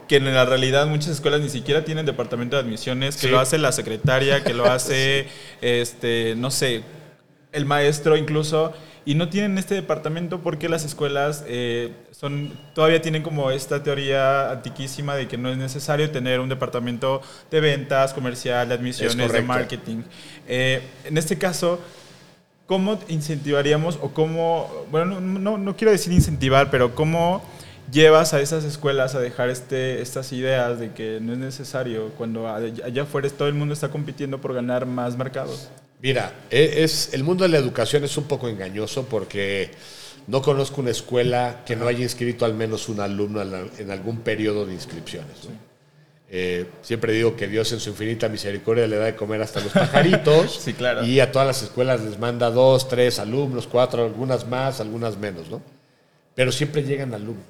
que 0.07 0.17
en 0.17 0.33
la 0.33 0.45
realidad 0.45 0.87
muchas 0.87 1.09
escuelas 1.09 1.41
ni 1.41 1.49
siquiera 1.49 1.85
tienen 1.85 2.05
departamento 2.05 2.55
de 2.55 2.63
admisiones, 2.63 3.17
que 3.17 3.27
lo 3.27 3.39
hace 3.39 3.57
la 3.57 3.71
secretaria, 3.71 4.43
que 4.43 4.53
lo 4.53 4.65
hace, 4.71 5.27
este, 5.61 6.33
no 6.35 6.51
sé, 6.51 6.83
el 7.51 7.65
maestro 7.65 8.17
incluso, 8.17 8.73
y 9.03 9.15
no 9.15 9.29
tienen 9.29 9.57
este 9.57 9.75
departamento 9.75 10.41
porque 10.41 10.69
las 10.69 10.85
escuelas 10.85 11.43
eh, 11.47 11.93
son, 12.11 12.51
todavía 12.75 13.01
tienen 13.01 13.23
como 13.23 13.49
esta 13.49 13.81
teoría 13.81 14.51
antiquísima 14.51 15.15
de 15.15 15.27
que 15.27 15.37
no 15.37 15.49
es 15.49 15.57
necesario 15.57 16.11
tener 16.11 16.39
un 16.39 16.49
departamento 16.49 17.21
de 17.49 17.61
ventas, 17.61 18.13
comercial, 18.13 18.69
de 18.69 18.75
admisiones, 18.75 19.31
de 19.31 19.41
marketing. 19.41 20.03
Eh, 20.47 20.81
en 21.03 21.17
este 21.17 21.37
caso, 21.37 21.79
¿cómo 22.67 22.99
incentivaríamos 23.07 23.97
o 24.01 24.09
cómo, 24.09 24.85
bueno, 24.91 25.19
no, 25.19 25.57
no, 25.57 25.75
quiero 25.75 25.91
decir 25.91 26.13
incentivar, 26.13 26.69
pero 26.69 26.93
cómo 26.93 27.43
llevas 27.91 28.35
a 28.35 28.39
esas 28.39 28.63
escuelas 28.63 29.15
a 29.15 29.19
dejar 29.19 29.49
este, 29.49 30.01
estas 30.01 30.31
ideas 30.31 30.79
de 30.79 30.91
que 30.91 31.19
no 31.19 31.33
es 31.33 31.39
necesario 31.39 32.09
cuando 32.17 32.47
allá 32.47 33.01
afuera 33.01 33.27
todo 33.29 33.47
el 33.47 33.55
mundo 33.55 33.73
está 33.73 33.89
compitiendo 33.89 34.39
por 34.39 34.53
ganar 34.53 34.85
más 34.85 35.17
mercados? 35.17 35.69
Mira, 36.01 36.33
e, 36.49 36.83
es, 36.83 37.13
el 37.13 37.23
mundo 37.23 37.43
de 37.43 37.49
la 37.49 37.57
educación 37.57 38.03
es 38.03 38.17
un 38.17 38.23
poco 38.25 38.49
engañoso 38.49 39.05
porque 39.05 39.71
no 40.27 40.41
conozco 40.41 40.81
una 40.81 40.91
escuela 40.91 41.63
que 41.65 41.75
no 41.75 41.87
haya 41.87 42.01
inscrito 42.01 42.45
al 42.45 42.53
menos 42.53 42.89
un 42.89 42.99
alumno 42.99 43.41
en 43.41 43.91
algún 43.91 44.19
periodo 44.19 44.65
de 44.65 44.73
inscripciones. 44.73 45.47
Eh, 46.33 46.65
siempre 46.81 47.11
digo 47.11 47.35
que 47.35 47.47
Dios 47.47 47.71
en 47.73 47.81
su 47.81 47.89
infinita 47.89 48.29
misericordia 48.29 48.87
le 48.87 48.95
da 48.95 49.05
de 49.05 49.15
comer 49.15 49.41
hasta 49.41 49.59
los 49.59 49.73
pajaritos. 49.73 50.59
sí, 50.63 50.73
claro. 50.73 51.05
Y 51.05 51.19
a 51.19 51.31
todas 51.31 51.47
las 51.47 51.61
escuelas 51.61 52.01
les 52.01 52.17
manda 52.17 52.49
dos, 52.49 52.87
tres 52.87 53.19
alumnos, 53.19 53.67
cuatro, 53.67 54.05
algunas 54.05 54.47
más, 54.47 54.79
algunas 54.79 55.17
menos, 55.17 55.49
¿no? 55.49 55.61
Pero 56.33 56.51
siempre 56.51 56.83
llegan 56.83 57.13
alumnos. 57.13 57.45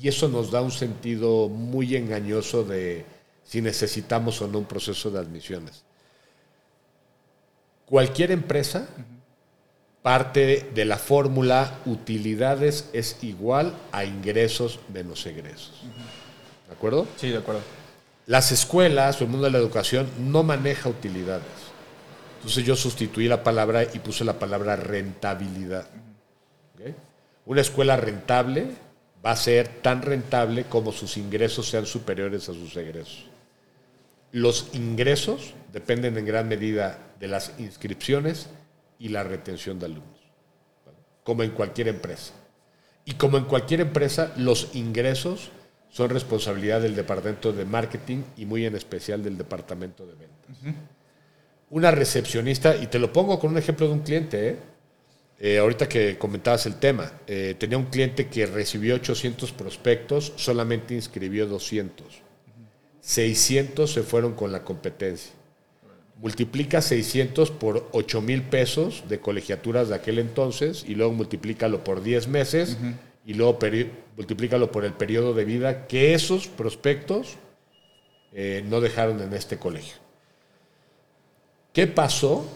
Y 0.00 0.08
eso 0.08 0.28
nos 0.28 0.50
da 0.50 0.60
un 0.60 0.70
sentido 0.70 1.48
muy 1.48 1.96
engañoso 1.96 2.62
de 2.62 3.04
si 3.42 3.62
necesitamos 3.62 4.40
o 4.42 4.48
no 4.48 4.58
un 4.58 4.64
proceso 4.66 5.10
de 5.10 5.18
admisiones. 5.18 5.84
Cualquier 7.90 8.30
empresa 8.30 8.86
parte 10.00 10.70
de 10.72 10.84
la 10.84 10.96
fórmula 10.96 11.80
utilidades 11.86 12.88
es 12.92 13.18
igual 13.22 13.74
a 13.90 14.04
ingresos 14.04 14.78
menos 14.94 15.26
egresos. 15.26 15.82
¿De 16.68 16.72
acuerdo? 16.72 17.08
Sí, 17.16 17.30
de 17.30 17.38
acuerdo. 17.38 17.62
Las 18.26 18.52
escuelas 18.52 19.20
o 19.20 19.24
el 19.24 19.30
mundo 19.30 19.46
de 19.46 19.50
la 19.50 19.58
educación 19.58 20.08
no 20.20 20.44
maneja 20.44 20.88
utilidades. 20.88 21.42
Entonces 22.36 22.64
yo 22.64 22.76
sustituí 22.76 23.26
la 23.26 23.42
palabra 23.42 23.82
y 23.82 23.98
puse 23.98 24.24
la 24.24 24.38
palabra 24.38 24.76
rentabilidad. 24.76 25.88
Una 27.44 27.60
escuela 27.60 27.96
rentable 27.96 28.68
va 29.26 29.32
a 29.32 29.36
ser 29.36 29.66
tan 29.82 30.02
rentable 30.02 30.62
como 30.64 30.92
sus 30.92 31.16
ingresos 31.16 31.68
sean 31.68 31.86
superiores 31.86 32.48
a 32.48 32.52
sus 32.52 32.76
egresos. 32.76 33.26
Los 34.30 34.68
ingresos 34.74 35.54
dependen 35.72 36.16
en 36.16 36.26
gran 36.26 36.48
medida 36.48 36.98
de 37.18 37.28
las 37.28 37.52
inscripciones 37.58 38.48
y 38.98 39.08
la 39.08 39.22
retención 39.22 39.78
de 39.78 39.86
alumnos, 39.86 40.20
como 41.24 41.42
en 41.42 41.50
cualquier 41.50 41.88
empresa. 41.88 42.32
Y 43.04 43.14
como 43.14 43.38
en 43.38 43.44
cualquier 43.44 43.80
empresa, 43.80 44.32
los 44.36 44.74
ingresos 44.74 45.50
son 45.88 46.10
responsabilidad 46.10 46.80
del 46.80 46.94
departamento 46.94 47.52
de 47.52 47.64
marketing 47.64 48.22
y 48.36 48.46
muy 48.46 48.64
en 48.66 48.76
especial 48.76 49.22
del 49.22 49.36
departamento 49.36 50.06
de 50.06 50.14
ventas. 50.14 50.74
Una 51.70 51.90
recepcionista, 51.90 52.76
y 52.76 52.86
te 52.86 52.98
lo 52.98 53.12
pongo 53.12 53.38
con 53.38 53.50
un 53.50 53.58
ejemplo 53.58 53.86
de 53.86 53.92
un 53.92 54.00
cliente, 54.00 54.48
¿eh? 54.48 54.56
Eh, 55.42 55.58
ahorita 55.58 55.88
que 55.88 56.18
comentabas 56.18 56.66
el 56.66 56.74
tema, 56.74 57.10
eh, 57.26 57.54
tenía 57.58 57.78
un 57.78 57.86
cliente 57.86 58.28
que 58.28 58.44
recibió 58.44 58.94
800 58.96 59.52
prospectos, 59.52 60.34
solamente 60.36 60.94
inscribió 60.94 61.46
200. 61.46 62.06
600 63.00 63.90
se 63.90 64.02
fueron 64.02 64.34
con 64.34 64.52
la 64.52 64.62
competencia. 64.62 65.32
Multiplica 66.20 66.82
600 66.82 67.50
por 67.50 67.88
8 67.92 68.20
mil 68.20 68.42
pesos 68.42 69.04
de 69.08 69.20
colegiaturas 69.20 69.88
de 69.88 69.94
aquel 69.94 70.18
entonces 70.18 70.84
y 70.86 70.94
luego 70.94 71.12
multiplícalo 71.12 71.82
por 71.82 72.02
10 72.02 72.28
meses 72.28 72.76
y 73.24 73.32
luego 73.32 73.58
multiplícalo 74.16 74.70
por 74.70 74.84
el 74.84 74.92
periodo 74.92 75.32
de 75.32 75.46
vida 75.46 75.86
que 75.86 76.12
esos 76.12 76.46
prospectos 76.46 77.36
eh, 78.34 78.62
no 78.68 78.82
dejaron 78.82 79.22
en 79.22 79.32
este 79.32 79.56
colegio. 79.56 79.96
¿Qué 81.72 81.86
pasó? 81.86 82.46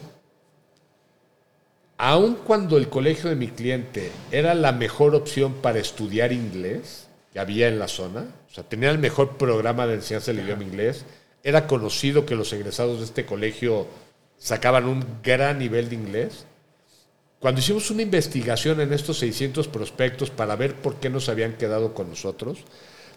Aun 1.97 2.35
cuando 2.45 2.77
el 2.77 2.87
colegio 2.87 3.31
de 3.31 3.35
mi 3.35 3.47
cliente 3.47 4.11
era 4.31 4.53
la 4.53 4.73
mejor 4.73 5.15
opción 5.15 5.53
para 5.55 5.79
estudiar 5.79 6.31
inglés 6.33 7.07
que 7.33 7.39
había 7.39 7.67
en 7.67 7.79
la 7.79 7.87
zona, 7.87 8.27
o 8.47 8.53
sea, 8.53 8.63
tenía 8.63 8.91
el 8.91 8.99
mejor 8.99 9.37
programa 9.37 9.87
de 9.87 9.95
enseñanza 9.95 10.31
del 10.31 10.45
idioma 10.45 10.63
inglés, 10.63 11.05
era 11.45 11.67
conocido 11.67 12.25
que 12.25 12.35
los 12.35 12.51
egresados 12.53 12.97
de 12.97 13.05
este 13.05 13.23
colegio 13.23 13.85
sacaban 14.39 14.85
un 14.85 15.05
gran 15.23 15.59
nivel 15.59 15.89
de 15.89 15.95
inglés. 15.95 16.47
Cuando 17.39 17.61
hicimos 17.61 17.91
una 17.91 18.01
investigación 18.01 18.81
en 18.81 18.91
estos 18.91 19.19
600 19.19 19.67
prospectos 19.67 20.31
para 20.31 20.55
ver 20.55 20.73
por 20.73 20.95
qué 20.95 21.11
no 21.11 21.19
se 21.19 21.29
habían 21.29 21.53
quedado 21.53 21.93
con 21.93 22.09
nosotros, 22.09 22.63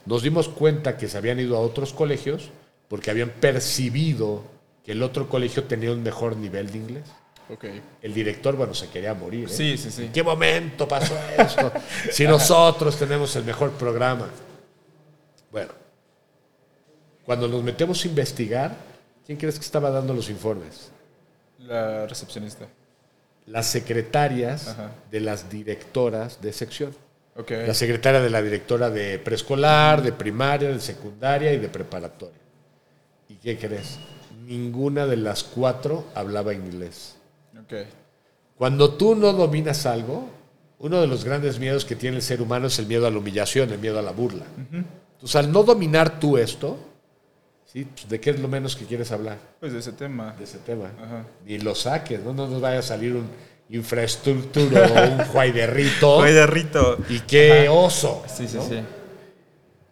nos 0.04 0.22
dimos 0.22 0.50
cuenta 0.50 0.98
que 0.98 1.08
se 1.08 1.16
habían 1.16 1.40
ido 1.40 1.56
a 1.56 1.60
otros 1.60 1.94
colegios 1.94 2.50
porque 2.88 3.10
habían 3.10 3.30
percibido 3.30 4.44
que 4.84 4.92
el 4.92 5.02
otro 5.02 5.30
colegio 5.30 5.64
tenía 5.64 5.90
un 5.90 6.02
mejor 6.02 6.36
nivel 6.36 6.70
de 6.70 6.78
inglés. 6.78 7.04
Ok. 7.48 7.64
El 8.02 8.12
director, 8.12 8.56
bueno, 8.56 8.74
se 8.74 8.90
quería 8.90 9.14
morir. 9.14 9.48
¿eh? 9.48 9.52
Sí, 9.52 9.78
sí, 9.78 9.90
sí. 9.90 10.04
¿En 10.04 10.12
qué 10.12 10.22
momento 10.22 10.86
pasó 10.86 11.18
esto? 11.38 11.72
si 12.12 12.26
nosotros 12.26 12.98
tenemos 12.98 13.34
el 13.36 13.44
mejor 13.44 13.70
programa. 13.70 14.28
Bueno, 15.50 15.72
cuando 17.28 17.46
nos 17.46 17.62
metemos 17.62 18.02
a 18.02 18.08
investigar, 18.08 18.74
¿quién 19.26 19.36
crees 19.36 19.58
que 19.58 19.64
estaba 19.66 19.90
dando 19.90 20.14
los 20.14 20.30
informes? 20.30 20.90
La 21.58 22.06
recepcionista. 22.06 22.66
Las 23.44 23.66
secretarias 23.66 24.68
Ajá. 24.68 24.92
de 25.10 25.20
las 25.20 25.50
directoras 25.50 26.40
de 26.40 26.54
sección. 26.54 26.96
Ok. 27.36 27.50
La 27.66 27.74
secretaria 27.74 28.22
de 28.22 28.30
la 28.30 28.40
directora 28.40 28.88
de 28.88 29.18
preescolar, 29.18 30.00
de 30.00 30.12
primaria, 30.12 30.70
de 30.70 30.80
secundaria 30.80 31.52
y 31.52 31.58
de 31.58 31.68
preparatoria. 31.68 32.40
¿Y 33.28 33.34
qué 33.34 33.58
crees? 33.58 33.98
Ninguna 34.46 35.04
de 35.04 35.18
las 35.18 35.44
cuatro 35.44 36.06
hablaba 36.14 36.54
inglés. 36.54 37.16
Ok. 37.62 37.74
Cuando 38.56 38.94
tú 38.94 39.14
no 39.14 39.34
dominas 39.34 39.84
algo, 39.84 40.30
uno 40.78 40.98
de 40.98 41.06
los 41.06 41.24
grandes 41.26 41.58
miedos 41.58 41.84
que 41.84 41.94
tiene 41.94 42.16
el 42.16 42.22
ser 42.22 42.40
humano 42.40 42.68
es 42.68 42.78
el 42.78 42.86
miedo 42.86 43.06
a 43.06 43.10
la 43.10 43.18
humillación, 43.18 43.70
el 43.70 43.80
miedo 43.80 43.98
a 43.98 44.02
la 44.02 44.12
burla. 44.12 44.46
Entonces, 44.72 45.36
al 45.36 45.52
no 45.52 45.62
dominar 45.62 46.18
tú 46.18 46.38
esto, 46.38 46.87
¿sí? 47.72 47.84
Pues, 47.84 48.08
¿de 48.08 48.20
qué 48.20 48.30
es 48.30 48.40
lo 48.40 48.48
menos 48.48 48.76
que 48.76 48.84
quieres 48.84 49.12
hablar? 49.12 49.38
Pues 49.60 49.72
de 49.72 49.78
ese 49.78 49.92
tema. 49.92 50.34
De 50.36 50.44
ese 50.44 50.58
tema. 50.58 50.90
Ajá. 51.02 51.24
Ni 51.44 51.58
lo 51.58 51.74
saques, 51.74 52.20
¿no? 52.20 52.32
No 52.32 52.46
nos 52.48 52.60
vaya 52.60 52.80
a 52.80 52.82
salir 52.82 53.14
un 53.14 53.28
infraestructura 53.70 54.86
o 54.86 55.12
un 55.12 55.24
juaiderrito. 55.26 56.16
Oye, 56.16 56.32
de 56.32 56.46
Rito. 56.46 56.98
Y 57.08 57.20
qué 57.20 57.68
oso. 57.68 58.24
Sí, 58.26 58.48
sí, 58.48 58.56
¿no? 58.56 58.68
sí. 58.68 58.80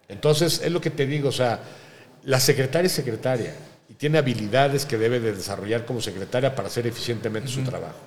Entonces, 0.09 0.61
es 0.63 0.73
lo 0.73 0.81
que 0.81 0.91
te 0.91 1.07
digo, 1.07 1.29
o 1.29 1.33
sea, 1.33 1.61
la 2.25 2.41
secretaria 2.41 2.87
es 2.87 2.93
secretaria 2.93 3.55
y 3.89 3.95
tiene 3.95 4.19
habilidades 4.19 4.87
que 4.87 4.99
debe 4.99 5.21
de 5.21 5.33
desarrollar 5.33 5.85
como 5.85 6.01
secretaria 6.01 6.55
para 6.55 6.69
hacer 6.69 6.87
eficientemente 6.87 7.49
su 7.49 7.63
trabajo. 7.63 7.99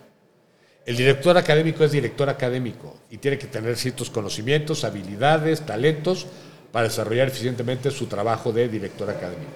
El 0.85 0.97
director 0.97 1.37
académico 1.37 1.83
es 1.83 1.91
director 1.91 2.29
académico 2.29 2.97
y 3.09 3.17
tiene 3.17 3.37
que 3.37 3.47
tener 3.47 3.77
ciertos 3.77 4.09
conocimientos, 4.09 4.83
habilidades, 4.83 5.65
talentos 5.65 6.25
para 6.71 6.87
desarrollar 6.87 7.27
eficientemente 7.27 7.91
su 7.91 8.05
trabajo 8.07 8.51
de 8.51 8.67
director 8.67 9.09
académico. 9.09 9.51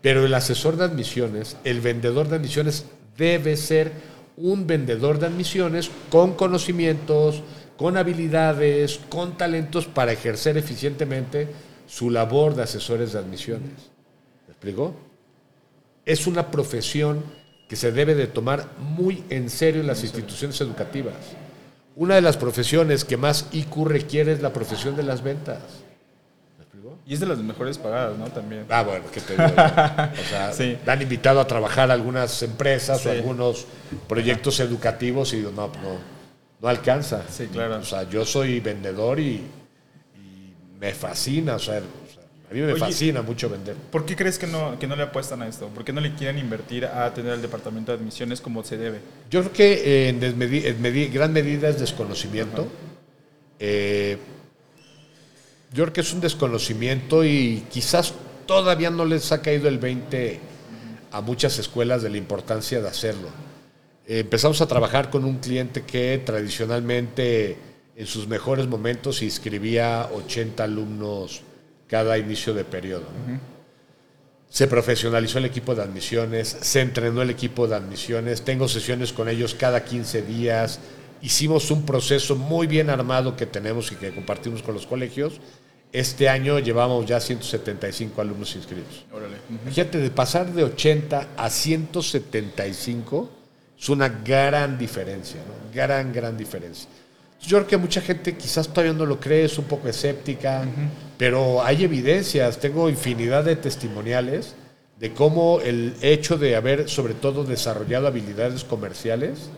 Pero 0.00 0.26
el 0.26 0.34
asesor 0.34 0.76
de 0.76 0.84
admisiones, 0.84 1.56
el 1.64 1.80
vendedor 1.80 2.28
de 2.28 2.36
admisiones, 2.36 2.86
debe 3.16 3.56
ser 3.56 3.92
un 4.36 4.66
vendedor 4.66 5.18
de 5.18 5.26
admisiones 5.26 5.90
con 6.10 6.34
conocimientos, 6.34 7.42
con 7.76 7.96
habilidades, 7.96 9.00
con 9.08 9.36
talentos 9.36 9.86
para 9.86 10.12
ejercer 10.12 10.56
eficientemente 10.56 11.48
su 11.86 12.10
labor 12.10 12.54
de 12.54 12.62
asesores 12.62 13.12
de 13.12 13.18
admisiones. 13.18 13.90
¿Me 14.46 14.52
explico? 14.52 14.94
Es 16.04 16.26
una 16.26 16.50
profesión 16.50 17.22
que 17.68 17.76
se 17.76 17.92
debe 17.92 18.14
de 18.14 18.26
tomar 18.26 18.68
muy 18.78 19.24
en 19.30 19.48
serio 19.48 19.80
en 19.80 19.86
las 19.86 20.02
instituciones 20.02 20.60
educativas. 20.60 21.14
Una 21.94 22.16
de 22.16 22.22
las 22.22 22.36
profesiones 22.36 23.04
que 23.04 23.16
más 23.16 23.48
IQ 23.52 23.86
requiere 23.86 24.32
es 24.32 24.42
la 24.42 24.52
profesión 24.52 24.96
de 24.96 25.02
las 25.02 25.22
ventas. 25.22 25.58
Y 27.04 27.14
es 27.14 27.20
de 27.20 27.26
las 27.26 27.38
mejores 27.38 27.78
pagadas, 27.78 28.16
¿no? 28.16 28.26
También. 28.26 28.64
Ah, 28.68 28.82
bueno, 28.84 29.04
¿qué 29.12 29.20
te 29.20 29.32
digo? 29.32 29.44
O 29.48 30.28
sea, 30.28 30.52
Sí. 30.56 30.78
han 30.86 31.02
invitado 31.02 31.40
a 31.40 31.46
trabajar 31.46 31.90
a 31.90 31.94
algunas 31.94 32.42
empresas 32.42 33.00
Sí. 33.00 33.08
o 33.08 33.12
algunos 33.12 33.66
proyectos 34.08 34.60
educativos 34.60 35.32
y 35.34 35.38
no, 35.38 35.50
no, 35.50 35.68
no 36.60 36.68
alcanza. 36.68 37.22
Sí, 37.28 37.48
claro. 37.52 37.78
O 37.78 37.84
sea, 37.84 38.08
yo 38.08 38.24
soy 38.24 38.60
vendedor 38.60 39.18
y, 39.18 39.42
y 40.14 40.54
me 40.78 40.92
fascina, 40.92 41.56
o 41.56 41.58
sea, 41.58 41.78
o 41.78 42.12
sea, 42.12 42.22
a 42.48 42.54
mí 42.54 42.60
me 42.60 42.72
Oye, 42.72 42.76
fascina 42.80 43.20
mucho 43.20 43.50
vender. 43.50 43.74
¿Por 43.74 44.06
qué 44.06 44.14
crees 44.14 44.38
que 44.38 44.46
no, 44.46 44.78
que 44.78 44.86
no 44.86 44.94
le 44.94 45.02
apuestan 45.02 45.42
a 45.42 45.48
esto? 45.48 45.66
¿Por 45.68 45.84
qué 45.84 45.92
no 45.92 46.00
le 46.00 46.14
quieren 46.14 46.38
invertir 46.38 46.84
a 46.86 47.12
tener 47.12 47.32
el 47.32 47.42
departamento 47.42 47.90
de 47.90 47.98
admisiones 47.98 48.40
como 48.40 48.62
se 48.62 48.76
debe? 48.76 49.00
Yo 49.28 49.40
creo 49.40 49.52
que 49.52 49.72
eh, 49.72 50.08
en, 50.10 50.20
desmedi- 50.20 50.66
en 50.66 50.80
medi- 50.80 51.12
gran 51.12 51.32
medida 51.32 51.68
es 51.68 51.80
desconocimiento. 51.80 52.68
Eh, 53.58 54.18
yo 55.72 55.84
creo 55.84 55.92
que 55.92 56.00
es 56.02 56.12
un 56.12 56.20
desconocimiento 56.20 57.24
y 57.24 57.64
quizás 57.70 58.14
todavía 58.46 58.90
no 58.90 59.04
les 59.04 59.32
ha 59.32 59.40
caído 59.40 59.68
el 59.68 59.78
20 59.78 60.40
a 61.10 61.20
muchas 61.20 61.58
escuelas 61.58 62.02
de 62.02 62.10
la 62.10 62.18
importancia 62.18 62.80
de 62.80 62.88
hacerlo. 62.88 63.28
Empezamos 64.06 64.60
a 64.60 64.66
trabajar 64.66 65.10
con 65.10 65.24
un 65.24 65.38
cliente 65.38 65.82
que 65.82 66.20
tradicionalmente 66.24 67.56
en 67.96 68.06
sus 68.06 68.26
mejores 68.26 68.66
momentos 68.66 69.22
inscribía 69.22 70.08
80 70.14 70.64
alumnos 70.64 71.42
cada 71.86 72.18
inicio 72.18 72.52
de 72.52 72.64
periodo. 72.64 73.04
¿no? 73.26 73.38
Se 74.48 74.66
profesionalizó 74.66 75.38
el 75.38 75.46
equipo 75.46 75.74
de 75.74 75.82
admisiones, 75.82 76.56
se 76.60 76.80
entrenó 76.80 77.22
el 77.22 77.30
equipo 77.30 77.66
de 77.66 77.76
admisiones, 77.76 78.42
tengo 78.42 78.68
sesiones 78.68 79.12
con 79.12 79.28
ellos 79.28 79.54
cada 79.54 79.84
15 79.84 80.22
días, 80.22 80.80
hicimos 81.22 81.70
un 81.70 81.86
proceso 81.86 82.36
muy 82.36 82.66
bien 82.66 82.90
armado 82.90 83.36
que 83.36 83.46
tenemos 83.46 83.92
y 83.92 83.96
que 83.96 84.12
compartimos 84.12 84.62
con 84.62 84.74
los 84.74 84.86
colegios. 84.86 85.40
Este 85.92 86.28
año 86.28 86.58
llevamos 86.58 87.04
ya 87.04 87.20
175 87.20 88.20
alumnos 88.20 88.56
inscritos. 88.56 89.04
Órale. 89.12 89.36
Fíjate, 89.66 89.98
de 89.98 90.10
pasar 90.10 90.50
de 90.50 90.64
80 90.64 91.28
a 91.36 91.50
175 91.50 93.30
es 93.78 93.88
una 93.90 94.08
gran 94.08 94.78
diferencia, 94.78 95.40
¿no? 95.40 95.74
Gran, 95.74 96.12
gran 96.12 96.36
diferencia. 96.36 96.88
Yo 97.42 97.58
creo 97.58 97.66
que 97.66 97.76
mucha 97.76 98.00
gente 98.00 98.36
quizás 98.36 98.68
todavía 98.68 98.92
no 98.92 99.04
lo 99.04 99.18
cree, 99.18 99.44
es 99.44 99.58
un 99.58 99.64
poco 99.64 99.88
escéptica, 99.88 100.64
pero 101.18 101.62
hay 101.62 101.84
evidencias, 101.84 102.58
tengo 102.58 102.88
infinidad 102.88 103.44
de 103.44 103.56
testimoniales 103.56 104.54
de 104.98 105.12
cómo 105.12 105.60
el 105.60 105.96
hecho 106.00 106.38
de 106.38 106.54
haber 106.54 106.88
sobre 106.88 107.14
todo 107.14 107.42
desarrollado 107.42 108.06
habilidades 108.06 108.62
comerciales 108.62 109.50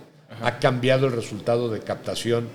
ha 0.43 0.59
cambiado 0.59 1.07
el 1.07 1.13
resultado 1.13 1.69
de 1.69 1.81
captación 1.81 2.49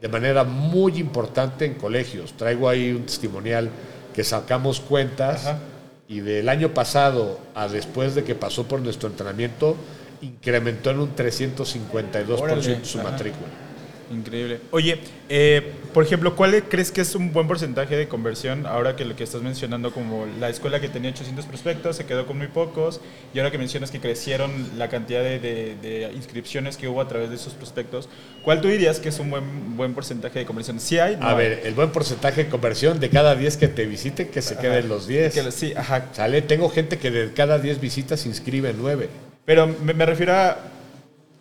de 0.00 0.08
manera 0.08 0.44
muy 0.44 0.98
importante 0.98 1.64
en 1.64 1.74
colegios. 1.74 2.32
Traigo 2.34 2.68
ahí 2.68 2.92
un 2.92 3.04
testimonial 3.04 3.70
que 4.14 4.24
sacamos 4.24 4.80
cuentas 4.80 5.46
Ajá. 5.46 5.58
y 6.08 6.20
del 6.20 6.48
año 6.48 6.72
pasado 6.74 7.38
a 7.54 7.68
después 7.68 8.14
de 8.14 8.24
que 8.24 8.34
pasó 8.34 8.64
por 8.64 8.80
nuestro 8.80 9.08
entrenamiento 9.08 9.76
incrementó 10.22 10.90
en 10.90 11.00
un 11.00 11.14
352% 11.16 12.38
Órale, 12.38 12.84
su 12.84 12.98
ajá. 13.00 13.10
matrícula. 13.10 13.48
Increíble. 14.10 14.58
Oye, 14.72 14.98
eh, 15.28 15.72
por 15.94 16.04
ejemplo, 16.04 16.34
¿cuál 16.34 16.64
crees 16.64 16.90
que 16.90 17.00
es 17.00 17.14
un 17.14 17.32
buen 17.32 17.46
porcentaje 17.46 17.96
de 17.96 18.08
conversión 18.08 18.66
ahora 18.66 18.96
que 18.96 19.04
lo 19.04 19.14
que 19.14 19.22
estás 19.22 19.40
mencionando 19.40 19.92
como 19.92 20.26
la 20.40 20.48
escuela 20.48 20.80
que 20.80 20.88
tenía 20.88 21.10
800 21.10 21.44
prospectos 21.46 21.96
se 21.96 22.06
quedó 22.06 22.26
con 22.26 22.36
muy 22.38 22.48
pocos 22.48 23.00
y 23.32 23.38
ahora 23.38 23.52
que 23.52 23.58
mencionas 23.58 23.92
que 23.92 24.00
crecieron 24.00 24.50
la 24.78 24.88
cantidad 24.88 25.22
de, 25.22 25.38
de- 25.38 25.76
de 25.76 26.12
inscripciones 26.12 26.76
que 26.76 26.88
hubo 26.88 27.00
a 27.00 27.06
través 27.06 27.30
de 27.30 27.36
esos 27.36 27.54
prospectos, 27.54 28.08
¿cuál 28.42 28.60
tú 28.60 28.66
dirías 28.68 28.98
que 28.98 29.10
es 29.10 29.18
un 29.20 29.30
buen, 29.30 29.76
buen 29.76 29.94
porcentaje 29.94 30.40
de 30.40 30.44
conversión? 30.44 30.80
¿Sí 30.80 30.98
hay? 30.98 31.16
No 31.16 31.26
A 31.26 31.30
hay. 31.30 31.36
ver, 31.36 31.60
el 31.64 31.74
buen 31.74 31.90
porcentaje 31.90 32.44
de 32.44 32.50
conversión 32.50 32.98
de 32.98 33.10
cada 33.10 33.36
10 33.36 33.56
que 33.58 33.68
te 33.68 33.86
visiten, 33.86 34.28
que 34.28 34.42
se 34.42 34.54
Ajá. 34.54 34.62
queden 34.62 34.88
los 34.88 35.06
10. 35.06 35.32
Que 35.34 35.52
sí, 35.52 35.72
ajá. 35.76 36.06
¿Sale? 36.12 36.42
Tengo 36.42 36.68
gente 36.68 36.98
que 36.98 37.12
de 37.12 37.32
cada 37.32 37.60
10 37.60 37.80
visitas 37.80 38.26
inscribe 38.26 38.74
9. 38.76 39.08
Pero 39.44 39.68
me, 39.68 39.94
me 39.94 40.04
refiero 40.04 40.34
a 40.34 40.58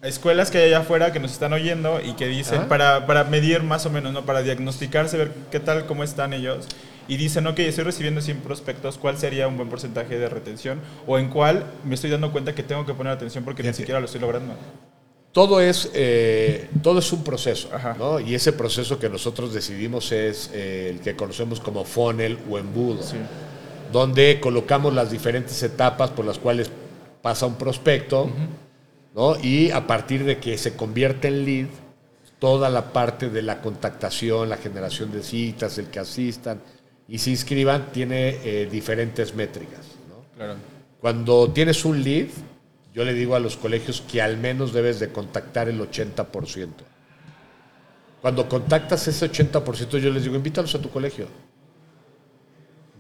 escuelas 0.02 0.50
que 0.52 0.58
hay 0.60 0.66
allá 0.70 0.80
afuera 0.80 1.12
que 1.12 1.20
nos 1.20 1.32
están 1.32 1.54
oyendo 1.54 2.00
y 2.04 2.14
que 2.14 2.28
dicen, 2.28 2.62
Ah. 2.64 2.68
para, 2.70 3.06
para 3.06 3.24
medir 3.26 3.64
más 3.64 3.86
o 3.86 3.90
menos, 3.90 4.14
¿no? 4.14 4.26
para 4.26 4.42
diagnosticarse, 4.42 5.18
ver 5.18 5.32
qué 5.52 5.60
tal, 5.60 5.86
cómo 5.86 6.04
están 6.04 6.34
ellos, 6.34 6.68
y 7.08 7.18
dicen, 7.18 7.48
ok, 7.48 7.60
estoy 7.60 7.84
recibiendo 7.84 8.22
100 8.22 8.38
prospectos, 8.42 8.98
¿cuál 8.98 9.18
sería 9.18 9.48
un 9.48 9.58
buen 9.58 9.68
porcentaje 9.70 10.18
de 10.20 10.30
retención? 10.30 10.80
¿O 11.08 11.18
en 11.18 11.30
cuál 11.30 11.66
me 11.84 11.96
estoy 11.96 12.10
dando 12.12 12.32
cuenta 12.32 12.54
que 12.54 12.64
tengo 12.64 12.86
que 12.86 12.94
poner 12.94 13.12
atención 13.14 13.44
porque 13.44 13.64
ni 13.64 13.74
siquiera 13.74 14.00
lo 14.00 14.06
estoy 14.06 14.22
logrando? 14.22 14.54
todo 15.32 15.62
es, 15.62 15.92
eh, 15.94 16.70
todo 16.82 17.00
es 17.00 17.14
un 17.14 17.24
proceso. 17.24 17.70
¿no? 18.00 18.20
Y 18.20 18.34
ese 18.36 18.52
proceso 18.52 18.98
que 18.98 19.10
nosotros 19.10 19.54
decidimos 19.54 20.12
es 20.12 20.50
eh, 20.54 20.90
el 20.90 21.02
que 21.02 21.16
conocemos 21.16 21.60
como 21.60 21.86
funnel 21.86 22.40
o 22.50 22.58
embudo, 22.58 23.04
Sí. 23.04 23.16
donde 23.92 24.40
colocamos 24.40 24.94
las 24.94 25.12
diferentes 25.12 25.62
etapas 25.62 26.10
por 26.10 26.26
las 26.26 26.40
cuales 26.40 26.72
pasa 27.22 27.46
un 27.46 27.56
prospecto, 27.56 28.30
¿no? 29.16 29.40
Y 29.40 29.72
a 29.72 29.88
partir 29.88 30.24
de 30.24 30.38
que 30.40 30.58
se 30.58 30.76
convierte 30.76 31.28
en 31.28 31.46
lead, 31.46 31.68
toda 32.40 32.70
la 32.70 32.94
parte 32.94 33.30
de 33.30 33.42
la 33.42 33.62
contactación, 33.62 34.50
la 34.50 34.58
generación 34.58 35.12
de 35.12 35.22
citas, 35.22 35.78
el 35.78 35.88
que 35.88 36.00
asistan 36.00 36.62
y 37.08 37.18
se 37.18 37.32
inscriban, 37.32 37.92
tiene 37.92 38.38
eh, 38.44 38.68
diferentes 38.72 39.36
métricas, 39.36 39.86
¿no? 40.08 40.24
Claro. 40.36 40.56
Cuando 41.02 41.52
tienes 41.52 41.84
un 41.86 42.04
lead, 42.04 42.28
yo 42.94 43.04
le 43.04 43.14
digo 43.14 43.36
a 43.36 43.40
los 43.40 43.58
colegios 43.58 44.02
que 44.02 44.22
al 44.22 44.38
menos 44.38 44.74
debes 44.74 45.00
de 45.00 45.10
contactar 45.10 45.70
el 45.70 45.80
80%. 45.80 46.68
Cuando 48.22 48.50
contactas 48.50 49.08
ese 49.08 49.32
80%, 49.32 49.98
yo 50.00 50.10
les 50.10 50.24
digo, 50.24 50.36
invítalos 50.36 50.76
a 50.76 50.82
tu 50.82 50.90
colegio. 50.90 51.28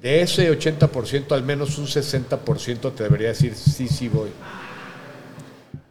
De 0.01 0.22
ese 0.22 0.49
80%, 0.57 1.34
al 1.34 1.43
menos 1.43 1.78
un 1.78 1.86
60% 1.86 2.93
te 2.93 3.03
debería 3.03 3.30
decir, 3.30 3.53
sí, 3.53 3.88
sí 3.88 4.07
voy. 4.07 4.30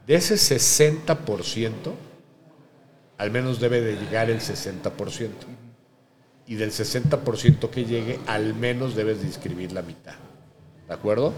De 0.09 0.15
ese 0.15 0.37
60%, 0.37 1.69
al 3.19 3.31
menos 3.31 3.61
debe 3.61 3.83
de 3.83 3.95
llegar 3.97 4.31
el 4.31 4.41
60%. 4.41 5.29
Y 6.47 6.55
del 6.55 6.73
60% 6.73 7.69
que 7.69 7.85
llegue, 7.85 8.19
al 8.27 8.55
menos 8.55 8.97
debes 8.97 9.21
de 9.21 9.27
inscribir 9.27 9.73
la 9.73 9.83
mitad. 9.83 10.15
¿De 10.89 10.95
acuerdo? 10.95 11.35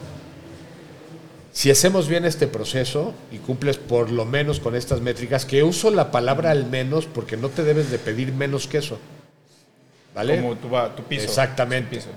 Si 1.50 1.68
hacemos 1.68 2.06
bien 2.06 2.24
este 2.24 2.46
proceso 2.46 3.12
y 3.32 3.38
cumples 3.38 3.76
por 3.76 4.12
lo 4.12 4.24
menos 4.24 4.60
con 4.60 4.76
estas 4.76 5.00
métricas, 5.00 5.44
que 5.44 5.64
uso 5.64 5.90
la 5.90 6.12
palabra 6.12 6.52
al 6.52 6.66
menos 6.66 7.06
porque 7.06 7.36
no 7.36 7.48
te 7.48 7.64
debes 7.64 7.90
de 7.90 7.98
pedir 7.98 8.32
menos 8.32 8.68
que 8.68 8.78
eso. 8.78 9.00
¿Vale? 10.14 10.40
Como 10.40 10.54
tu, 10.54 10.68
tu 10.96 11.02
piso. 11.08 11.24
Exactamente. 11.24 11.96
Piso. 11.96 12.10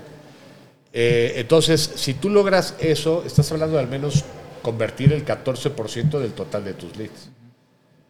Eh, 0.92 1.32
entonces, 1.34 1.94
si 1.96 2.14
tú 2.14 2.30
logras 2.30 2.76
eso, 2.78 3.24
estás 3.26 3.50
hablando 3.50 3.74
de 3.74 3.82
al 3.82 3.88
menos 3.88 4.24
convertir 4.64 5.12
el 5.12 5.24
14% 5.24 6.18
del 6.18 6.32
total 6.32 6.64
de 6.64 6.72
tus 6.72 6.96
leads. 6.96 7.28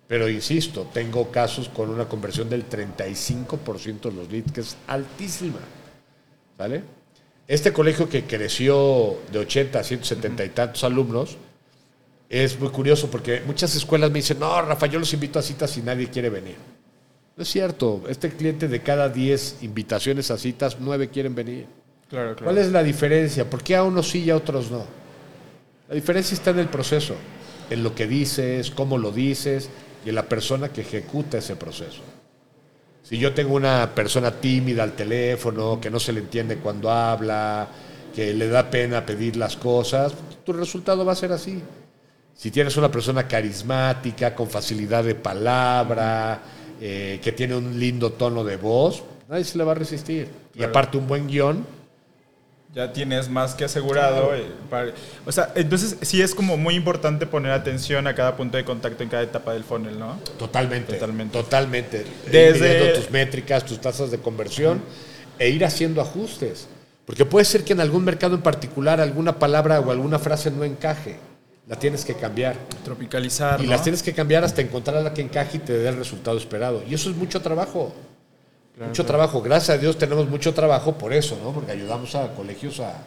Pero 0.07 0.29
insisto, 0.29 0.89
tengo 0.95 1.31
casos 1.31 1.69
con 1.69 1.91
una 1.91 2.09
conversión 2.09 2.49
del 2.49 2.69
35% 2.69 4.01
de 4.03 4.13
los 4.13 4.31
leads, 4.31 4.53
que 4.53 4.61
es 4.61 4.77
altísima. 4.87 5.59
¿Vale? 6.57 6.83
Este 7.49 7.73
colegio 7.73 8.09
que 8.09 8.25
creció 8.25 9.19
de 9.33 9.41
80 9.41 9.81
a 9.81 9.83
170 9.83 10.45
y 10.45 10.49
tantos 10.51 10.85
alumnos, 10.85 11.37
es 12.31 12.59
muy 12.59 12.69
curioso 12.69 13.11
porque 13.11 13.43
muchas 13.45 13.75
escuelas 13.75 14.11
me 14.11 14.21
dicen, 14.21 14.39
no, 14.39 14.63
Rafa, 14.63 14.87
yo 14.87 15.01
los 15.01 15.13
invito 15.13 15.41
a 15.41 15.43
citas 15.43 15.77
y 15.77 15.83
nadie 15.83 16.09
quiere 16.09 16.31
venir. 16.31 16.57
No 17.37 17.43
es 17.43 17.49
cierto, 17.49 18.05
este 18.09 18.31
cliente 18.31 18.69
de 18.69 18.81
cada 18.81 19.09
10 19.09 19.63
invitaciones 19.63 20.31
a 20.31 20.39
citas, 20.39 20.77
9 20.79 21.09
quieren 21.09 21.35
venir. 21.35 21.67
Claro, 22.09 22.37
claro. 22.37 22.45
¿Cuál 22.45 22.59
es 22.59 22.71
la 22.71 22.85
diferencia? 22.85 23.51
¿Por 23.51 23.63
qué 23.65 23.75
a 23.75 23.83
unos 23.83 24.09
sí 24.09 24.23
y 24.23 24.31
a 24.31 24.37
otros 24.37 24.71
no? 24.71 25.04
La 25.89 25.95
diferencia 25.95 26.35
está 26.35 26.51
en 26.51 26.61
el 26.61 26.69
proceso, 26.69 27.15
en 27.69 27.83
lo 27.83 27.95
que 27.95 28.07
dices, 28.07 28.71
cómo 28.71 28.97
lo 28.97 29.11
dices 29.11 29.69
y 30.05 30.09
en 30.09 30.15
la 30.15 30.29
persona 30.29 30.71
que 30.71 30.81
ejecuta 30.81 31.39
ese 31.39 31.57
proceso. 31.57 32.01
Si 33.03 33.19
yo 33.19 33.35
tengo 33.35 33.55
una 33.55 33.95
persona 33.95 34.31
tímida 34.31 34.83
al 34.83 34.93
teléfono, 34.93 35.79
que 35.79 35.91
no 35.91 36.01
se 36.01 36.15
le 36.15 36.21
entiende 36.21 36.57
cuando 36.57 36.91
habla, 36.91 37.69
que 38.15 38.33
le 38.33 38.49
da 38.49 38.71
pena 38.71 39.05
pedir 39.05 39.37
las 39.37 39.57
cosas, 39.57 40.15
tu 40.43 40.55
resultado 40.55 41.05
va 41.05 41.13
a 41.13 41.17
ser 41.17 41.33
así. 41.33 41.63
Si 42.35 42.51
tienes 42.51 42.79
una 42.79 42.91
persona 42.91 43.29
carismática, 43.29 44.35
con 44.35 44.49
facilidad 44.49 45.05
de 45.05 45.15
palabra, 45.15 46.41
eh, 46.81 47.21
que 47.23 47.33
tiene 47.33 47.57
un 47.57 47.79
lindo 47.79 48.13
tono 48.13 48.43
de 48.43 48.57
voz, 48.57 49.03
nadie 49.29 49.45
se 49.45 49.59
le 49.59 49.65
va 49.65 49.73
a 49.73 49.77
resistir. 49.77 50.29
Y 50.55 50.63
aparte 50.63 50.97
un 50.97 51.07
buen 51.07 51.27
guion, 51.27 51.67
Ya 52.75 52.93
tienes 52.93 53.29
más 53.29 53.55
que 53.55 53.65
asegurado. 53.65 54.35
eh, 54.35 54.47
para- 54.69 54.93
o 55.25 55.31
sea, 55.31 55.53
entonces 55.55 55.97
sí 56.03 56.21
es 56.21 56.35
como 56.35 56.57
muy 56.57 56.75
importante 56.75 57.25
poner 57.27 57.53
atención 57.53 58.07
a 58.07 58.15
cada 58.15 58.37
punto 58.37 58.57
de 58.57 58.65
contacto 58.65 59.03
en 59.03 59.09
cada 59.09 59.23
etapa 59.23 59.53
del 59.53 59.63
funnel, 59.63 59.99
¿no? 59.99 60.19
Totalmente. 60.39 60.95
Totalmente. 60.95 61.39
Totalmente. 61.39 62.05
Desde- 62.31 62.95
tus 62.95 63.11
métricas, 63.11 63.65
tus 63.65 63.81
tasas 63.81 64.11
de 64.11 64.19
conversión 64.19 64.83
e 65.39 65.51
ir 65.51 65.65
haciendo 65.65 66.01
ajustes. 66.01 66.67
Porque 67.07 67.25
puede 67.25 67.45
ser 67.45 67.65
que 67.65 67.75
en 67.75 67.81
algún 67.81 68.03
mercado 68.05 68.35
en 68.35 68.43
particular 68.43 69.01
alguna 69.01 69.39
palabra 69.39 69.79
o 69.79 69.91
alguna 69.91 70.19
frase 70.19 70.51
no 70.51 70.65
encaje. 70.65 71.17
La 71.69 71.79
tienes 71.79 72.05
que 72.05 72.15
cambiar. 72.15 72.57
Tropicalizar. 72.85 73.61
Y 73.61 73.65
¿no? 73.65 73.71
las 73.71 73.83
tienes 73.83 74.03
que 74.03 74.13
cambiar 74.13 74.43
hasta 74.45 74.63
encontrar 74.63 75.03
la 75.03 75.15
que 75.15 75.23
encaje 75.23 75.59
y 75.59 75.61
te 75.61 75.75
dé 75.75 75.89
el 75.89 75.97
resultado 75.97 76.37
esperado. 76.37 76.83
Y 76.89 76.95
eso 76.95 77.09
es 77.11 77.17
mucho 77.17 77.41
trabajo. 77.41 77.95
Mucho 78.79 79.05
trabajo. 79.05 79.41
Gracias 79.43 79.77
a 79.77 79.81
Dios 79.81 79.99
tenemos 79.99 80.29
mucho 80.29 80.53
trabajo 80.55 80.95
por 80.99 81.13
eso, 81.13 81.39
¿no? 81.43 81.53
Porque 81.53 81.73
ayudamos 81.73 82.15
a 82.15 82.29
colegios 82.35 82.81
a, 82.81 83.03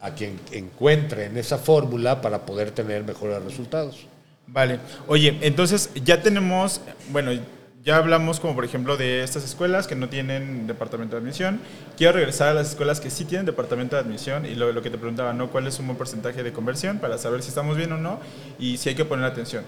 a 0.00 0.14
que 0.14 0.26
en- 0.28 0.40
encuentren 0.52 1.36
esa 1.36 1.58
fórmula 1.58 2.20
para 2.20 2.44
poder 2.44 2.70
tener 2.72 3.04
mejores 3.04 3.42
resultados. 3.42 4.06
Vale. 4.48 4.78
Oye, 5.08 5.38
entonces 5.42 5.90
ya 6.04 6.22
tenemos, 6.22 6.80
bueno, 7.10 7.30
ya 7.84 7.96
hablamos 7.98 8.40
como 8.40 8.54
por 8.56 8.64
ejemplo 8.64 8.96
de 8.96 9.22
estas 9.22 9.44
escuelas 9.44 9.86
que 9.86 9.94
no 9.94 10.08
tienen 10.08 10.66
departamento 10.66 11.14
de 11.16 11.22
admisión. 11.22 11.60
Quiero 11.96 12.12
regresar 12.14 12.48
a 12.48 12.54
las 12.54 12.70
escuelas 12.70 12.98
que 13.00 13.10
sí 13.10 13.24
tienen 13.24 13.46
departamento 13.46 13.94
de 13.96 14.02
admisión 14.02 14.44
y 14.44 14.56
lo, 14.56 14.72
lo 14.72 14.82
que 14.82 14.90
te 14.90 14.98
preguntaba, 14.98 15.32
¿no? 15.32 15.50
¿Cuál 15.50 15.68
es 15.68 15.78
un 15.78 15.86
buen 15.86 15.96
porcentaje 15.96 16.42
de 16.42 16.52
conversión 16.52 16.98
para 16.98 17.16
saber 17.16 17.42
si 17.42 17.48
estamos 17.50 17.76
bien 17.76 17.92
o 17.92 17.96
no 17.96 18.18
y 18.58 18.76
si 18.78 18.88
hay 18.88 18.94
que 18.96 19.04
poner 19.04 19.24
atención? 19.24 19.64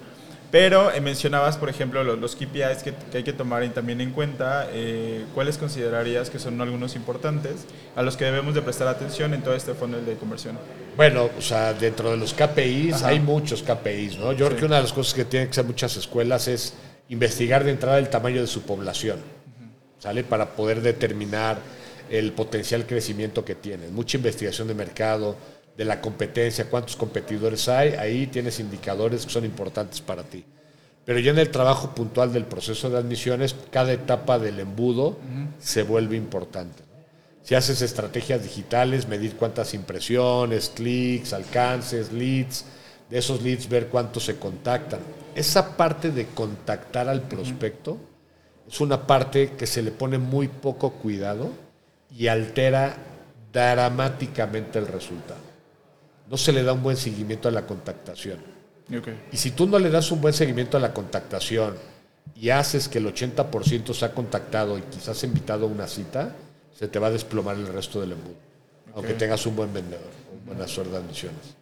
Pero 0.51 0.90
eh, 0.92 1.01
mencionabas, 1.03 1.59
por 1.59 1.68
ejemplo, 1.68 2.03
los, 2.05 2.18
los 2.18 2.34
KPIs 2.34 2.82
que, 2.82 2.94
que 3.11 3.18
hay 3.18 3.22
que 3.22 3.34
tomar 3.34 3.62
en- 3.62 3.72
también 3.74 4.01
en 4.01 4.12
cuenta. 4.12 4.68
eh, 4.72 5.26
¿Cuáles 5.34 5.59
considerarías 5.59 6.30
que 6.30 6.38
son 6.38 6.59
algunos 6.61 6.96
importantes 6.96 7.66
a 7.94 8.03
los 8.03 8.16
que 8.16 8.24
debemos 8.24 8.55
de 8.55 8.62
prestar 8.62 8.88
atención 8.88 9.34
en 9.34 9.42
todo 9.42 9.55
este 9.55 9.74
funnel 9.74 10.07
de 10.07 10.14
conversión? 10.14 10.59
Bueno, 10.96 11.28
o 11.38 11.42
sea, 11.42 11.74
dentro 11.74 12.11
de 12.11 12.16
los 12.16 12.32
KPIs 12.32 12.94
Ajá. 12.94 13.09
hay 13.09 13.20
muchos 13.20 13.62
KPIs, 13.62 14.18
¿no? 14.18 14.32
Yo 14.32 14.46
creo 14.46 14.59
que 14.59 14.64
una 14.64 14.76
de 14.76 14.82
las 14.82 14.92
cosas 14.92 15.12
que 15.12 15.24
tienen 15.26 15.49
que 15.49 15.53
hacer 15.53 15.64
muchas 15.66 15.96
escuelas 15.96 16.49
es 16.49 16.72
investigar 17.11 17.62
de 17.62 17.70
entrada 17.72 17.99
el 17.99 18.09
tamaño 18.09 18.40
de 18.40 18.46
su 18.46 18.62
población, 18.62 19.18
¿sale? 19.99 20.24
Para 20.24 20.46
poder 20.57 20.80
determinar 20.80 21.59
el 22.11 22.32
potencial 22.32 22.86
crecimiento 22.86 23.44
que 23.44 23.55
tienen. 23.55 23.94
Mucha 23.94 24.16
investigación 24.16 24.66
de 24.66 24.72
mercado, 24.74 25.36
de 25.79 25.85
la 25.85 26.01
competencia, 26.01 26.68
cuántos 26.68 26.97
competidores 26.97 27.68
hay, 27.68 27.91
ahí 27.91 28.26
tienes 28.26 28.59
indicadores 28.59 29.24
que 29.24 29.33
son 29.33 29.45
importantes 29.45 30.01
para 30.01 30.24
ti. 30.24 30.45
Pero 31.05 31.20
ya 31.20 31.31
en 31.31 31.39
el 31.39 31.51
trabajo 31.51 31.95
puntual 31.95 32.33
del 32.33 32.47
proceso 32.47 32.91
de 32.91 32.99
admisiones, 32.99 33.55
cada 33.70 33.93
etapa 33.93 34.41
del 34.41 34.59
embudo 34.59 35.16
se 35.61 35.85
vuelve 35.85 36.16
importante. 36.16 36.83
Si 37.45 37.55
haces 37.55 37.81
estrategias 37.81 38.43
digitales, 38.43 39.07
medir 39.07 39.37
cuántas 39.37 39.72
impresiones, 39.72 40.72
clics, 40.74 41.33
alcances, 41.33 42.12
leads, 42.12 42.64
de 43.09 43.18
esos 43.18 43.41
leads 43.41 43.68
ver 43.68 43.87
cuántos 43.87 44.24
se 44.24 44.37
contactan. 44.37 44.99
Esa 45.37 45.76
parte 45.76 46.11
de 46.11 46.26
contactar 46.26 47.09
al 47.09 47.22
prospecto 47.22 47.99
es 48.68 48.81
una 48.81 49.07
parte 49.07 49.53
que 49.53 49.68
se 49.68 49.81
le 49.81 49.93
pone 49.93 50.18
muy 50.18 50.49
poco 50.49 50.95
cuidado 50.95 51.51
y 52.14 52.26
altera 52.26 52.97
dramáticamente 53.53 54.81
el 54.81 54.89
resultado. 54.89 55.47
No 56.31 56.37
se 56.37 56.53
le 56.53 56.62
da 56.62 56.72
un 56.72 56.83
buen 56.83 56.97
seguimiento 56.97 57.49
a 57.49 57.51
la 57.53 57.66
contactación. 57.66 58.39
Y 59.33 59.37
si 59.37 59.51
tú 59.51 59.66
no 59.66 59.79
le 59.79 59.91
das 59.91 60.11
un 60.11 60.20
buen 60.20 60.33
seguimiento 60.33 60.76
a 60.76 60.81
la 60.81 60.95
contactación 60.95 61.74
y 62.35 62.51
haces 62.51 62.89
que 62.89 62.99
el 62.99 63.07
80% 63.07 63.93
se 63.93 64.05
ha 64.05 64.12
contactado 64.12 64.79
y 64.79 64.83
quizás 64.83 65.22
invitado 65.24 65.66
a 65.66 65.68
una 65.68 65.87
cita, 65.87 66.35
se 66.79 66.89
te 66.89 66.99
va 66.99 67.09
a 67.09 67.11
desplomar 67.11 67.57
el 67.57 67.66
resto 67.66 68.01
del 68.01 68.12
embudo. 68.12 68.37
Aunque 68.95 69.14
tengas 69.14 69.45
un 69.47 69.57
buen 69.57 69.72
vendedor, 69.72 70.11
una 70.33 70.55
buena 70.55 70.68
suerte 70.68 70.93
de 70.93 70.99
admisiones. 70.99 71.55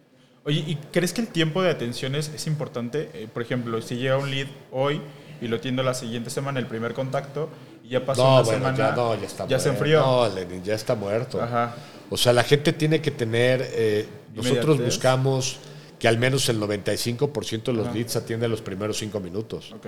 Oye, 0.45 0.63
¿y 0.65 0.75
crees 0.93 1.11
que 1.11 1.19
el 1.21 1.27
tiempo 1.27 1.61
de 1.61 1.69
atención 1.69 2.15
es, 2.15 2.29
es 2.29 2.47
importante? 2.47 3.09
Eh, 3.13 3.27
por 3.31 3.41
ejemplo, 3.41 3.81
si 3.81 3.97
llega 3.97 4.17
un 4.17 4.31
lead 4.31 4.47
hoy 4.71 5.01
y 5.41 5.47
lo 5.47 5.57
atiendo 5.57 5.83
la 5.83 5.93
siguiente 5.93 6.29
semana, 6.29 6.59
el 6.59 6.67
primer 6.67 6.93
contacto, 6.93 7.49
y 7.83 7.89
ya 7.89 8.05
pasó 8.05 8.23
No, 8.23 8.33
una 8.35 8.41
bueno, 8.43 8.59
semana, 8.59 8.77
ya, 8.77 8.95
no, 8.95 9.15
ya 9.15 9.25
está 9.25 9.47
ya 9.47 9.59
se 9.59 9.69
enfrió. 9.69 9.99
No, 9.99 10.29
Lenin, 10.33 10.63
ya 10.63 10.75
está 10.75 10.95
muerto. 10.95 11.41
Ajá. 11.41 11.75
O 12.09 12.15
sea, 12.15 12.31
la 12.31 12.43
gente 12.43 12.71
tiene 12.71 13.01
que 13.01 13.11
tener. 13.11 13.61
eh, 13.73 14.07
nosotros 14.37 14.79
buscamos 14.79 15.57
que 15.99 16.07
al 16.07 16.17
menos 16.17 16.47
el 16.49 16.59
95% 16.59 17.63
de 17.63 17.73
los 17.73 17.87
Ajá. 17.87 17.95
leads 17.95 18.15
atiende 18.15 18.47
los 18.47 18.61
primeros 18.61 18.97
cinco 18.97 19.19
minutos. 19.19 19.71
Ok. 19.73 19.87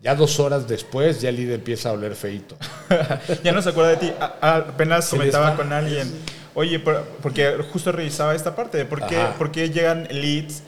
Ya 0.00 0.14
dos 0.14 0.38
horas 0.38 0.68
después, 0.68 1.20
ya 1.20 1.30
el 1.30 1.36
lead 1.36 1.50
empieza 1.54 1.88
a 1.88 1.92
oler 1.92 2.14
feito. 2.14 2.56
ya 3.42 3.52
no 3.52 3.60
se 3.62 3.70
acuerda 3.70 3.90
de 3.90 3.96
ti. 3.96 4.12
A- 4.20 4.56
apenas 4.58 5.08
comentaba 5.08 5.56
con 5.56 5.72
alguien, 5.72 6.08
oye, 6.54 6.78
por- 6.78 7.02
porque 7.22 7.56
justo 7.72 7.90
revisaba 7.90 8.34
esta 8.34 8.54
parte 8.54 8.84
por 8.84 9.04
qué, 9.06 9.18
por 9.36 9.50
qué 9.50 9.70
llegan 9.70 10.06
leads 10.10 10.62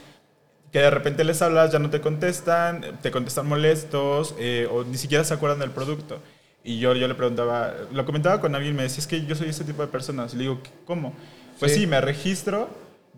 que 0.73 0.79
de 0.81 0.91
repente 0.91 1.23
les 1.25 1.43
hablas, 1.43 1.71
ya 1.73 1.79
no 1.79 1.91
te 1.91 2.01
contestan, 2.01 2.99
te 3.03 3.11
contestan 3.11 3.47
molestos 3.47 4.35
eh, 4.39 4.69
o 4.71 4.83
ni 4.85 4.97
siquiera 4.99 5.23
se 5.25 5.35
acuerdan 5.35 5.59
del 5.61 5.71
producto. 5.71 6.19
Y 6.65 6.79
yo, 6.79 6.95
yo 6.95 7.07
le 7.09 7.15
preguntaba, 7.15 7.73
lo 7.93 8.05
comentaba 8.05 8.41
con 8.41 8.55
alguien, 8.55 8.75
me 8.77 8.83
decía, 8.85 8.99
es 8.99 9.07
que 9.07 9.25
yo 9.27 9.35
soy 9.35 9.49
ese 9.49 9.65
tipo 9.65 9.83
de 9.83 9.89
personas. 9.89 10.33
Y 10.35 10.37
le 10.37 10.43
digo, 10.43 10.61
¿cómo? 10.87 11.15
Pues 11.59 11.73
Sí. 11.73 11.81
sí, 11.81 11.87
me 11.87 12.01
registro, 12.01 12.69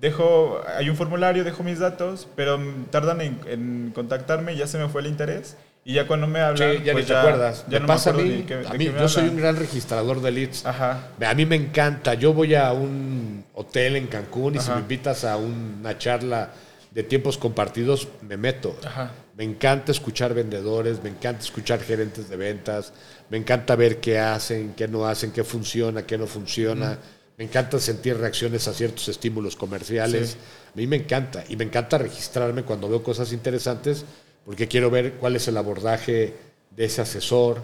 dejo, 0.03 0.61
hay 0.77 0.91
un 0.91 0.97
formulario, 0.97 1.45
dejo 1.45 1.63
mis 1.63 1.79
datos, 1.79 2.29
pero 2.37 2.61
tardan 2.91 3.23
en, 3.23 3.41
en 3.47 3.93
contactarme, 3.95 4.55
ya 4.57 4.67
se 4.67 4.77
me 4.77 4.89
fue 4.91 5.01
el 5.01 5.07
interés. 5.07 5.57
Y 5.85 5.95
ya 5.95 6.07
cuando 6.07 6.29
me 6.29 6.39
hablan, 6.41 6.77
Sí, 6.77 6.83
ya 6.85 6.93
pues 6.93 7.07
ni 7.07 7.09
te 7.09 7.17
acuerdas. 7.17 7.65
ya 7.67 7.79
me 7.79 7.81
no 7.81 7.87
pasa 7.89 8.11
a 8.11 8.13
mí. 8.13 8.43
de 8.43 8.67
a 8.69 8.73
mí 8.75 8.85
yo 8.85 9.09
soy 9.09 9.29
un 9.29 9.37
gran 9.37 9.57
registrador 9.57 10.21
de 10.21 10.31
leads. 10.31 10.65
Ajá. 10.65 11.09
A 11.21 11.35
mí 11.35 11.45
me 11.45 11.57
encanta. 11.57 12.15
Yo 12.15 12.33
voy 12.33 12.55
a 12.55 12.71
un 12.73 13.45
hotel 13.55 13.97
en 13.97 14.07
Cancún 14.07 14.55
y 14.55 14.61
si 14.61 14.71
me 14.71 14.79
invitas 14.79 15.25
a 15.25 15.37
una 15.39 15.99
charla 15.99 16.51
de 16.93 17.03
tiempos 17.03 17.37
compartidos, 17.37 18.07
me 18.21 18.37
meto. 18.37 18.77
Ajá. 18.87 19.11
Me 19.37 19.43
encanta 19.43 19.91
escuchar 19.91 20.35
vendedores, 20.35 21.03
me 21.03 21.09
encanta 21.09 21.43
escuchar 21.43 21.81
gerentes 21.81 22.29
de 22.29 22.37
ventas, 22.37 22.93
me 23.29 23.39
encanta 23.39 23.75
ver 23.75 23.99
qué 23.99 24.21
hacen, 24.21 24.75
qué 24.77 24.87
no 24.87 25.07
hacen, 25.07 25.33
qué 25.33 25.43
funciona, 25.43 26.03
qué 26.07 26.17
no 26.17 26.29
funciona. 26.29 26.99
Me 27.39 27.45
encanta 27.45 27.79
sentir 27.81 28.17
reacciones 28.19 28.69
a 28.69 28.73
ciertos 28.75 29.09
estímulos 29.09 29.57
comerciales. 29.57 30.31
Sí. 30.31 30.37
A 30.75 30.77
mí 30.77 30.87
me 30.87 30.97
encanta. 30.97 31.45
Y 31.49 31.57
me 31.57 31.65
encanta 31.65 31.99
registrarme 31.99 32.63
cuando 32.63 32.89
veo 32.89 33.03
cosas 33.03 33.33
interesantes 33.33 34.05
porque 34.45 34.69
quiero 34.69 34.91
ver 34.91 35.15
cuál 35.15 35.37
es 35.37 35.49
el 35.49 35.57
abordaje 35.57 36.35
de 36.71 36.85
ese 36.85 37.01
asesor, 37.03 37.61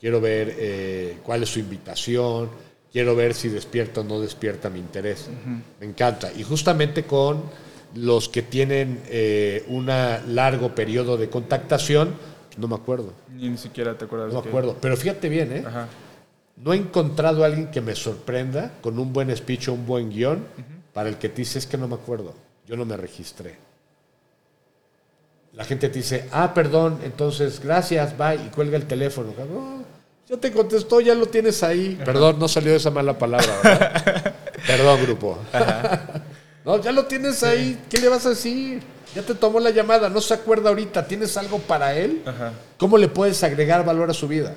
quiero 0.00 0.20
ver 0.20 0.54
eh, 0.58 1.18
cuál 1.24 1.42
es 1.42 1.48
su 1.50 1.58
invitación, 1.58 2.50
quiero 2.92 3.14
ver 3.16 3.34
si 3.34 3.48
despierta 3.48 4.00
o 4.00 4.04
no 4.04 4.20
despierta 4.20 4.70
mi 4.70 4.78
interés. 4.78 5.28
Me 5.80 5.86
encanta. 5.86 6.30
Y 6.32 6.42
justamente 6.42 7.04
con 7.04 7.42
los 7.94 8.28
que 8.28 8.42
tienen 8.42 9.00
eh, 9.08 9.64
un 9.68 9.86
largo 9.86 10.74
periodo 10.74 11.16
de 11.16 11.28
contactación, 11.28 12.14
no 12.56 12.68
me 12.68 12.74
acuerdo. 12.76 13.12
Ni 13.34 13.56
siquiera 13.58 13.96
te 13.98 14.04
acuerdas. 14.04 14.32
No 14.32 14.38
me 14.38 14.42
que- 14.44 14.48
acuerdo. 14.48 14.76
Pero 14.80 14.96
fíjate 14.96 15.28
bien, 15.28 15.52
¿eh? 15.52 15.64
Ajá. 15.66 15.88
No 16.62 16.74
he 16.74 16.76
encontrado 16.76 17.42
a 17.42 17.46
alguien 17.46 17.70
que 17.70 17.80
me 17.80 17.94
sorprenda 17.94 18.72
con 18.82 18.98
un 18.98 19.12
buen 19.14 19.34
speech 19.34 19.68
o 19.68 19.72
un 19.72 19.86
buen 19.86 20.10
guion 20.10 20.44
para 20.92 21.08
el 21.08 21.16
que 21.16 21.30
te 21.30 21.36
dice, 21.36 21.58
es 21.58 21.66
que 21.66 21.78
no 21.78 21.88
me 21.88 21.94
acuerdo, 21.94 22.34
yo 22.66 22.76
no 22.76 22.84
me 22.84 22.98
registré. 22.98 23.56
La 25.54 25.64
gente 25.64 25.88
te 25.88 25.98
dice, 25.98 26.28
ah, 26.32 26.52
perdón, 26.52 27.00
entonces 27.02 27.60
gracias, 27.60 28.16
bye, 28.16 28.34
y 28.34 28.50
cuelga 28.50 28.76
el 28.76 28.86
teléfono. 28.86 29.32
No, 29.38 29.84
ya 30.28 30.36
te 30.36 30.52
contestó, 30.52 31.00
ya 31.00 31.14
lo 31.14 31.26
tienes 31.26 31.62
ahí. 31.62 31.98
Perdón, 32.04 32.38
no 32.38 32.46
salió 32.46 32.74
esa 32.76 32.90
mala 32.90 33.18
palabra, 33.18 33.58
¿verdad? 33.64 34.34
perdón, 34.66 35.02
grupo. 35.02 35.38
no, 36.64 36.80
ya 36.80 36.92
lo 36.92 37.06
tienes 37.06 37.42
ahí, 37.42 37.84
¿qué 37.88 37.98
le 37.98 38.08
vas 38.08 38.26
a 38.26 38.30
decir? 38.30 38.82
Ya 39.14 39.22
te 39.22 39.34
tomó 39.34 39.60
la 39.60 39.70
llamada, 39.70 40.10
no 40.10 40.20
se 40.20 40.34
acuerda 40.34 40.68
ahorita, 40.68 41.08
¿tienes 41.08 41.36
algo 41.38 41.58
para 41.58 41.96
él? 41.96 42.22
Ajá. 42.26 42.52
¿Cómo 42.76 42.98
le 42.98 43.08
puedes 43.08 43.42
agregar 43.42 43.82
valor 43.82 44.10
a 44.10 44.14
su 44.14 44.28
vida? 44.28 44.54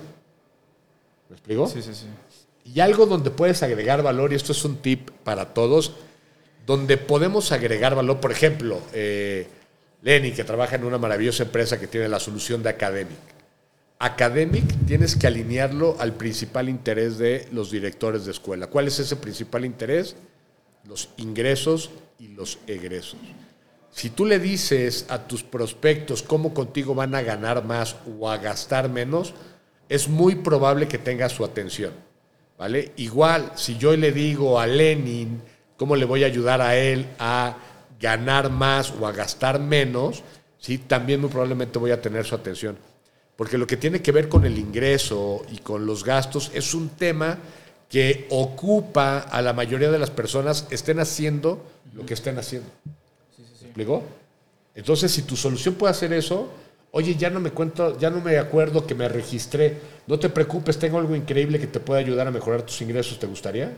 ¿Me 1.34 1.38
explico? 1.38 1.68
Sí, 1.68 1.82
sí, 1.82 1.96
sí. 1.96 2.06
Y 2.64 2.80
algo 2.80 3.08
donde 3.08 3.32
puedes 3.32 3.64
agregar 3.64 4.04
valor, 4.04 4.32
y 4.32 4.36
esto 4.36 4.52
es 4.52 4.64
un 4.66 4.78
tip 4.78 5.10
para 5.24 5.52
todos, 5.56 5.94
donde 6.68 6.98
podemos 6.98 7.52
agregar 7.52 7.96
valor, 7.96 8.20
por 8.20 8.32
ejemplo, 8.32 8.80
eh, 8.94 9.48
Lenny, 10.04 10.32
que 10.32 10.44
trabaja 10.44 10.76
en 10.76 10.84
una 10.84 11.00
maravillosa 11.00 11.42
empresa 11.42 11.80
que 11.80 11.88
tiene 11.88 12.08
la 12.08 12.20
solución 12.20 12.62
de 12.62 12.70
Academic. 12.70 13.18
Academic 13.98 14.64
tienes 14.86 15.16
que 15.16 15.26
alinearlo 15.26 15.96
al 16.00 16.14
principal 16.14 16.70
interés 16.70 17.18
de 17.18 17.48
los 17.52 17.72
directores 17.72 18.26
de 18.26 18.32
escuela. 18.32 18.68
¿Cuál 18.68 18.88
es 18.88 19.00
ese 19.00 19.16
principal 19.16 19.66
interés? 19.66 20.16
Los 20.88 21.10
ingresos 21.18 21.90
y 22.20 22.28
los 22.28 22.60
egresos. 22.68 23.20
Si 23.90 24.12
tú 24.12 24.26
le 24.26 24.38
dices 24.38 25.08
a 25.10 25.28
tus 25.28 25.42
prospectos 25.42 26.22
cómo 26.22 26.54
contigo 26.54 26.94
van 26.94 27.16
a 27.16 27.24
ganar 27.24 27.66
más 27.66 27.96
o 28.20 28.30
a 28.30 28.38
gastar 28.38 28.88
menos, 28.88 29.34
es 29.90 30.08
muy 30.08 30.36
probable 30.36 30.88
que 30.88 30.98
tenga 30.98 31.30
su 31.30 31.44
atención. 31.44 31.94
¿Vale? 32.58 32.94
Igual, 32.98 33.52
si 33.56 33.78
yo 33.78 33.96
le 33.96 34.12
digo 34.12 34.60
a 34.60 34.68
Lenin 34.68 35.42
cómo 35.76 35.96
le 35.96 36.06
voy 36.06 36.24
a 36.24 36.28
ayudar 36.28 36.62
a 36.62 36.76
él 36.76 37.08
a 37.20 37.58
ganar 38.00 38.50
más 38.50 38.94
o 39.00 39.08
a 39.08 39.12
gastar 39.12 39.60
menos, 39.60 40.24
¿sí? 40.60 40.78
también 40.78 41.20
muy 41.20 41.30
probablemente 41.30 41.80
voy 41.80 41.92
a 41.92 42.02
tener 42.02 42.26
su 42.26 42.36
atención. 42.36 42.78
Porque 43.36 43.58
lo 43.58 43.66
que 43.66 43.78
tiene 43.78 44.02
que 44.02 44.12
ver 44.12 44.30
con 44.30 44.46
el 44.46 44.58
ingreso 44.58 45.44
y 45.52 45.58
con 45.58 45.86
los 45.86 46.04
gastos 46.04 46.52
es 46.54 46.74
un 46.74 46.90
tema 46.90 47.40
que 47.90 48.28
ocupa 48.30 49.20
a 49.20 49.42
la 49.42 49.54
mayoría 49.54 49.92
de 49.92 50.00
las 50.00 50.10
personas, 50.10 50.68
estén 50.70 51.00
haciendo 51.00 51.64
lo 51.94 52.06
que 52.06 52.14
estén 52.14 52.38
haciendo. 52.38 52.70
¿Me 53.38 53.68
explicó? 53.68 54.04
Entonces, 54.76 55.12
si 55.12 55.24
tu 55.24 55.36
solución 55.36 55.76
puede 55.76 55.92
hacer 55.92 56.14
eso, 56.14 56.50
oye, 56.96 57.16
ya 57.16 57.30
no 57.32 57.40
me 57.40 57.50
cuento, 57.52 57.98
ya 58.00 58.10
no 58.12 58.22
me 58.22 58.38
acuerdo 58.38 58.86
que 58.88 58.94
me 58.96 59.10
registré. 59.10 59.78
No 60.08 60.20
te 60.20 60.30
preocupes, 60.30 60.78
tengo 60.78 61.00
algo 61.00 61.16
increíble 61.16 61.60
que 61.60 61.68
te 61.68 61.80
puede 61.80 62.00
ayudar 62.02 62.28
a 62.28 62.32
mejorar 62.32 62.62
tus 62.62 62.80
ingresos. 62.82 63.18
¿Te 63.20 63.26
gustaría? 63.28 63.74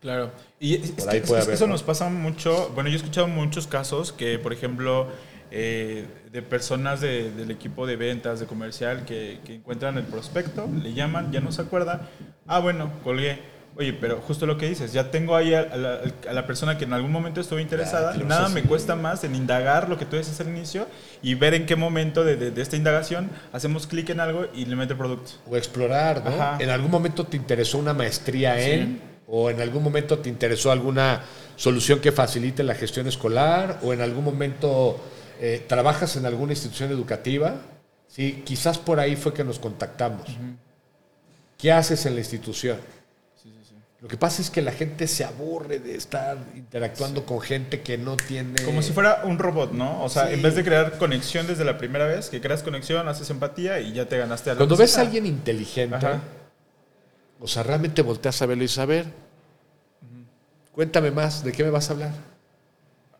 Claro. 0.00 0.30
Y 0.60 0.74
es- 0.74 0.90
Por 0.92 1.00
es 1.00 1.08
ahí 1.08 1.20
que 1.22 1.34
haber, 1.36 1.54
eso 1.54 1.66
¿no? 1.66 1.72
nos 1.72 1.82
pasa 1.82 2.08
mucho. 2.10 2.70
Bueno, 2.74 2.88
yo 2.90 2.94
he 2.94 2.98
escuchado 2.98 3.26
muchos 3.28 3.66
casos 3.66 4.12
que, 4.12 4.38
por 4.38 4.52
ejemplo, 4.52 5.08
eh, 5.50 6.06
de 6.30 6.42
personas 6.42 7.00
de- 7.00 7.30
del 7.32 7.50
equipo 7.50 7.86
de 7.86 7.96
ventas, 7.96 8.38
de 8.40 8.46
comercial, 8.46 9.04
que, 9.06 9.38
que 9.46 9.54
encuentran 9.54 9.96
el 9.96 10.04
prospecto, 10.04 10.68
le 10.82 10.92
llaman, 10.92 11.32
ya 11.32 11.40
no 11.40 11.50
se 11.50 11.62
acuerda. 11.62 12.10
Ah, 12.46 12.58
bueno, 12.60 12.92
colgué. 13.02 13.38
Oye, 13.78 13.92
pero 13.92 14.20
justo 14.20 14.44
lo 14.44 14.58
que 14.58 14.68
dices, 14.68 14.92
ya 14.92 15.10
tengo 15.12 15.36
ahí 15.36 15.54
a, 15.54 15.60
a 15.60 15.76
la, 15.76 16.00
a 16.28 16.32
la 16.32 16.46
persona 16.48 16.76
que 16.76 16.84
en 16.84 16.92
algún 16.92 17.12
momento 17.12 17.40
estuvo 17.40 17.60
interesada. 17.60 18.10
claro, 18.12 18.26
Nada 18.28 18.48
me 18.48 18.62
cuesta 18.64 18.96
más 18.96 19.22
en 19.22 19.36
indagar 19.36 19.88
lo 19.88 19.96
que 19.96 20.04
tú 20.04 20.16
dices 20.16 20.40
al 20.40 20.48
inicio 20.48 20.88
y 21.22 21.34
ver 21.36 21.54
en 21.54 21.64
qué 21.64 21.76
momento 21.76 22.24
de, 22.24 22.34
de- 22.36 22.50
de 22.50 22.60
esta 22.60 22.74
indagación 22.76 23.30
hacemos 23.52 23.86
clic 23.86 24.10
en 24.10 24.18
algo 24.18 24.46
y 24.52 24.64
le 24.64 24.74
mete 24.74 24.94
el 24.94 24.98
producto. 24.98 25.30
O 25.48 25.56
explorar, 25.56 26.24
¿no? 26.24 26.30
Ajá. 26.30 26.56
En 26.60 26.70
algún 26.70 26.90
momento 26.90 27.24
te 27.24 27.36
interesó 27.36 27.78
una 27.78 27.94
maestría 27.94 28.56
Sí. 28.60 28.70
en, 28.72 29.00
o 29.28 29.48
en 29.48 29.60
algún 29.60 29.84
momento 29.84 30.18
te 30.18 30.28
interesó 30.28 30.72
alguna 30.72 31.22
solución 31.54 32.00
que 32.00 32.10
facilite 32.10 32.64
la 32.64 32.74
gestión 32.74 33.06
escolar, 33.06 33.78
o 33.82 33.92
en 33.92 34.00
algún 34.00 34.24
momento 34.24 34.98
eh, 35.40 35.64
trabajas 35.68 36.16
en 36.16 36.26
alguna 36.26 36.52
institución 36.52 36.90
educativa. 36.90 37.54
Sí, 38.08 38.42
quizás 38.44 38.76
por 38.78 38.98
ahí 38.98 39.14
fue 39.14 39.32
que 39.32 39.44
nos 39.44 39.60
contactamos. 39.60 40.26
¿Qué 41.56 41.70
haces 41.70 42.06
en 42.06 42.14
la 42.14 42.20
institución? 42.20 42.78
Lo 44.00 44.06
que 44.06 44.16
pasa 44.16 44.40
es 44.42 44.48
que 44.50 44.62
la 44.62 44.70
gente 44.70 45.08
se 45.08 45.24
aburre 45.24 45.80
de 45.80 45.96
estar 45.96 46.38
interactuando 46.54 47.26
con 47.26 47.40
gente 47.40 47.80
que 47.82 47.98
no 47.98 48.16
tiene... 48.16 48.62
Como 48.62 48.80
si 48.80 48.92
fuera 48.92 49.22
un 49.24 49.38
robot, 49.40 49.72
¿no? 49.72 50.04
O 50.04 50.08
sea, 50.08 50.28
Sí. 50.28 50.34
en 50.34 50.42
vez 50.42 50.54
de 50.54 50.62
crear 50.62 50.98
conexión 50.98 51.48
desde 51.48 51.64
la 51.64 51.78
primera 51.78 52.06
vez, 52.06 52.28
que 52.30 52.40
creas 52.40 52.62
conexión, 52.62 53.08
haces 53.08 53.28
empatía 53.30 53.80
y 53.80 53.92
ya 53.92 54.06
te 54.08 54.16
ganaste 54.16 54.50
algo. 54.50 54.60
Cuando 54.60 54.76
ves 54.76 54.96
a 54.98 55.00
alguien 55.00 55.26
inteligente, 55.26 55.96
Ajá. 55.96 56.20
o 57.40 57.48
sea, 57.48 57.64
realmente 57.64 58.02
volteas 58.02 58.40
a 58.40 58.46
verlo 58.46 58.62
y 58.62 58.66
dices, 58.66 58.78
a 58.78 58.86
ver, 58.86 59.06
cuéntame 60.72 61.10
más, 61.10 61.42
¿de 61.42 61.50
qué 61.50 61.64
me 61.64 61.70
vas 61.70 61.90
a 61.90 61.94
hablar? 61.94 62.12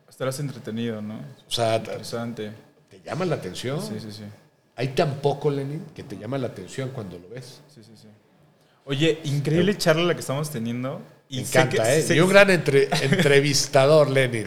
Estarás 0.09 0.39
entretenido, 0.41 1.03
¿no? 1.03 1.19
O 1.47 1.51
sea, 1.51 1.77
Interesante. 1.77 2.53
¿te 2.89 3.01
llama 3.01 3.25
la 3.25 3.35
atención? 3.37 3.83
Sí, 3.83 3.95
sí, 4.01 4.13
sí. 4.13 4.23
Hay 4.77 4.89
tan 4.89 5.17
poco, 5.17 5.51
Lenin, 5.51 5.85
que 5.95 6.05
te 6.05 6.17
llama 6.17 6.39
la 6.39 6.47
atención 6.49 6.91
cuando 6.91 7.19
lo 7.19 7.29
ves. 7.29 7.61
Sí, 7.75 7.83
sí, 7.83 7.93
sí. 7.97 8.07
Oye, 8.89 9.21
increíble 9.25 9.77
charla 9.77 10.03
la 10.03 10.15
que 10.15 10.21
estamos 10.21 10.51
teniendo. 10.51 11.01
Y 11.31 11.37
Me 11.37 11.43
encanta, 11.43 11.83
que- 11.85 11.99
¿eh? 11.99 12.03
sé- 12.03 12.17
Y 12.17 12.21
un 12.21 12.31
gran 12.31 12.49
entre- 12.51 12.89
entrevistador, 13.03 14.09
Lenin. 14.09 14.47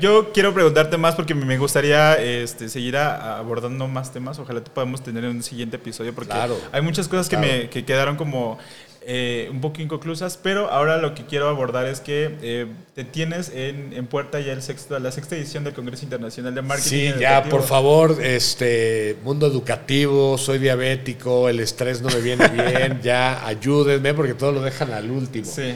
Yo 0.00 0.32
quiero 0.32 0.54
preguntarte 0.54 0.96
más 0.96 1.14
porque 1.14 1.34
me 1.34 1.58
gustaría 1.58 2.14
este, 2.14 2.70
seguir 2.70 2.96
a- 2.96 3.36
abordando 3.38 3.86
más 3.86 4.10
temas. 4.10 4.38
Ojalá 4.38 4.64
te 4.64 4.70
podamos 4.70 5.02
tener 5.02 5.24
en 5.24 5.30
un 5.30 5.42
siguiente 5.42 5.76
episodio 5.76 6.14
porque 6.14 6.30
Claro. 6.32 6.58
hay 6.72 6.80
muchas 6.80 7.06
cosas 7.06 7.28
que, 7.28 7.36
me, 7.36 7.68
que 7.68 7.84
quedaron 7.84 8.16
como 8.16 8.58
eh, 9.06 9.48
un 9.50 9.60
poco 9.60 9.82
inconclusas, 9.82 10.38
pero 10.42 10.70
ahora 10.70 10.98
lo 10.98 11.14
que 11.14 11.24
quiero 11.24 11.48
abordar 11.48 11.86
es 11.86 12.00
que 12.00 12.36
eh, 12.42 12.66
te 12.94 13.04
tienes 13.04 13.50
en, 13.54 13.92
en 13.92 14.06
puerta 14.06 14.40
ya 14.40 14.52
el 14.52 14.62
sexto, 14.62 14.98
la 14.98 15.12
sexta 15.12 15.36
edición 15.36 15.64
del 15.64 15.74
Congreso 15.74 16.04
Internacional 16.04 16.54
de 16.54 16.62
Marketing. 16.62 17.12
Sí, 17.12 17.20
ya, 17.20 17.44
por 17.44 17.62
favor, 17.62 18.16
este 18.22 19.16
mundo 19.22 19.46
educativo, 19.46 20.38
soy 20.38 20.58
diabético, 20.58 21.48
el 21.48 21.60
estrés 21.60 22.00
no 22.00 22.08
me 22.08 22.20
viene 22.20 22.48
bien, 22.48 23.00
ya 23.02 23.46
ayúdenme 23.46 24.14
porque 24.14 24.34
todo 24.34 24.52
lo 24.52 24.62
dejan 24.62 24.92
al 24.92 25.10
último. 25.10 25.44
Sí. 25.44 25.74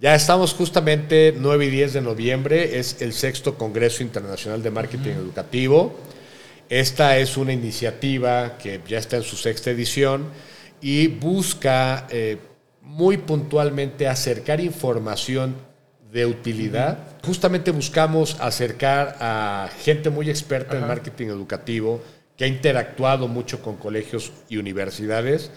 Ya 0.00 0.14
estamos 0.14 0.54
justamente 0.54 1.34
9 1.38 1.66
y 1.66 1.70
10 1.70 1.92
de 1.94 2.00
noviembre, 2.00 2.78
es 2.78 3.00
el 3.00 3.12
sexto 3.12 3.56
Congreso 3.56 4.02
Internacional 4.02 4.62
de 4.62 4.70
Marketing 4.70 5.10
Educativo. 5.10 5.98
Esta 6.68 7.18
es 7.18 7.36
una 7.36 7.52
iniciativa 7.52 8.56
que 8.58 8.80
ya 8.86 8.98
está 8.98 9.16
en 9.16 9.22
su 9.22 9.36
sexta 9.36 9.70
edición 9.70 10.28
y 10.80 11.06
busca 11.06 12.06
eh, 12.10 12.38
muy 12.84 13.16
puntualmente 13.16 14.06
acercar 14.06 14.60
información 14.60 15.56
de 16.12 16.26
utilidad. 16.26 16.98
Justamente 17.24 17.72
buscamos 17.72 18.36
acercar 18.40 19.16
a 19.20 19.68
gente 19.82 20.10
muy 20.10 20.30
experta 20.30 20.76
en 20.76 20.86
marketing 20.86 21.26
educativo 21.26 22.00
que 22.36 22.44
ha 22.44 22.48
interactuado 22.48 23.26
mucho 23.26 23.62
con 23.62 23.76
colegios 23.76 24.32
y 24.48 24.58
universidades 24.58 25.50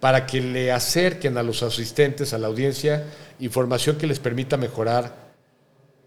para 0.00 0.26
que 0.26 0.40
le 0.40 0.72
acerquen 0.72 1.36
a 1.36 1.42
los 1.42 1.62
asistentes, 1.62 2.32
a 2.32 2.38
la 2.38 2.46
audiencia, 2.46 3.04
información 3.38 3.96
que 3.96 4.06
les 4.06 4.18
permita 4.18 4.56
mejorar 4.56 5.30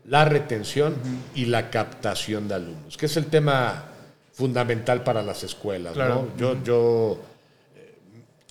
la 0.05 0.25
retención 0.25 0.95
y 1.35 1.45
la 1.45 1.69
captación 1.69 2.47
de 2.47 2.55
alumnos, 2.55 2.97
que 2.97 3.05
es 3.05 3.15
el 3.15 3.27
tema 3.27 3.85
fundamental 4.33 5.03
para 5.03 5.21
las 5.21 5.43
escuelas. 5.43 5.93
Claro. 5.93 6.27
¿no? 6.33 6.37
Yo, 6.37 6.63
yo 6.63 7.19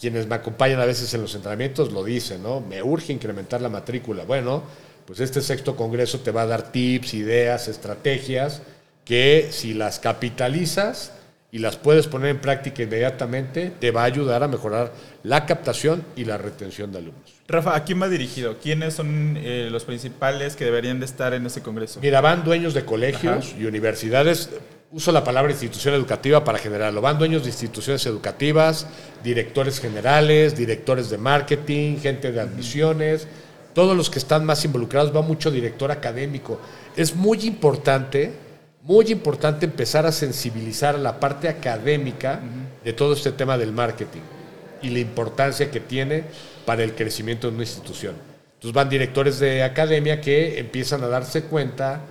quienes 0.02 0.26
me 0.26 0.34
acompañan 0.34 0.80
a 0.80 0.84
veces 0.84 1.14
en 1.14 1.22
los 1.22 1.32
entrenamientos 1.36 1.92
lo 1.92 2.02
dicen, 2.02 2.42
¿no? 2.42 2.60
Me 2.60 2.82
urge 2.82 3.12
incrementar 3.12 3.60
la 3.60 3.68
matrícula. 3.68 4.24
Bueno, 4.24 4.64
pues 5.06 5.20
este 5.20 5.40
sexto 5.40 5.76
congreso 5.76 6.18
te 6.18 6.32
va 6.32 6.42
a 6.42 6.46
dar 6.46 6.72
tips, 6.72 7.14
ideas, 7.14 7.68
estrategias 7.68 8.62
que 9.04 9.46
si 9.52 9.74
las 9.74 10.00
capitalizas 10.00 11.12
y 11.52 11.58
las 11.58 11.76
puedes 11.76 12.08
poner 12.08 12.30
en 12.30 12.40
práctica 12.40 12.82
inmediatamente, 12.82 13.70
te 13.78 13.92
va 13.92 14.02
a 14.02 14.06
ayudar 14.06 14.42
a 14.42 14.48
mejorar 14.48 14.92
la 15.22 15.46
captación 15.46 16.04
y 16.16 16.24
la 16.24 16.36
retención 16.36 16.90
de 16.90 16.98
alumnos. 16.98 17.34
Rafa, 17.46 17.76
¿a 17.76 17.84
quién 17.84 18.02
va 18.02 18.08
dirigido? 18.08 18.58
¿Quiénes 18.58 18.94
son 18.94 19.36
eh, 19.36 19.68
los 19.70 19.84
principales 19.84 20.56
que 20.56 20.64
deberían 20.64 20.98
de 20.98 21.06
estar 21.06 21.32
en 21.32 21.46
ese 21.46 21.62
congreso? 21.62 22.00
Mira, 22.02 22.20
van 22.20 22.42
dueños 22.42 22.74
de 22.74 22.84
colegios 22.84 23.54
y 23.56 23.66
universidades. 23.66 24.50
Uso 24.94 25.10
la 25.10 25.24
palabra 25.24 25.52
institución 25.52 25.94
educativa 25.94 26.44
para 26.44 26.58
generarlo. 26.58 27.00
Van 27.00 27.18
dueños 27.18 27.44
de 27.44 27.48
instituciones 27.48 28.04
educativas, 28.04 28.86
directores 29.24 29.80
generales, 29.80 30.54
directores 30.54 31.08
de 31.08 31.16
marketing, 31.16 31.96
gente 31.96 32.30
de 32.30 32.38
admisiones, 32.38 33.26
todos 33.72 33.96
los 33.96 34.10
que 34.10 34.18
están 34.18 34.44
más 34.44 34.62
involucrados. 34.66 35.16
Va 35.16 35.22
mucho 35.22 35.50
director 35.50 35.90
académico. 35.90 36.60
Es 36.94 37.16
muy 37.16 37.38
importante, 37.46 38.32
muy 38.82 39.10
importante 39.10 39.64
empezar 39.64 40.04
a 40.04 40.12
sensibilizar 40.12 40.94
a 40.94 40.98
la 40.98 41.18
parte 41.18 41.48
académica 41.48 42.40
de 42.84 42.92
todo 42.92 43.14
este 43.14 43.32
tema 43.32 43.56
del 43.56 43.72
marketing 43.72 44.20
y 44.82 44.90
la 44.90 44.98
importancia 44.98 45.70
que 45.70 45.80
tiene 45.80 46.24
para 46.66 46.84
el 46.84 46.94
crecimiento 46.94 47.48
de 47.48 47.54
una 47.54 47.62
institución. 47.62 48.14
Entonces 48.56 48.74
van 48.74 48.90
directores 48.90 49.38
de 49.38 49.62
academia 49.62 50.20
que 50.20 50.58
empiezan 50.58 51.02
a 51.02 51.08
darse 51.08 51.44
cuenta 51.44 52.02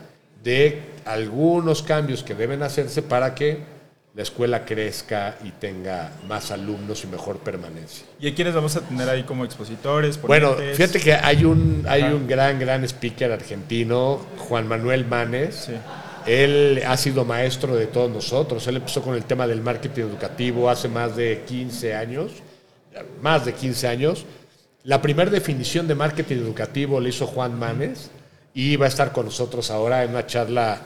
de 0.43 0.81
algunos 1.05 1.83
cambios 1.83 2.23
que 2.23 2.35
deben 2.35 2.63
hacerse 2.63 3.01
para 3.01 3.35
que 3.35 3.59
la 4.13 4.23
escuela 4.23 4.65
crezca 4.65 5.37
y 5.43 5.51
tenga 5.51 6.11
más 6.27 6.51
alumnos 6.51 7.03
y 7.05 7.07
mejor 7.07 7.39
permanencia. 7.39 8.05
¿Y 8.19 8.27
a 8.27 8.35
quiénes 8.35 8.53
vamos 8.53 8.75
a 8.75 8.81
tener 8.81 9.07
ahí 9.07 9.23
como 9.23 9.45
expositores? 9.45 10.21
Bueno, 10.21 10.53
fíjate 10.53 10.99
que 10.99 11.13
hay 11.13 11.45
un, 11.45 11.85
hay 11.87 12.03
un 12.03 12.27
gran, 12.27 12.59
gran 12.59 12.83
speaker 12.83 13.31
argentino, 13.31 14.19
Juan 14.37 14.67
Manuel 14.67 15.05
Manes. 15.05 15.69
Él 16.25 16.83
ha 16.85 16.97
sido 16.97 17.23
maestro 17.23 17.75
de 17.75 17.87
todos 17.87 18.11
nosotros. 18.11 18.67
Él 18.67 18.77
empezó 18.77 19.01
con 19.01 19.15
el 19.15 19.23
tema 19.23 19.47
del 19.47 19.61
marketing 19.61 20.01
educativo 20.01 20.69
hace 20.69 20.89
más 20.89 21.15
de 21.15 21.43
15 21.47 21.95
años, 21.95 22.31
más 23.21 23.45
de 23.45 23.53
15 23.53 23.87
años. 23.87 24.25
La 24.83 25.01
primera 25.01 25.31
definición 25.31 25.87
de 25.87 25.95
marketing 25.95 26.37
educativo 26.37 26.99
le 26.99 27.09
hizo 27.09 27.27
Juan 27.27 27.57
Manes 27.57 28.11
y 28.54 28.76
va 28.76 28.86
a 28.86 28.89
estar 28.89 29.12
con 29.12 29.26
nosotros 29.26 29.72
ahora 29.72 30.04
en 30.04 30.12
una 30.12 30.26
charla 30.26 30.82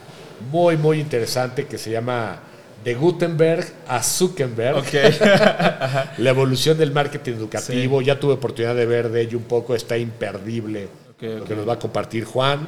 muy, 0.51 0.77
muy 0.77 0.99
interesante 0.99 1.65
que 1.65 1.77
se 1.77 1.91
llama 1.91 2.39
De 2.83 2.93
Gutenberg 2.93 3.65
a 3.87 4.03
Zuckerberg. 4.03 4.83
la 6.17 6.29
evolución 6.29 6.77
del 6.77 6.91
marketing 6.91 7.33
educativo. 7.33 8.01
Ya 8.01 8.19
tuve 8.19 8.33
oportunidad 8.33 8.75
de 8.75 8.85
ver 8.85 9.09
de 9.09 9.21
ello 9.21 9.37
un 9.37 9.45
poco, 9.45 9.75
está 9.75 9.97
imperdible 9.97 10.87
lo 11.19 11.45
que 11.45 11.55
nos 11.55 11.67
va 11.67 11.73
a 11.73 11.79
compartir 11.79 12.25
Juan. 12.25 12.67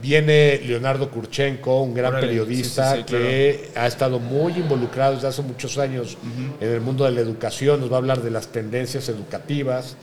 Viene 0.00 0.58
Leonardo 0.64 1.10
Kurchenko, 1.10 1.82
un 1.82 1.92
gran 1.92 2.18
periodista 2.20 3.04
que 3.04 3.68
ha 3.74 3.86
estado 3.86 4.18
muy 4.18 4.54
involucrado 4.54 5.16
desde 5.16 5.28
hace 5.28 5.42
muchos 5.42 5.76
años 5.76 6.16
en 6.58 6.68
el 6.70 6.80
mundo 6.80 7.04
de 7.04 7.10
la 7.10 7.20
educación. 7.20 7.80
Nos 7.80 7.92
va 7.92 7.96
a 7.96 7.98
hablar 7.98 8.22
de 8.22 8.30
las 8.30 8.48
tendencias 8.48 9.10
educativas. 9.10 9.96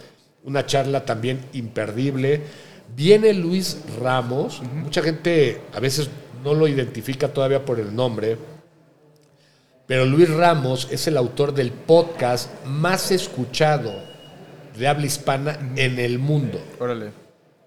Una 0.43 0.67
charla 0.67 1.03
también 1.03 1.39
imperdible. 1.53 2.41
Viene 2.95 3.33
Luis 3.33 3.77
Ramos. 3.99 4.61
Mucha 4.61 5.01
gente 5.01 5.61
a 5.73 5.79
veces 5.79 6.09
no 6.43 6.53
lo 6.53 6.67
identifica 6.67 7.27
todavía 7.27 7.63
por 7.63 7.79
el 7.79 7.95
nombre. 7.95 8.37
Pero 9.85 10.05
Luis 10.05 10.29
Ramos 10.29 10.87
es 10.91 11.07
el 11.07 11.17
autor 11.17 11.53
del 11.53 11.71
podcast 11.71 12.49
más 12.65 13.11
escuchado 13.11 13.93
de 14.77 14.87
habla 14.87 15.05
hispana 15.05 15.57
en 15.75 15.99
el 15.99 16.19
mundo. 16.19 16.61
Órale. 16.79 17.11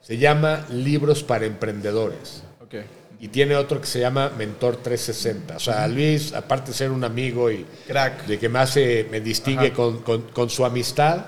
Se 0.00 0.18
llama 0.18 0.66
Libros 0.70 1.22
para 1.22 1.46
Emprendedores. 1.46 2.42
Okay. 2.62 2.84
Y 3.20 3.28
tiene 3.28 3.54
otro 3.56 3.80
que 3.80 3.86
se 3.86 4.00
llama 4.00 4.30
Mentor 4.36 4.76
360. 4.76 5.56
O 5.56 5.60
sea, 5.60 5.86
Luis, 5.88 6.32
aparte 6.32 6.70
de 6.70 6.76
ser 6.76 6.90
un 6.90 7.04
amigo 7.04 7.50
y 7.50 7.66
Crack. 7.86 8.26
de 8.26 8.38
que 8.38 8.48
más 8.48 8.76
me 8.76 9.20
distingue 9.20 9.72
con, 9.72 9.98
con, 9.98 10.48
su 10.48 10.64
amistad, 10.64 11.26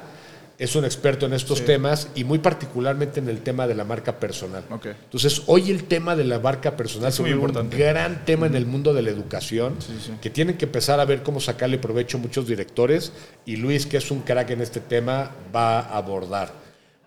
es 0.62 0.76
un 0.76 0.84
experto 0.84 1.26
en 1.26 1.32
estos 1.32 1.64
temas 1.64 2.06
y 2.14 2.22
muy 2.22 2.38
particularmente 2.38 3.18
en 3.18 3.28
el 3.28 3.40
tema 3.40 3.66
de 3.66 3.74
la 3.74 3.82
marca 3.82 4.20
personal. 4.20 4.62
Okay. 4.70 4.92
Entonces, 4.92 5.42
hoy 5.46 5.72
el 5.72 5.84
tema 5.84 6.14
de 6.14 6.22
la 6.24 6.38
marca 6.38 6.76
personal 6.76 7.08
es 7.08 7.18
un 7.18 7.68
gran 7.68 8.24
tema 8.24 8.46
en 8.46 8.54
el 8.54 8.64
mundo 8.64 8.94
de 8.94 9.02
la 9.02 9.10
educación 9.10 9.74
que 10.20 10.30
tienen 10.30 10.56
que 10.56 10.66
empezar 10.66 11.00
a 11.00 11.04
ver 11.04 11.24
cómo 11.24 11.40
sacarle 11.40 11.78
provecho 11.78 12.16
muchos 12.18 12.46
directores 12.46 13.12
y 13.44 13.56
Luis, 13.56 13.86
que 13.86 13.96
es 13.96 14.08
un 14.12 14.20
crack 14.20 14.50
en 14.50 14.60
este 14.60 14.78
tema, 14.78 15.32
va 15.54 15.80
a 15.80 15.96
abordar. 15.96 16.52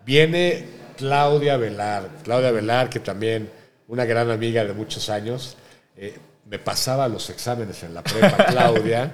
Viene 0.04 0.66
Claudia 0.98 1.56
Velar. 1.56 2.10
Claudia 2.24 2.50
Velar, 2.50 2.90
que 2.90 3.00
también 3.00 3.48
una 3.88 4.04
gran 4.04 4.30
amiga 4.30 4.66
de 4.66 4.74
muchos 4.74 5.08
años, 5.08 5.56
eh, 5.96 6.14
me 6.44 6.58
pasaba 6.58 7.08
los 7.08 7.30
exámenes 7.30 7.82
en 7.82 7.94
la 7.94 8.02
prepa, 8.02 8.36
Claudia, 8.50 9.12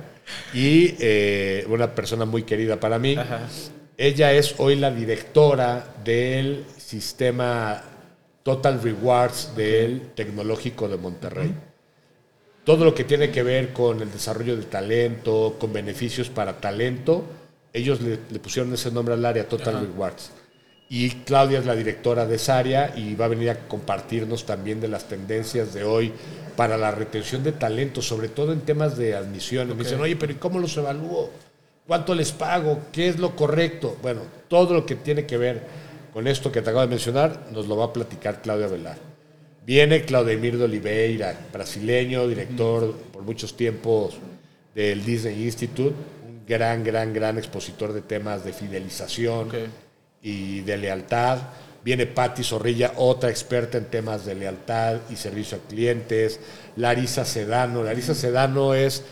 y 0.53 0.97
eh, 0.99 1.65
una 1.69 1.95
persona 1.95 2.25
muy 2.25 2.43
querida 2.43 2.81
para 2.81 2.99
mí. 2.99 3.17
Ella 3.99 4.33
es 4.33 4.55
hoy 4.59 4.77
la 4.77 4.91
directora 4.91 5.95
del 6.03 6.65
sistema 6.79 7.83
Total 8.43 8.81
Rewards 8.83 9.55
del 9.55 10.13
Tecnológico 10.15 10.89
de 10.89 10.97
Monterrey. 10.97 11.55
Todo 12.65 12.85
lo 12.85 12.95
que 12.95 13.05
tiene 13.05 13.31
que 13.31 13.43
ver 13.43 13.73
con 13.73 14.01
el 14.01 14.11
desarrollo 14.11 14.57
de 14.57 14.63
talento, 14.63 15.57
con 15.59 15.73
beneficios 15.73 16.31
para 16.31 16.59
talento, 16.59 17.25
ellos 17.73 18.01
le, 18.01 18.17
pusieron 18.39 18.73
ese 18.73 18.91
nombre 18.91 19.15
al 19.15 19.27
área 19.27 19.49
Total 19.49 19.81
Rewards. 19.81 20.31
Y 20.89 21.11
Claudia 21.25 21.59
es 21.59 21.67
la 21.67 21.75
directora 21.75 22.27
de 22.27 22.37
esa 22.37 22.59
área 22.59 22.95
y 22.97 23.15
va 23.15 23.27
a 23.27 23.29
venir 23.29 23.51
a 23.51 23.69
compartirnos 23.69 24.47
también 24.47 24.81
de 24.81 24.89
las 24.89 25.09
tendencias 25.09 25.75
de 25.75 25.85
hoy 25.85 26.13
para 26.57 26.77
la 26.77 26.91
retención 26.91 27.43
de 27.43 27.53
talento, 27.53 28.01
sobre 28.01 28.29
todo 28.29 28.53
en 28.53 28.61
temas 28.61 28.97
de 28.97 29.17
admisión. 29.17 29.69
Me 29.69 29.75
dicen, 29.75 30.01
oye, 30.01 30.17
pero 30.17 30.33
¿y 30.33 30.37
cómo 30.37 30.59
los 30.59 30.77
evalúo? 30.77 31.31
¿Cuánto 31.87 32.15
les 32.15 32.31
pago? 32.33 32.81
¿Qué 32.93 33.09
es 33.09 33.19
lo 33.19 33.35
correcto? 33.35 33.97
Bueno, 34.03 34.21
todo 34.49 34.75
lo 34.75 34.87
que 34.87 34.95
tiene 34.95 35.27
que 35.27 35.37
ver 35.37 35.63
con 36.13 36.29
esto 36.29 36.53
que 36.53 36.63
te 36.63 36.71
acabo 36.71 36.83
de 36.83 36.89
mencionar 36.89 37.49
nos 37.53 37.67
lo 37.67 37.77
va 37.77 37.87
a 37.87 37.93
platicar 37.93 38.41
Claudia 38.41 38.69
Velar. 38.69 38.97
Viene 39.67 40.05
Claudemir 40.05 40.59
de 40.59 40.65
Oliveira, 40.65 41.37
brasileño, 41.53 42.29
director 42.29 42.95
por 43.13 43.23
muchos 43.23 43.57
tiempos 43.57 44.15
del 44.75 45.05
Disney 45.05 45.45
Institute, 45.45 45.95
un 46.27 46.45
gran, 46.47 46.85
gran, 46.85 47.13
gran 47.13 47.39
expositor 47.39 47.93
de 47.93 48.03
temas 48.03 48.45
de 48.45 48.53
fidelización 48.53 49.49
y 50.23 50.61
de 50.61 50.77
lealtad. 50.77 51.39
Viene 51.85 52.07
Patti 52.07 52.45
Zorrilla, 52.45 52.93
otra 52.97 53.29
experta 53.29 53.77
en 53.77 53.87
temas 53.87 54.25
de 54.25 54.37
lealtad 54.37 55.01
y 55.11 55.17
servicio 55.17 55.59
a 55.59 55.69
clientes. 55.69 56.39
Larisa 56.77 57.25
Sedano. 57.25 57.83
Larisa 57.83 58.15
Sedano 58.15 58.75
es 58.75 59.03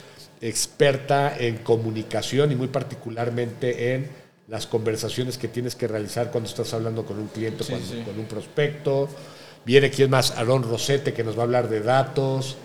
experta 0.41 1.37
en 1.39 1.59
comunicación 1.59 2.53
y 2.53 2.57
muy 2.57 2.69
particularmente 2.69 3.95
en 3.95 4.09
las 4.49 4.67
conversaciones 4.67 5.39
que 5.39 5.49
tienes 5.49 5.77
que 5.77 5.87
realizar 5.87 6.31
cuando 6.31 6.49
estás 6.51 6.75
hablando 6.75 7.05
con 7.05 7.19
un 7.19 7.29
cliente, 7.29 7.65
con 7.65 8.19
un 8.19 8.27
prospecto. 8.27 9.09
Viene 9.65 9.91
quién 9.91 10.11
más, 10.11 10.33
Aaron 10.33 10.65
Rosete, 10.65 11.13
que 11.13 11.23
nos 11.23 11.37
va 11.37 11.43
a 11.43 11.45
hablar 11.45 11.69
de 11.69 11.81
datos. 11.81 12.57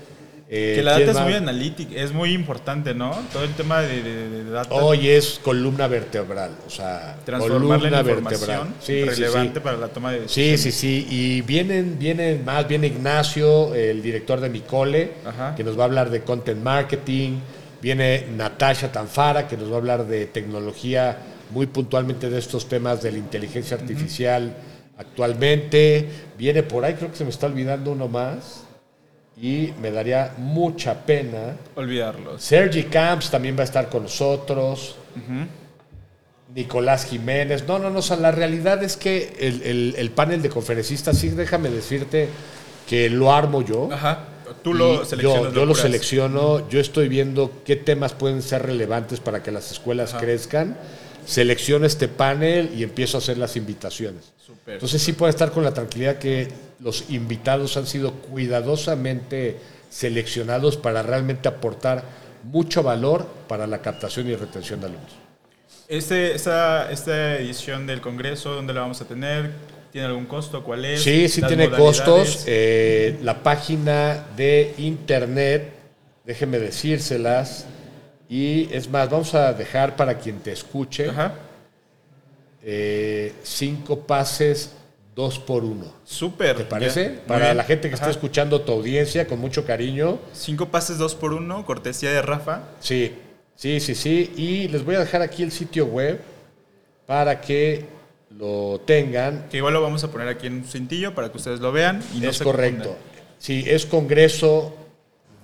Eh, 0.48 0.74
que 0.76 0.84
la 0.84 1.00
data 1.00 1.12
es 1.12 1.20
muy 1.22 1.34
analítica, 1.34 1.96
es 1.96 2.14
muy 2.14 2.32
importante, 2.34 2.94
¿no? 2.94 3.12
Todo 3.34 3.44
el 3.44 3.54
tema 3.54 3.82
de, 3.82 4.04
de, 4.04 4.44
data. 4.46 4.74
Hoy 4.74 5.10
es 5.10 5.40
columna 5.44 5.88
vertebral, 5.88 6.52
o 6.66 6.70
sea, 6.70 7.18
columna 7.26 8.04
vertebral. 8.04 8.68
Sí, 8.80 9.04
relevante 9.04 9.60
para 9.60 9.78
la 9.78 9.88
toma 9.88 10.12
de 10.12 10.22
decisiones. 10.22 10.62
Sí, 10.62 10.72
sí, 10.72 10.78
sí. 10.80 11.08
Y 11.10 11.42
vienen, 11.42 11.98
vienen 11.98 12.46
más, 12.46 12.68
viene 12.68 12.88
Ignacio, 12.88 13.74
el 13.74 14.04
director 14.04 14.40
de 14.40 14.50
Micole, 14.50 15.12
que 15.58 15.64
nos 15.64 15.78
va 15.78 15.84
a 15.84 15.86
hablar 15.86 16.10
de 16.10 16.22
content 16.22 16.64
marketing. 16.64 17.40
Viene 17.82 18.26
Natasha 18.36 18.92
Tanfara, 18.92 19.48
que 19.48 19.58
nos 19.58 19.70
va 19.70 19.76
a 19.76 19.78
hablar 19.78 20.06
de 20.06 20.26
tecnología, 20.26 21.18
muy 21.52 21.68
puntualmente 21.68 22.30
de 22.30 22.40
estos 22.40 22.68
temas 22.68 23.02
de 23.02 23.12
la 23.12 23.18
inteligencia 23.18 23.78
artificial 23.78 24.56
actualmente. 24.98 26.10
Viene 26.38 26.64
por 26.64 26.86
ahí, 26.86 26.94
creo 26.96 27.12
que 27.12 27.18
se 27.18 27.24
me 27.24 27.30
está 27.30 27.48
olvidando 27.48 27.92
uno 27.92 28.08
más 28.08 28.64
y 29.42 29.74
me 29.82 29.92
daría 29.92 30.34
mucha 30.38 31.06
pena 31.06 31.58
olvidarlos. 31.76 32.42
Sergi 32.42 32.84
Camps 32.84 33.30
también 33.30 33.58
va 33.58 33.62
a 33.62 33.66
estar 33.66 33.90
con 33.90 34.04
nosotros. 34.04 34.96
Nicolás 36.54 37.06
Jiménez. 37.06 37.68
No, 37.68 37.78
no, 37.80 37.90
no. 37.90 38.00
la 38.20 38.32
realidad 38.32 38.82
es 38.84 38.96
que 38.96 39.36
el, 39.40 40.12
panel 40.12 40.42
de 40.42 40.50
conferencistas, 40.50 41.18
sí, 41.18 41.30
déjame 41.30 41.70
decirte 41.70 42.30
que 42.88 43.10
lo 43.10 43.34
armo 43.34 43.62
yo. 43.62 43.90
Ajá. 43.92 44.20
Tú 44.64 44.74
lo 44.74 45.06
seleccionas. 45.06 45.54
Yo, 45.54 45.66
lo 45.66 45.76
selecciono. 45.76 46.70
Yo 46.70 46.80
estoy 46.80 47.08
viendo 47.08 47.52
qué 47.64 47.76
temas 47.76 48.14
pueden 48.14 48.42
ser 48.42 48.64
relevantes 48.64 49.20
para 49.20 49.44
que 49.44 49.52
las 49.52 49.72
escuelas 49.72 50.14
crezcan. 50.14 50.78
Selecciono 51.26 51.86
este 51.86 52.08
panel 52.08 52.72
y 52.76 52.84
empiezo 52.84 53.18
a 53.18 53.20
hacer 53.20 53.38
las 53.38 53.56
invitaciones. 53.56 54.34
Entonces 54.68 55.02
sí 55.02 55.14
puede 55.14 55.32
estar 55.32 55.52
con 55.52 55.64
la 55.64 55.74
tranquilidad 55.74 56.18
que 56.18 56.48
los 56.80 57.10
invitados 57.10 57.78
han 57.78 57.88
sido 57.88 58.14
cuidadosamente 58.14 59.58
seleccionados 59.90 60.78
para 60.78 61.04
realmente 61.04 61.48
aportar 61.48 62.04
mucho 62.44 62.84
valor 62.84 63.26
para 63.48 63.66
la 63.66 63.82
captación 63.82 64.30
y 64.30 64.36
retención 64.36 64.80
de 64.82 64.88
alumnos. 64.88 65.12
Este, 65.88 66.34
esta, 66.34 66.92
esta 66.92 67.38
edición 67.38 67.86
del 67.86 68.02
Congreso, 68.02 68.54
¿dónde 68.54 68.74
la 68.74 68.82
vamos 68.82 69.02
a 69.02 69.06
tener? 69.06 69.52
¿Tiene 69.96 70.10
algún 70.10 70.26
costo? 70.26 70.62
¿Cuál 70.62 70.84
es? 70.84 71.04
Sí, 71.04 71.30
sí 71.30 71.42
tiene 71.42 71.70
modalidades. 71.70 72.02
costos. 72.02 72.44
Eh, 72.48 73.18
la 73.24 73.42
página 73.44 74.26
de 74.36 74.74
internet, 74.78 75.72
déjenme 76.26 76.60
decírselas. 76.60 77.66
Y 78.28 78.68
es 78.74 78.90
más, 78.90 79.10
vamos 79.10 79.34
a 79.36 79.54
dejar 79.54 79.96
para 79.96 80.18
quien 80.18 80.40
te 80.40 80.52
escuche 80.52 81.08
Ajá. 81.08 81.36
eh, 82.62 83.32
cinco 83.44 84.02
pases, 84.02 84.74
dos 85.16 85.40
por 85.40 85.64
uno. 85.64 85.94
Súper. 86.04 86.58
¿Te 86.58 86.66
parece? 86.66 87.12
Para 87.26 87.46
bien. 87.46 87.56
la 87.56 87.64
gente 87.64 87.88
que 87.88 87.96
está 87.96 88.10
escuchando 88.10 88.60
tu 88.60 88.74
audiencia 88.74 89.26
con 89.28 89.40
mucho 89.40 89.66
cariño. 89.66 90.20
Cinco 90.34 90.66
pases, 90.68 90.98
dos 90.98 91.16
por 91.16 91.32
uno, 91.32 91.66
cortesía 91.66 92.12
de 92.12 92.22
Rafa. 92.22 92.64
Sí, 92.82 93.16
sí, 93.56 93.80
sí, 93.80 93.96
sí. 93.96 94.34
Y 94.36 94.68
les 94.68 94.84
voy 94.84 94.96
a 94.96 95.00
dejar 95.00 95.22
aquí 95.22 95.42
el 95.42 95.54
sitio 95.54 95.86
web 95.86 96.20
para 97.06 97.40
que 97.40 97.95
lo 98.38 98.82
tengan. 98.86 99.48
Que 99.50 99.58
igual 99.58 99.74
lo 99.74 99.82
vamos 99.82 100.04
a 100.04 100.12
poner 100.12 100.28
aquí 100.28 100.46
en 100.48 100.54
un 100.54 100.64
cintillo 100.66 101.14
para 101.16 101.30
que 101.32 101.38
ustedes 101.38 101.60
lo 101.60 101.72
vean. 101.72 102.02
Y 102.16 102.20
no 102.20 102.30
es 102.30 102.38
se 102.38 102.44
correcto. 102.44 102.90
confundan. 102.90 103.16
Sí, 103.40 103.64
es 103.68 103.86
congreso 103.86 104.76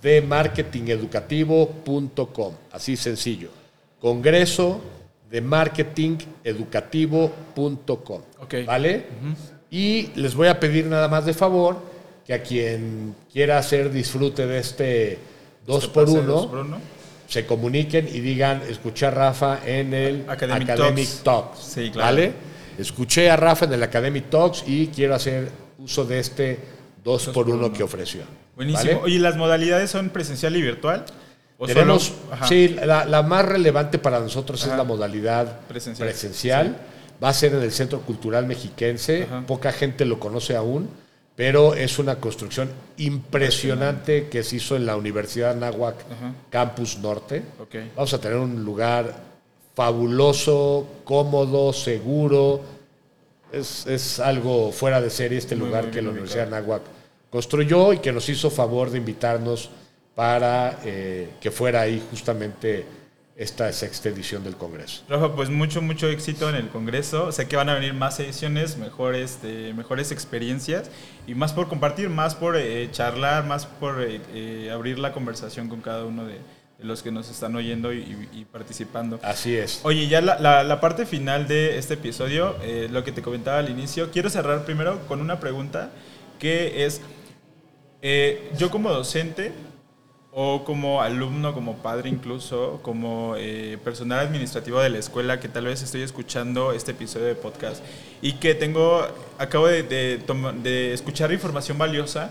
de 0.02 0.20
marketingeducativo.com. 0.22 2.54
Así 2.72 2.96
sencillo. 2.96 3.50
Congreso 4.00 4.80
de 5.30 5.40
marketingeducativo.com. 5.40 8.20
Ok. 8.40 8.54
¿Vale? 8.66 9.04
Y 9.70 10.08
les 10.16 10.34
voy 10.34 10.48
a 10.48 10.58
pedir 10.60 10.86
nada 10.86 11.08
más 11.08 11.24
de 11.24 11.32
favor 11.34 11.76
que 12.26 12.34
a 12.34 12.42
quien 12.42 13.14
quiera 13.32 13.56
hacer 13.58 13.90
disfrute 13.90 14.46
de 14.46 14.58
este 14.58 15.18
2 15.66 15.84
Este 15.84 15.94
por 15.94 16.04
pase 16.04 16.16
de 16.18 16.22
1 16.24 16.32
dos 16.32 16.46
por 16.46 16.58
uno. 16.58 16.78
se 17.26 17.46
comuniquen 17.46 18.06
y 18.08 18.20
digan, 18.20 18.60
escuché 18.68 19.06
a 19.06 19.10
Rafa 19.10 19.60
en 19.64 19.94
el 19.94 20.24
Academic 20.28 20.68
Academic, 20.70 21.06
Talks. 21.08 21.22
Talks. 21.22 21.58
Sí, 21.60 21.90
claro. 21.90 22.06
¿Vale? 22.16 22.32
Escuché 22.78 23.30
a 23.30 23.36
Rafa 23.36 23.64
en 23.66 23.72
el 23.74 23.82
Academic 23.82 24.30
Talks 24.30 24.64
y 24.66 24.88
quiero 24.88 25.14
hacer 25.14 25.50
uso 25.78 26.04
de 26.04 26.18
este 26.18 26.58
2 27.04 27.28
por 27.28 27.48
1 27.50 27.72
que 27.72 27.82
ofreció. 27.82 28.22
Buenísimo. 28.56 28.92
¿Vale? 28.92 29.00
Oye, 29.04 29.18
¿las 29.18 29.36
modalidades 29.36 29.90
son 29.90 30.10
presencial 30.10 30.54
y 30.56 30.62
virtual? 30.62 31.04
¿O 31.58 31.66
Tenemos, 31.66 32.12
solo- 32.30 32.46
sí, 32.48 32.68
la, 32.68 33.04
la 33.04 33.22
más 33.22 33.44
relevante 33.44 33.98
para 33.98 34.18
nosotros 34.20 34.60
Ajá. 34.62 34.72
es 34.72 34.78
la 34.78 34.84
modalidad 34.84 35.60
Presencial. 35.68 36.08
presencial. 36.08 36.76
Va 37.22 37.28
a 37.28 37.32
ser 37.32 37.54
en 37.54 37.62
el 37.62 37.70
Centro 37.70 38.00
Cultural 38.00 38.46
Mexiquense. 38.46 39.24
Ajá. 39.24 39.44
Poca 39.46 39.70
gente 39.72 40.04
lo 40.04 40.18
conoce 40.18 40.56
aún, 40.56 40.88
pero 41.36 41.74
es 41.74 41.98
una 42.00 42.16
construcción 42.16 42.68
impresionante 42.96 44.28
que 44.28 44.42
se 44.42 44.56
hizo 44.56 44.76
en 44.76 44.86
la 44.86 44.96
Universidad 44.96 45.54
Nahuac 45.56 45.96
Ajá. 46.00 46.32
Campus 46.50 46.98
Norte. 46.98 47.42
Ok. 47.60 47.74
Vamos 47.96 48.12
a 48.14 48.20
tener 48.20 48.36
un 48.38 48.64
lugar 48.64 49.14
fabuloso, 49.82 50.86
cómodo, 51.04 51.72
seguro. 51.72 52.60
Es, 53.50 53.84
es 53.86 54.20
algo 54.20 54.70
fuera 54.70 55.00
de 55.00 55.10
serie 55.10 55.38
este 55.38 55.56
Muy, 55.56 55.66
lugar 55.66 55.82
muy 55.84 55.90
que 55.90 55.96
bien 55.96 56.04
la 56.06 56.10
Universidad 56.12 56.46
ubicado. 56.46 56.62
Nahuac 56.62 56.82
construyó 57.30 57.92
y 57.92 57.98
que 57.98 58.12
nos 58.12 58.28
hizo 58.28 58.48
favor 58.48 58.90
de 58.90 58.98
invitarnos 58.98 59.70
para 60.14 60.78
eh, 60.84 61.30
que 61.40 61.50
fuera 61.50 61.80
ahí 61.80 62.00
justamente 62.10 62.84
esta 63.34 63.72
sexta 63.72 64.10
edición 64.10 64.44
del 64.44 64.56
Congreso. 64.56 65.02
Rafa, 65.08 65.34
pues 65.34 65.50
mucho, 65.50 65.82
mucho 65.82 66.08
éxito 66.08 66.48
en 66.48 66.54
el 66.54 66.68
Congreso. 66.68 67.32
Sé 67.32 67.48
que 67.48 67.56
van 67.56 67.68
a 67.68 67.74
venir 67.74 67.92
más 67.92 68.20
ediciones, 68.20 68.76
mejores, 68.76 69.32
este, 69.32 69.74
mejores 69.74 70.12
experiencias 70.12 70.90
y 71.26 71.34
más 71.34 71.52
por 71.52 71.66
compartir, 71.68 72.08
más 72.08 72.36
por 72.36 72.56
eh, 72.56 72.88
charlar, 72.92 73.46
más 73.46 73.66
por 73.66 73.96
eh, 74.00 74.70
abrir 74.72 75.00
la 75.00 75.12
conversación 75.12 75.68
con 75.68 75.80
cada 75.80 76.04
uno 76.04 76.24
de, 76.24 76.34
de 76.34 76.40
los 76.82 77.02
que 77.02 77.10
nos 77.10 77.30
están 77.30 77.54
oyendo 77.56 77.92
y, 77.92 78.28
y- 78.32 78.44
participando. 78.44 79.18
Así 79.22 79.56
es. 79.56 79.80
Oye, 79.84 80.08
ya 80.08 80.20
la, 80.20 80.38
la- 80.38 80.62
la 80.64 80.80
parte 80.80 81.06
final 81.06 81.46
de 81.48 81.78
este 81.78 81.94
episodio, 81.94 82.56
eh, 82.62 82.88
lo 82.90 83.04
que 83.04 83.12
te 83.12 83.22
comentaba 83.22 83.58
al 83.58 83.70
inicio, 83.70 84.10
quiero 84.10 84.28
cerrar 84.30 84.64
primero 84.64 85.00
con 85.08 85.20
una 85.20 85.38
pregunta 85.40 85.90
que 86.38 86.84
es, 86.84 87.00
eh, 88.02 88.50
yo 88.58 88.70
como 88.70 88.90
docente 88.90 89.52
o 90.34 90.64
como 90.64 91.02
alumno, 91.02 91.52
como 91.52 91.76
padre 91.82 92.08
incluso, 92.08 92.80
como 92.82 93.34
eh, 93.36 93.78
personal 93.84 94.20
administrativo 94.26 94.80
de 94.80 94.88
la 94.88 94.98
escuela 94.98 95.38
que 95.40 95.48
tal 95.48 95.66
vez 95.66 95.82
estoy 95.82 96.00
escuchando 96.02 96.72
este 96.72 96.92
episodio 96.92 97.26
de 97.26 97.34
podcast 97.34 97.84
y 98.22 98.32
que 98.34 98.54
tengo, 98.54 99.06
acabo 99.38 99.66
de, 99.66 99.82
de 99.82 100.18
de 100.62 100.94
escuchar 100.94 101.32
información 101.32 101.76
valiosa, 101.76 102.30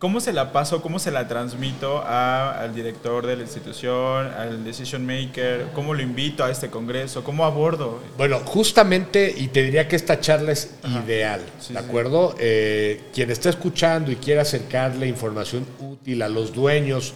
¿Cómo 0.00 0.18
se 0.20 0.32
la 0.32 0.50
paso, 0.50 0.80
cómo 0.80 0.98
se 0.98 1.10
la 1.10 1.28
transmito 1.28 1.98
a- 1.98 2.58
al 2.58 2.74
director 2.74 3.26
de 3.26 3.36
la 3.36 3.42
institución, 3.42 4.28
al 4.28 4.64
decision 4.64 5.04
maker? 5.04 5.66
¿Cómo 5.74 5.92
lo 5.92 6.00
invito 6.00 6.42
a 6.42 6.50
este 6.50 6.70
congreso? 6.70 7.22
¿Cómo 7.22 7.44
abordo? 7.44 8.00
Bueno, 8.16 8.38
justamente, 8.46 9.30
y 9.36 9.48
te 9.48 9.62
diría 9.62 9.88
que 9.88 9.96
esta 9.96 10.18
charla 10.18 10.52
es 10.52 10.70
Ajá. 10.82 11.02
ideal, 11.04 11.42
Sí, 11.60 11.74
¿de 11.74 11.80
sí. 11.80 11.84
acuerdo? 11.86 12.34
Eh, 12.38 13.02
quien 13.12 13.30
está 13.30 13.50
escuchando 13.50 14.10
y 14.10 14.16
quiere 14.16 14.40
acercarle 14.40 15.06
información 15.06 15.66
útil 15.80 16.22
a 16.22 16.30
los 16.30 16.54
dueños 16.54 17.12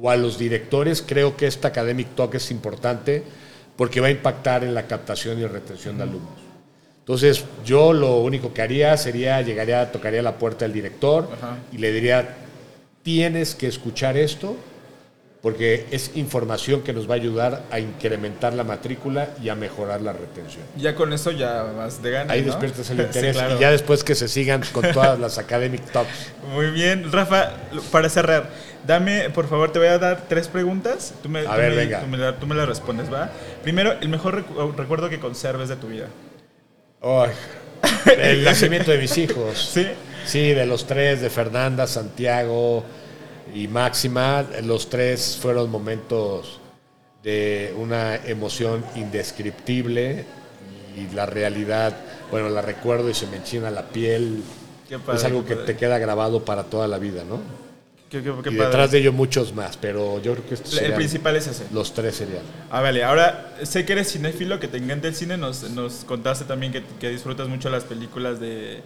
o 0.00 0.08
a 0.08 0.14
los 0.14 0.38
directores, 0.38 1.02
creo 1.04 1.36
que 1.36 1.48
esta 1.48 1.66
Academic 1.68 2.14
Talk 2.14 2.36
es 2.36 2.52
importante 2.52 3.24
porque 3.76 4.00
va 4.00 4.06
a 4.06 4.10
impactar 4.10 4.62
en 4.62 4.74
la 4.74 4.86
captación 4.86 5.40
y 5.40 5.46
retención 5.46 5.96
de 5.96 6.04
alumnos. 6.04 6.47
Entonces, 7.08 7.42
yo 7.64 7.94
lo 7.94 8.18
único 8.18 8.52
que 8.52 8.60
haría 8.60 8.94
sería, 8.98 9.40
llegaría, 9.40 9.90
tocaría 9.90 10.20
la 10.20 10.34
puerta 10.34 10.66
del 10.66 10.74
director 10.74 11.26
Ajá. 11.38 11.56
y 11.72 11.78
le 11.78 11.90
diría, 11.90 12.36
tienes 13.02 13.54
que 13.54 13.66
escuchar 13.66 14.18
esto 14.18 14.56
porque 15.40 15.86
es 15.90 16.10
información 16.16 16.82
que 16.82 16.92
nos 16.92 17.08
va 17.08 17.14
a 17.14 17.16
ayudar 17.16 17.62
a 17.70 17.78
incrementar 17.80 18.52
la 18.52 18.62
matrícula 18.62 19.28
y 19.42 19.48
a 19.48 19.54
mejorar 19.54 20.02
la 20.02 20.12
retención. 20.12 20.62
Ya 20.76 20.94
con 20.94 21.14
eso 21.14 21.30
ya 21.30 21.62
vas 21.62 22.02
de 22.02 22.10
gana. 22.10 22.30
Ahí 22.34 22.40
¿no? 22.42 22.48
despiertas 22.48 22.90
el 22.90 22.98
Sí, 22.98 23.02
interés 23.04 23.36
claro. 23.36 23.56
y 23.56 23.58
ya 23.58 23.70
después 23.70 24.04
que 24.04 24.14
se 24.14 24.28
sigan 24.28 24.60
con 24.72 24.92
todas 24.92 25.18
las 25.18 25.38
Academic 25.38 25.90
Talks. 25.90 26.32
Muy 26.52 26.70
bien, 26.72 27.10
Rafa, 27.10 27.52
para 27.90 28.10
cerrar, 28.10 28.50
dame, 28.86 29.30
por 29.30 29.48
favor, 29.48 29.72
te 29.72 29.78
voy 29.78 29.88
a 29.88 29.96
dar 29.98 30.24
tres 30.28 30.46
preguntas. 30.48 31.14
Tú 31.22 31.30
me, 31.30 31.38
A 31.38 31.44
tú 31.44 31.56
ver, 31.56 31.70
me- 31.70 31.76
venga. 31.76 32.00
Tú 32.00 32.06
me, 32.08 32.32
tú 32.34 32.46
me 32.46 32.54
las 32.54 32.68
respondes, 32.68 33.10
¿va? 33.10 33.30
Primero, 33.62 33.92
el 33.98 34.10
mejor 34.10 34.44
recu- 34.44 34.74
recuerdo 34.76 35.08
que 35.08 35.18
conserves 35.18 35.70
de 35.70 35.76
tu 35.76 35.86
vida. 35.86 36.08
El 38.18 38.44
nacimiento 38.44 38.90
de 38.90 38.98
mis 38.98 39.16
hijos. 39.18 39.70
¿Sí? 39.72 39.86
Sí, 40.26 40.52
de 40.52 40.66
los 40.66 40.86
tres, 40.86 41.20
de 41.20 41.30
Fernanda, 41.30 41.86
Santiago 41.86 42.84
y 43.54 43.66
Máxima, 43.66 44.44
los 44.62 44.90
tres 44.90 45.38
fueron 45.40 45.70
momentos 45.70 46.60
de 47.22 47.74
una 47.78 48.16
emoción 48.16 48.84
indescriptible 48.94 50.24
y 50.96 51.14
la 51.14 51.26
realidad, 51.26 51.96
bueno, 52.30 52.48
la 52.50 52.60
recuerdo 52.60 53.08
y 53.08 53.14
se 53.14 53.26
me 53.26 53.36
enchina 53.36 53.70
la 53.70 53.88
piel. 53.88 54.42
Padre, 55.04 55.18
es 55.18 55.24
algo 55.24 55.44
que 55.44 55.56
te 55.56 55.76
queda 55.76 55.98
grabado 55.98 56.44
para 56.44 56.64
toda 56.64 56.88
la 56.88 56.98
vida, 56.98 57.24
¿no? 57.24 57.40
Qué, 58.10 58.22
qué- 58.22 58.32
qué 58.42 58.48
y 58.50 58.52
padre. 58.56 58.64
detrás 58.66 58.90
de 58.90 58.98
ello 59.00 59.12
muchos 59.12 59.54
más, 59.54 59.76
pero 59.76 60.20
yo 60.22 60.32
creo 60.32 60.46
que 60.48 60.54
estos 60.54 60.78
El 60.80 60.94
principal 60.94 61.36
es 61.36 61.46
ese. 61.46 61.64
los 61.72 61.92
tres 61.92 62.14
serían. 62.16 62.42
Ah, 62.70 62.80
vale. 62.80 63.04
Ahora, 63.04 63.54
sé 63.64 63.84
que 63.84 63.92
eres 63.92 64.10
cinéfilo, 64.12 64.58
que 64.58 64.68
te 64.68 64.78
encanta 64.78 65.08
el 65.08 65.14
cine. 65.14 65.36
Nos, 65.36 65.62
nos 65.70 66.04
contaste 66.04 66.44
también 66.46 66.72
que, 66.72 66.82
que 66.98 67.10
disfrutas 67.10 67.48
mucho 67.48 67.68
las 67.68 67.84
películas 67.84 68.40
de, 68.40 68.80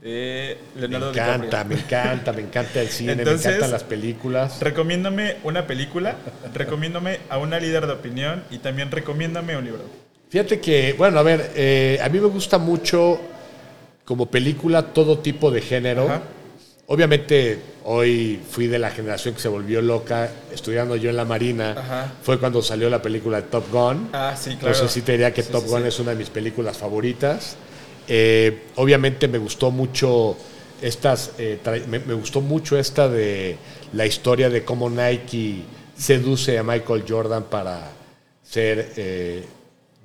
de 0.00 0.56
Me 0.76 0.80
Leonardo 0.88 1.10
encanta, 1.10 1.64
DiCaprio. 1.64 1.76
me 1.76 1.82
encanta, 1.82 2.32
me 2.32 2.42
encanta 2.42 2.80
el 2.82 2.88
cine, 2.88 3.12
Entonces, 3.12 3.46
me 3.46 3.50
encantan 3.52 3.70
las 3.72 3.84
películas. 3.84 4.60
Recomiéndame 4.60 5.36
una 5.42 5.66
película, 5.66 6.16
recomiéndame 6.54 7.18
a 7.30 7.38
una 7.38 7.58
líder 7.58 7.86
de 7.88 7.92
opinión 7.94 8.44
y 8.50 8.58
también 8.58 8.90
recomiéndame 8.92 9.56
un 9.56 9.64
libro. 9.64 9.80
Fíjate 10.30 10.60
que, 10.60 10.94
bueno, 10.96 11.18
a 11.18 11.22
ver, 11.24 11.50
eh, 11.56 11.98
a 12.02 12.08
mí 12.08 12.20
me 12.20 12.28
gusta 12.28 12.58
mucho 12.58 13.20
como 14.04 14.26
película 14.26 14.82
todo 14.92 15.18
tipo 15.18 15.50
de 15.50 15.60
género. 15.62 16.04
Ajá. 16.06 16.22
Obviamente 16.92 17.58
hoy 17.84 18.38
fui 18.50 18.66
de 18.66 18.78
la 18.78 18.90
generación 18.90 19.32
que 19.34 19.40
se 19.40 19.48
volvió 19.48 19.80
loca 19.80 20.30
estudiando 20.52 20.94
yo 20.94 21.08
en 21.08 21.16
la 21.16 21.24
Marina. 21.24 21.70
Ajá. 21.74 22.12
Fue 22.22 22.38
cuando 22.38 22.60
salió 22.60 22.90
la 22.90 23.00
película 23.00 23.40
de 23.40 23.48
Top 23.48 23.64
Gun. 23.72 24.10
Ah, 24.12 24.36
sí, 24.36 24.50
claro. 24.56 24.74
Entonces 24.74 24.90
sí 24.90 25.00
te 25.00 25.12
diría 25.12 25.32
que 25.32 25.42
Sí, 25.42 25.50
Top 25.50 25.64
sí, 25.64 25.70
Gun 25.70 25.80
sí. 25.80 25.88
es 25.88 25.98
una 26.00 26.10
de 26.10 26.16
mis 26.18 26.28
películas 26.28 26.76
favoritas. 26.76 27.56
Eh, 28.06 28.64
obviamente 28.76 29.26
me 29.26 29.38
gustó 29.38 29.70
mucho 29.70 30.36
estas, 30.82 31.30
eh, 31.38 31.58
me 31.88 32.12
gustó 32.12 32.42
mucho 32.42 32.76
esta 32.76 33.08
de 33.08 33.56
la 33.94 34.04
historia 34.04 34.50
de 34.50 34.62
cómo 34.62 34.90
Nike 34.90 35.62
seduce 35.96 36.58
a 36.58 36.62
Michael 36.62 37.04
Jordan 37.08 37.44
para 37.44 37.90
ser, 38.42 38.92
eh, 38.98 39.46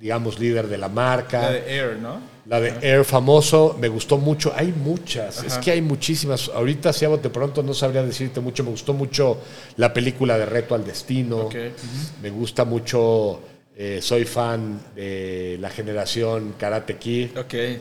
digamos, 0.00 0.38
líder 0.38 0.68
de 0.68 0.78
la 0.78 0.88
marca. 0.88 1.42
La 1.42 1.50
de 1.50 1.76
Air, 1.76 1.96
¿no? 1.98 2.37
La 2.48 2.60
de 2.60 2.72
Air 2.80 3.04
famoso, 3.04 3.76
me 3.78 3.88
gustó 3.88 4.16
mucho. 4.16 4.54
Hay 4.56 4.72
muchas, 4.72 5.44
es 5.44 5.58
que 5.58 5.70
hay 5.70 5.82
muchísimas. 5.82 6.48
Ahorita, 6.48 6.94
si 6.94 7.04
bote 7.04 7.28
pronto, 7.28 7.62
no 7.62 7.74
sabría 7.74 8.02
decirte 8.02 8.40
mucho. 8.40 8.64
Me 8.64 8.70
gustó 8.70 8.94
mucho 8.94 9.36
la 9.76 9.92
película 9.92 10.38
de 10.38 10.46
Reto 10.46 10.74
al 10.74 10.82
Destino. 10.82 11.50
Me 12.22 12.30
gusta 12.30 12.64
mucho, 12.64 13.40
eh, 13.76 13.98
soy 14.00 14.24
fan 14.24 14.80
de 14.96 15.58
la 15.60 15.68
generación 15.68 16.54
Karate 16.58 16.96
Kid. 16.96 17.28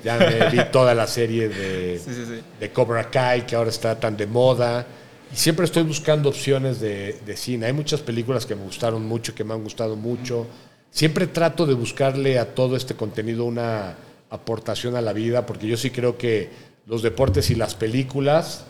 Ya 0.04 0.18
me 0.18 0.50
vi 0.50 0.60
toda 0.72 0.94
la 0.94 1.08
serie 1.08 1.48
de, 1.48 1.98
Sí, 2.04 2.14
sí, 2.14 2.26
sí. 2.26 2.42
de 2.60 2.70
Cobra 2.74 3.10
Kai, 3.10 3.46
que 3.46 3.56
ahora 3.56 3.70
está 3.70 3.98
tan 3.98 4.18
de 4.18 4.28
moda. 4.28 4.86
Y 5.32 5.38
siempre 5.38 5.64
estoy 5.64 5.84
buscando 5.84 6.28
opciones 6.28 6.82
de, 6.82 7.22
de 7.26 7.38
cine. 7.38 7.68
Hay 7.68 7.74
muchas 7.74 8.02
películas 8.02 8.46
que 8.46 8.54
me 8.54 8.64
gustaron 8.64 9.06
mucho, 9.06 9.34
que 9.34 9.46
me 9.46 9.54
han 9.54 9.64
gustado 9.64 9.96
mucho. 9.96 10.46
Siempre 10.92 11.28
trato 11.28 11.66
de 11.66 11.74
buscarle 11.74 12.38
a 12.38 12.54
todo 12.54 12.76
este 12.76 12.96
contenido 12.96 13.46
una 13.46 13.96
aportación 14.30 14.96
a 14.96 15.02
la 15.02 15.14
vida, 15.14 15.46
porque 15.46 15.68
yo 15.68 15.78
sí 15.78 15.90
creo 15.92 16.18
que 16.18 16.50
los 16.86 17.02
deportes 17.02 17.50
y 17.50 17.56
las 17.56 17.76
películas 17.76 18.66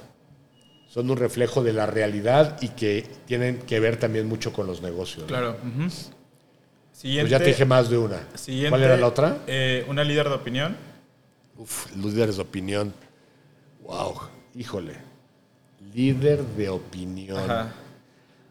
son 0.87 1.09
un 1.11 1.17
reflejo 1.17 1.63
de 1.63 1.73
la 1.73 1.85
realidad 1.85 2.57
y 2.61 2.69
que 2.69 3.05
tienen 3.25 3.59
que 3.59 3.79
ver 3.79 3.97
también 3.97 4.27
mucho 4.27 4.53
con 4.53 4.67
los 4.67 4.81
negocios. 4.81 5.21
¿no? 5.21 5.27
Claro. 5.27 5.57
ujú. 5.63 5.89
Pues 6.99 7.29
ya 7.29 7.37
te 7.37 7.45
dije 7.45 7.65
más 7.65 7.89
de 7.89 7.97
una. 7.97 8.19
¿Cuál 8.69 8.83
era 8.83 8.97
la 8.97 9.07
otra? 9.07 9.37
eh, 9.45 9.85
una 9.87 10.03
líder 10.03 10.29
de 10.29 10.35
opinión. 10.35 10.75
Uf, 11.55 11.95
líderes 11.95 12.37
de 12.37 12.41
opinión. 12.41 12.93
Wow, 13.83 14.15
híjole. 14.55 14.93
Líder 15.93 16.43
de 16.43 16.69
opinión. 16.69 17.37
Ajá. 17.37 17.71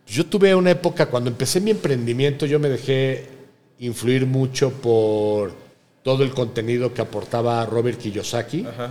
Yo 0.07 0.25
tuve 0.27 0.55
una 0.55 0.71
época, 0.71 1.07
cuando 1.07 1.29
empecé 1.29 1.61
mi 1.61 1.73
emprendimiento, 1.73 2.47
yo 2.47 2.61
me 2.61 2.69
dejé 2.69 3.27
influir 3.81 4.25
mucho 4.27 4.71
por 4.71 5.53
todo 6.07 6.23
el 6.23 6.31
contenido 6.31 6.95
que 6.95 7.03
aportaba 7.03 7.67
Robert 7.67 7.99
Kiyosaki. 7.99 8.65
Ajá. 8.65 8.91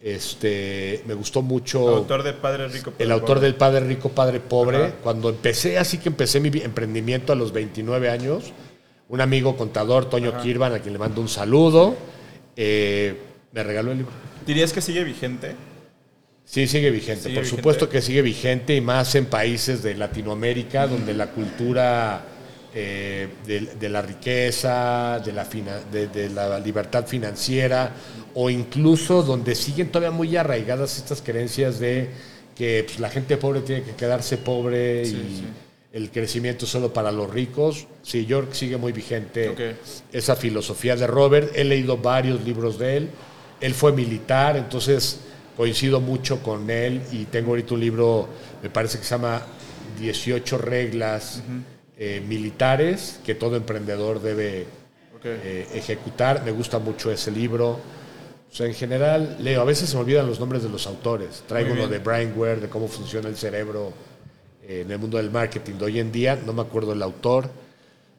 Este, 0.00 1.02
me 1.04 1.12
gustó 1.14 1.42
mucho 1.42 1.88
Autor 1.88 2.22
de 2.22 2.32
Padre 2.32 2.68
Rico. 2.68 2.90
el 2.90 2.94
Padre 2.96 3.12
autor 3.12 3.26
Pobre. 3.26 3.40
del 3.40 3.54
Padre 3.56 3.80
Rico, 3.80 4.08
Padre 4.10 4.38
Pobre. 4.38 4.76
Ajá. 4.76 4.94
Cuando 5.02 5.30
empecé, 5.30 5.78
así 5.78 5.98
que 5.98 6.10
empecé 6.10 6.38
mi 6.38 6.50
emprendimiento 6.60 7.32
a 7.32 7.34
los 7.34 7.50
29 7.50 8.08
años, 8.08 8.52
un 9.08 9.20
amigo 9.20 9.56
contador, 9.56 10.08
Toño 10.08 10.28
Ajá. 10.30 10.42
Kirvan, 10.42 10.74
a 10.74 10.78
quien 10.78 10.92
le 10.92 11.00
mando 11.00 11.20
un 11.20 11.28
saludo, 11.28 11.96
eh, 12.54 13.18
me 13.50 13.64
regaló 13.64 13.90
el 13.90 13.98
libro. 13.98 14.12
¿Dirías 14.46 14.72
que 14.72 14.80
sigue 14.80 15.02
vigente? 15.02 15.56
Sí, 16.44 16.68
sigue 16.68 16.92
vigente. 16.92 17.22
Sigue 17.24 17.34
Por 17.34 17.42
vigente. 17.42 17.62
supuesto 17.62 17.88
que 17.88 18.00
sigue 18.00 18.22
vigente 18.22 18.76
y 18.76 18.80
más 18.80 19.12
en 19.16 19.26
países 19.26 19.82
de 19.82 19.96
Latinoamérica 19.96 20.86
donde 20.86 21.14
la 21.14 21.32
cultura 21.32 22.26
eh, 22.74 23.28
de, 23.46 23.60
de 23.78 23.88
la 23.88 24.02
riqueza, 24.02 25.20
de 25.24 25.32
la, 25.32 25.44
fina- 25.44 25.80
de, 25.92 26.08
de 26.08 26.28
la 26.30 26.58
libertad 26.58 27.06
financiera 27.06 27.92
o 28.34 28.50
incluso 28.50 29.22
donde 29.22 29.54
siguen 29.54 29.88
todavía 29.88 30.10
muy 30.10 30.36
arraigadas 30.36 30.96
estas 30.98 31.22
creencias 31.22 31.78
de 31.78 32.10
que 32.56 32.82
pues, 32.86 32.98
la 33.00 33.10
gente 33.10 33.36
pobre 33.36 33.60
tiene 33.60 33.82
que 33.82 33.92
quedarse 33.92 34.36
pobre 34.38 35.04
Sí, 35.04 35.12
y 35.14 35.36
sí. 35.38 35.44
el 35.92 36.10
crecimiento 36.10 36.66
solo 36.66 36.92
para 36.92 37.12
los 37.12 37.30
ricos. 37.30 37.86
Sí, 38.02 38.26
yo 38.26 38.38
creo 38.38 38.50
que 38.50 38.56
sigue 38.56 38.76
muy 38.76 38.92
vigente 38.92 39.76
esa 40.12 40.34
filosofía 40.36 40.96
de 40.96 41.06
Robert. 41.06 41.52
He 41.54 41.64
leído 41.64 41.96
varios 41.98 42.44
libros 42.44 42.78
de 42.78 42.96
él. 42.96 43.08
Él 43.60 43.72
fue 43.74 43.92
militar, 43.92 44.56
entonces 44.56 45.20
coincido 45.56 46.00
mucho 46.00 46.42
con 46.42 46.68
él 46.68 47.00
y 47.12 47.24
tengo 47.26 47.50
ahorita 47.50 47.74
un 47.74 47.80
libro, 47.80 48.28
me 48.62 48.68
parece 48.70 48.98
que 48.98 49.04
se 49.04 49.10
llama 49.14 49.42
18 50.00 50.58
reglas 50.58 51.40
eh, 51.96 52.22
militares 52.26 53.20
que 53.24 53.34
todo 53.34 53.56
emprendedor 53.56 54.20
debe 54.20 54.66
eh, 55.24 55.68
ejecutar. 55.74 56.42
Me 56.44 56.50
gusta 56.50 56.78
mucho 56.78 57.10
ese 57.10 57.30
libro. 57.30 57.70
O 57.70 58.56
sea, 58.56 58.66
en 58.66 58.74
general 58.74 59.36
leo. 59.40 59.60
A 59.60 59.64
veces 59.64 59.88
se 59.88 59.96
me 59.96 60.02
olvidan 60.02 60.26
los 60.26 60.38
nombres 60.38 60.62
de 60.62 60.68
los 60.68 60.86
autores. 60.86 61.44
Traigo 61.46 61.72
uno 61.72 61.88
de 61.88 61.98
Brian 61.98 62.32
Ware, 62.36 62.60
de 62.60 62.68
cómo 62.68 62.88
funciona 62.88 63.28
el 63.28 63.36
cerebro 63.36 63.92
eh, 64.62 64.82
en 64.84 64.90
el 64.90 64.98
mundo 64.98 65.16
del 65.16 65.30
marketing 65.30 65.74
de 65.74 65.84
hoy 65.84 66.00
en 66.00 66.12
día. 66.12 66.38
No 66.44 66.52
me 66.52 66.62
acuerdo 66.62 66.92
el 66.92 67.02
autor. 67.02 67.48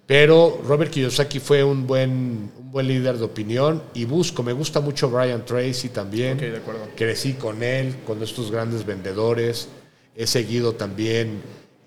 Pero 0.08 0.62
Robert 0.66 0.92
Kiyosaki 0.92 1.40
fue 1.40 1.64
un 1.64 1.88
buen, 1.88 2.52
un 2.58 2.72
buen 2.72 2.88
líder 2.88 3.18
de 3.18 3.26
opinión 3.26 3.82
y 3.96 4.06
busco, 4.06 4.44
me 4.44 4.54
gusta 4.54 4.80
mucho 4.80 5.10
Brian 5.10 5.44
Tracy 5.46 5.90
también. 5.90 6.38
De 6.38 6.58
acuerdo. 6.58 6.88
Crecí 6.96 7.34
con 7.34 7.64
él, 7.64 7.96
con 8.06 8.22
estos 8.22 8.52
grandes 8.52 8.86
vendedores. 8.86 9.68
He 10.16 10.28
seguido 10.28 10.74
también. 10.74 11.42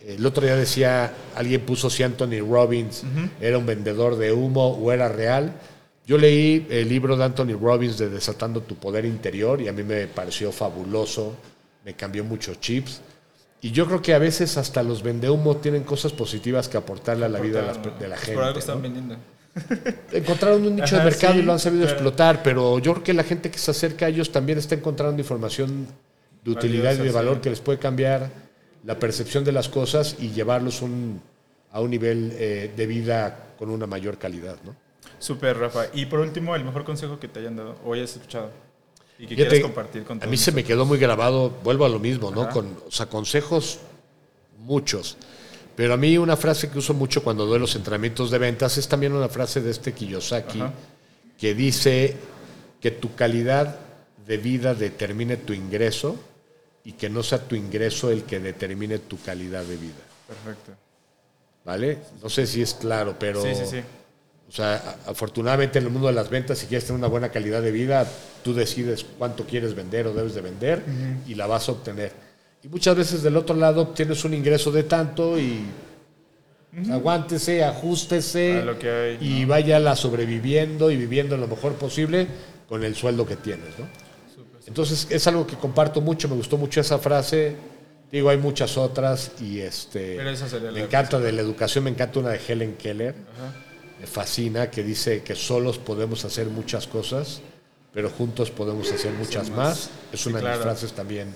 El 0.09 0.25
otro 0.25 0.43
día 0.43 0.57
decía, 0.57 1.13
alguien 1.37 1.61
puso 1.61 1.91
si 1.91 2.03
Anthony 2.03 2.41
Robbins 2.41 3.03
era 3.43 3.59
un 3.59 3.67
vendedor 3.67 4.17
de 4.17 4.33
humo 4.33 4.69
o 4.69 4.91
era 4.91 5.07
real. 5.09 5.53
Yo 6.07 6.17
leí 6.17 6.67
el 6.71 6.89
libro 6.89 7.15
de 7.15 7.25
Anthony 7.25 7.59
Robbins 7.61 7.99
de 7.99 8.09
Desatando 8.09 8.63
tu 8.63 8.77
Poder 8.77 9.05
Interior 9.05 9.61
y 9.61 9.69
a 9.69 9.73
mí 9.75 9.83
me 9.83 10.07
pareció 10.07 10.51
fabuloso, 10.51 11.37
me 11.85 11.93
cambió 11.93 12.25
muchos 12.25 12.59
chips. 12.59 13.03
Y 13.61 13.71
yo 13.71 13.87
creo 13.87 14.01
que 14.01 14.15
a 14.15 14.19
veces 14.19 14.57
hasta 14.57 14.83
los 14.83 15.03
vendehumo 15.03 15.59
tienen 15.59 15.83
cosas 15.83 16.13
positivas 16.13 16.71
que 16.71 16.79
aportarle 16.79 17.27
a 17.27 17.29
la 17.29 17.41
vida 17.41 17.61
de, 17.61 17.67
las 17.67 17.77
per- 17.77 17.99
de 17.99 18.09
la 18.09 18.17
gente. 18.17 18.33
Por 18.33 18.45
algo 18.45 18.55
¿no? 18.55 18.61
están 18.61 18.81
vendiendo. 18.81 19.17
Encontraron 20.13 20.65
un 20.67 20.77
nicho 20.77 20.97
Ajá, 20.97 21.05
de 21.05 21.11
mercado 21.11 21.35
sí, 21.35 21.41
y 21.41 21.43
lo 21.43 21.53
han 21.53 21.59
sabido 21.59 21.85
explotar, 21.85 22.43
pero 22.43 22.79
yo 22.79 22.93
creo 22.95 23.05
que 23.05 23.13
la 23.13 23.25
gente 23.25 23.51
que 23.51 23.59
se 23.59 23.73
acerca 23.73 24.07
a 24.07 24.09
ellos 24.09 24.33
también 24.33 24.57
está 24.59 24.75
encontrando 24.75 25.21
información 25.21 25.87
de 26.45 26.51
utilidad 26.51 26.95
y 26.95 26.99
de 27.03 27.11
valor 27.11 27.35
sí. 27.35 27.41
que 27.43 27.51
les 27.51 27.61
puede 27.61 27.79
cambiar 27.79 28.48
la 28.85 28.99
percepción 28.99 29.45
de 29.45 29.53
las 29.53 29.68
cosas 29.68 30.16
y 30.18 30.31
llevarlos 30.31 30.83
un- 30.83 31.20
a 31.72 31.81
un 31.81 31.91
nivel 31.91 32.33
eh, 32.39 32.72
de 32.76 32.87
vida 32.87 33.49
con 33.59 33.70
una 33.70 33.87
mayor 33.87 34.18
calidad. 34.18 34.57
¿no? 34.64 34.74
Súper, 35.18 35.57
Rafa. 35.59 35.87
Y 35.93 36.07
por 36.07 36.20
último, 36.20 36.55
el 36.57 36.64
mejor 36.64 36.85
consejo 36.85 37.18
que 37.18 37.29
te 37.29 37.41
hayan 37.41 37.57
dado 37.57 37.76
o 37.85 37.93
hayas 37.95 38.12
escuchado 38.16 38.51
y 39.18 39.22
que 39.26 39.35
Fíjate, 39.35 39.49
quieras 39.49 39.62
compartir 39.66 40.05
con 40.05 40.18
a 40.18 40.20
todos 40.20 40.31
mí 40.31 40.37
se 40.37 40.53
me 40.53 40.62
quedó 40.64 40.87
muy 40.87 40.99
grabado, 40.99 41.51
vuelvo 41.64 41.85
a 41.85 41.89
lo 41.89 41.99
mismo, 41.99 42.31
¿no? 42.31 42.43
Ajá. 42.43 42.51
Con, 42.53 42.66
o 42.87 42.91
sea, 42.91 43.07
consejos 43.07 43.81
muchos. 44.61 45.16
Pero 45.76 45.95
a 45.95 45.97
mí 45.97 46.16
una 46.18 46.37
frase 46.37 46.70
que 46.70 46.79
uso 46.79 46.95
mucho 46.95 47.22
cuando 47.22 47.47
doy 47.47 47.59
los 47.59 47.74
entrenamientos 47.76 48.31
de 48.31 48.39
ventas 48.39 48.79
es 48.79 48.89
también 48.89 49.12
una 49.12 49.29
frase 49.29 49.61
de 49.61 49.70
este 49.70 49.93
Kiyosaki 49.93 50.61
Ajá. 50.61 50.72
que 51.39 51.55
dice 51.55 52.16
que 52.81 52.91
tu 52.93 53.14
calidad 53.14 53.76
de 54.26 54.37
vida 54.39 54.74
determine 54.74 55.37
tu 55.37 55.53
ingreso 55.53 56.16
y 56.89 56.93
que 56.93 57.11
no 57.11 57.22
sea 57.22 57.39
tu 57.39 57.55
ingreso 57.55 58.11
el 58.11 58.22
que 58.22 58.41
determine 58.41 58.99
tu 59.01 59.20
calidad 59.20 59.62
de 59.62 59.76
vida. 59.76 60.01
Perfecto. 60.26 60.72
¿Vale? 61.62 61.99
No 62.22 62.30
sé 62.30 62.47
si 62.47 62.62
es 62.62 62.72
claro, 62.72 63.14
pero... 63.18 63.43
Sí, 63.43 63.55
sí, 63.55 63.66
sí. 63.66 63.80
O 64.49 64.51
sea, 64.51 64.97
afortunadamente 65.07 65.78
en 65.78 65.84
el 65.84 65.91
mundo 65.91 66.09
de 66.09 66.14
las 66.14 66.30
ventas, 66.30 66.57
si 66.57 66.66
quieres 66.66 66.86
tener 66.86 66.99
una 66.99 67.09
buena 67.09 67.28
calidad 67.28 67.61
de 67.61 67.72
vida, 67.72 68.11
tú 68.43 68.55
decides 68.55 69.05
cuánto 69.18 69.45
quieres 69.45 69.74
vender 69.74 70.07
o 70.07 70.14
debes 70.14 70.34
de 70.34 70.41
vender 70.41 70.82
y 71.26 71.34
la 71.34 71.47
vas 71.47 71.68
a 71.68 71.72
obtener. 71.72 72.11
Y 72.64 72.68
muchas 72.68 72.97
veces 72.97 73.22
del 73.22 73.36
otro 73.36 73.55
lado 73.55 73.89
tienes 73.89 74.24
un 74.24 74.32
ingreso 74.32 74.72
de 74.72 74.84
tanto 74.84 75.39
y 75.39 75.66
aguántese, 76.91 77.64
ajustese 77.64 78.62
A 78.62 78.64
lo 78.64 78.78
que 78.78 78.91
hay, 78.91 79.18
y 79.20 79.45
váyala 79.45 79.95
sobreviviendo 79.95 80.91
y 80.91 80.97
viviendo 80.97 81.36
lo 81.36 81.49
mejor 81.49 81.74
posible 81.74 82.26
con 82.66 82.82
el 82.82 82.95
sueldo 82.95 83.26
que 83.26 83.36
tienes. 83.36 83.78
¿no? 83.78 84.08
Entonces 84.69 85.07
es 85.11 85.27
algo 85.27 85.47
que 85.47 85.57
comparto 85.57 86.01
mucho, 86.01 86.29
me 86.29 86.37
gustó 86.37 86.57
mucho 86.59 86.81
esa 86.81 86.99
frase. 86.99 87.57
Digo, 88.12 88.31
hay 88.31 88.37
muchas 88.39 88.77
otras 88.79 89.33
y 89.41 89.61
este 89.61 90.16
Pero 90.16 90.31
esa 90.31 90.49
sería 90.49 90.71
me 90.71 90.79
la 90.81 90.85
encanta 90.85 91.19
de 91.19 91.33
la 91.33 91.41
educación, 91.43 91.85
me 91.85 91.91
encanta 91.91 92.21
una 92.21 92.31
de 92.31 92.41
Helen 92.47 92.77
Keller 92.77 93.14
Ajá. 93.35 93.53
me 94.01 94.07
fascina, 94.07 94.71
que 94.71 94.83
dice 94.83 95.23
que 95.23 95.35
solos 95.35 95.79
podemos 95.79 96.25
hacer 96.25 96.47
muchas 96.47 96.87
cosas, 96.87 97.41
pero 97.93 98.09
juntos 98.11 98.51
podemos 98.51 98.91
hacer 98.93 99.12
muchas 99.12 99.51
más. 99.51 99.91
Es 100.12 100.21
Sí, 100.21 100.29
una 100.31 100.41
de 100.41 100.49
mis 100.51 100.59
frases 100.59 100.93
también 100.93 101.35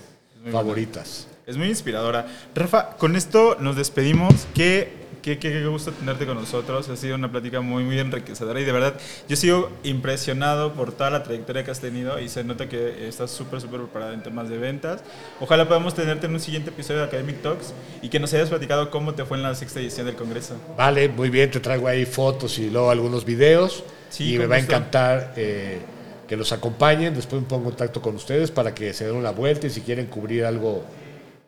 favoritas. 0.51 1.27
Es 1.45 1.57
muy 1.57 1.67
inspiradora. 1.69 2.25
Rafa, 2.55 2.95
con 2.97 3.15
esto 3.15 3.57
nos 3.59 3.75
despedimos. 3.75 4.47
Qué, 4.55 4.91
qué, 5.23 5.39
qué, 5.39 5.51
qué 5.51 5.65
gusto 5.65 5.91
tenerte 5.91 6.27
con 6.27 6.35
nosotros. 6.35 6.87
Ha 6.89 6.95
sido 6.95 7.15
una 7.15 7.31
plática 7.31 7.61
muy, 7.61 7.83
muy 7.83 7.97
enriquecedora 7.97 8.59
y 8.59 8.65
de 8.65 8.71
verdad 8.71 8.93
yo 9.27 9.35
sigo 9.35 9.71
impresionado 9.83 10.73
por 10.73 10.91
toda 10.91 11.09
la 11.09 11.23
trayectoria 11.23 11.63
que 11.63 11.71
has 11.71 11.79
tenido 11.79 12.19
y 12.19 12.29
se 12.29 12.43
nota 12.43 12.69
que 12.69 13.07
estás 13.07 13.31
súper, 13.31 13.61
súper 13.61 13.79
preparada 13.79 14.13
en 14.13 14.21
temas 14.21 14.49
de 14.49 14.57
ventas. 14.57 15.03
Ojalá 15.39 15.67
podamos 15.67 15.95
tenerte 15.95 16.27
en 16.27 16.33
un 16.33 16.39
siguiente 16.39 16.69
episodio 16.69 16.99
de 16.99 17.07
Academic 17.07 17.41
Talks 17.41 17.73
y 18.03 18.09
que 18.09 18.19
nos 18.19 18.31
hayas 18.33 18.49
platicado 18.49 18.91
cómo 18.91 19.15
te 19.15 19.25
fue 19.25 19.37
en 19.37 19.43
la 19.43 19.55
sexta 19.55 19.79
edición 19.79 20.05
del 20.05 20.15
Congreso. 20.15 20.55
Vale, 20.77 21.09
muy 21.09 21.29
bien, 21.29 21.49
te 21.49 21.59
traigo 21.59 21.87
ahí 21.87 22.05
fotos 22.05 22.59
y 22.59 22.69
luego 22.69 22.91
algunos 22.91 23.25
videos 23.25 23.83
Sí, 24.09 24.35
y 24.35 24.37
me 24.37 24.45
va 24.45 24.57
a 24.57 24.59
encantar 24.59 25.33
eh, 25.37 25.79
que 26.27 26.37
los 26.37 26.51
acompañen. 26.51 27.15
Después 27.15 27.41
me 27.41 27.47
pongo 27.47 27.63
en 27.63 27.69
contacto 27.69 27.99
con 28.01 28.15
ustedes 28.15 28.51
para 28.51 28.75
que 28.75 28.93
se 28.93 29.07
den 29.07 29.15
una 29.15 29.31
vuelta 29.31 29.65
y 29.65 29.69
si 29.71 29.81
quieren 29.81 30.05
cubrir 30.05 30.45
algo 30.45 30.83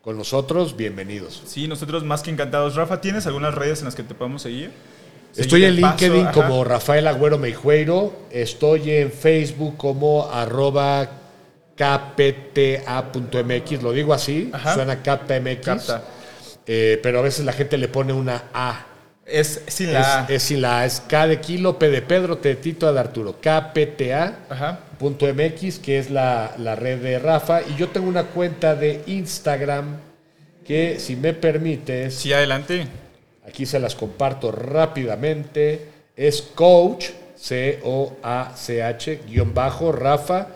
con 0.06 0.18
nosotros, 0.20 0.78
bienvenidos. 0.78 1.42
Sí, 1.48 1.68
nosotros 1.68 2.04
más 2.04 2.22
que 2.22 2.30
encantados. 2.30 2.76
Rafa, 2.76 3.02
¿tienes 3.02 3.26
algunas 3.26 3.56
redes 3.56 3.80
en 3.80 3.86
las 3.86 3.96
que 3.96 4.04
te 4.04 4.14
podemos 4.14 4.44
seguir? 4.44 4.70
Estoy 5.36 5.66
en 5.66 5.82
paso, 5.82 6.06
LinkedIn 6.06 6.28
como 6.28 6.64
Rafael 6.64 7.08
Agüero 7.08 7.40
Meijueiro. 7.40 8.14
Estoy 8.30 8.92
en 8.92 9.12
Facebook 9.12 9.78
como 9.78 10.30
arroba 10.32 11.10
kpta.mx. 11.76 13.02
Lo 13.82 13.94
digo 13.94 14.14
así, 14.14 14.52
Ajá. 14.54 14.76
suena 14.76 15.02
KPMX. 15.02 15.96
Eh, 16.68 17.00
pero 17.02 17.18
a 17.18 17.24
veces 17.24 17.44
la 17.44 17.54
gente 17.54 17.80
le 17.80 17.88
pone 17.88 18.14
una 18.14 18.44
A. 18.54 18.86
Es 19.26 19.62
sin 19.68 19.92
la 19.92 20.20
A. 20.20 20.24
Es, 20.26 20.30
es 20.30 20.44
sin 20.44 20.62
la 20.62 20.80
A. 20.80 20.86
Es 20.86 21.02
K 21.02 21.28
de 21.28 21.42
kilo, 21.42 21.80
P 21.80 21.90
de 21.90 22.02
Pedro, 22.02 22.38
T 22.38 22.50
de 22.50 22.56
Tito, 22.56 22.88
A 22.88 22.94
de 22.94 23.00
Arturo. 23.00 23.36
kpta.mx, 23.42 24.20
que 25.80 25.98
es 26.00 26.12
la, 26.12 26.54
la 26.58 26.76
red 26.76 27.02
de 27.02 27.20
Rafa. 27.20 27.62
Y 27.64 27.76
yo 27.76 27.90
tengo 27.90 28.08
una 28.08 28.26
cuenta 28.26 28.76
de 28.76 29.04
Instagram 29.08 29.98
que, 30.66 31.00
si 31.00 31.16
me 31.16 31.34
permites, 31.34 32.16
Sí, 32.16 32.34
adelante. 32.34 32.88
Aquí 33.48 33.66
se 33.66 33.80
las 33.80 33.96
comparto 33.96 34.52
rápidamente. 34.52 35.90
Es 36.16 36.42
coach, 36.42 37.10
C-O-A-C-H, 37.36 39.22
guion 39.28 39.54
bajo, 39.54 39.92
Rafa, 39.92 40.48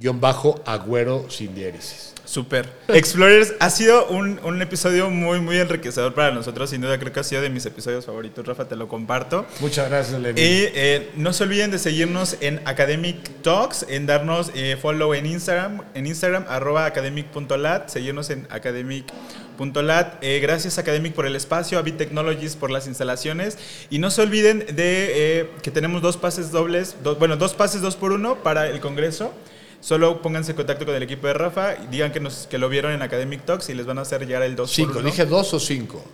guion 0.00 0.20
bajo, 0.20 0.60
Agüero 0.64 1.28
sin 1.28 1.54
diéresis. 1.54 2.14
Super. 2.28 2.68
Explorers 2.88 3.54
ha 3.58 3.70
sido 3.70 4.06
un, 4.08 4.38
un, 4.44 4.60
episodio 4.60 5.08
muy, 5.08 5.40
muy 5.40 5.56
enriquecedor 5.56 6.12
para 6.12 6.30
nosotros. 6.30 6.68
Sin 6.68 6.82
duda, 6.82 6.98
creo 6.98 7.10
que 7.10 7.20
ha 7.20 7.24
sido 7.24 7.40
de 7.40 7.48
mis 7.48 7.64
episodios 7.64 8.04
favoritos. 8.04 8.46
Rafa, 8.46 8.68
te 8.68 8.76
lo 8.76 8.86
comparto. 8.86 9.46
Muchas 9.60 9.88
gracias, 9.88 10.20
Levi. 10.20 10.38
Y 10.38 10.68
eh, 10.74 11.10
no 11.16 11.32
se 11.32 11.44
olviden 11.44 11.70
de 11.70 11.78
seguirnos 11.78 12.36
en 12.42 12.60
Academic 12.66 13.16
Talks, 13.40 13.86
en 13.88 14.04
darnos 14.04 14.50
eh, 14.54 14.76
follow 14.78 15.14
en 15.14 15.24
Instagram, 15.24 15.80
en 15.94 16.06
Instagram, 16.06 16.44
arroba 16.50 16.84
academic.lat, 16.84 17.88
seguirnos 17.88 18.28
en 18.28 18.46
academic.lat. 18.50 20.22
Eh, 20.22 20.40
gracias, 20.40 20.76
Academic, 20.76 21.14
por 21.14 21.24
el 21.24 21.34
espacio, 21.34 21.78
a 21.78 21.82
Technologies 21.82 22.56
por 22.56 22.70
las 22.70 22.86
instalaciones. 22.86 23.56
Y 23.88 24.00
no 24.00 24.10
se 24.10 24.20
olviden 24.20 24.66
de 24.76 25.50
que 25.62 25.70
tenemos 25.70 26.02
dos 26.02 26.18
pases 26.18 26.50
dobles, 26.50 26.94
bueno, 27.18 27.38
dos 27.38 27.54
pases 27.54 27.80
dos 27.80 27.96
por 27.96 28.12
uno 28.12 28.42
para 28.42 28.68
el 28.68 28.80
Congreso. 28.80 29.32
Solo 29.80 30.20
pónganse 30.22 30.50
en 30.52 30.56
contacto 30.56 30.84
con 30.84 30.94
el 30.94 31.02
equipo 31.02 31.26
de 31.28 31.34
Rafa 31.34 31.74
y 31.76 31.86
digan 31.86 32.12
que, 32.12 32.20
nos, 32.20 32.46
que 32.48 32.58
lo 32.58 32.68
vieron 32.68 32.92
en 32.92 33.02
Academic 33.02 33.44
Talks 33.44 33.68
y 33.68 33.74
les 33.74 33.86
van 33.86 33.98
a 33.98 34.02
hacer 34.02 34.26
llegar 34.26 34.42
el 34.42 34.56
2 34.56 34.70
cinco. 34.70 34.92
por 34.94 35.02
1. 35.02 35.10
¿Dije 35.10 35.24
2 35.26 35.54
o 35.54 35.60
5? 35.60 36.04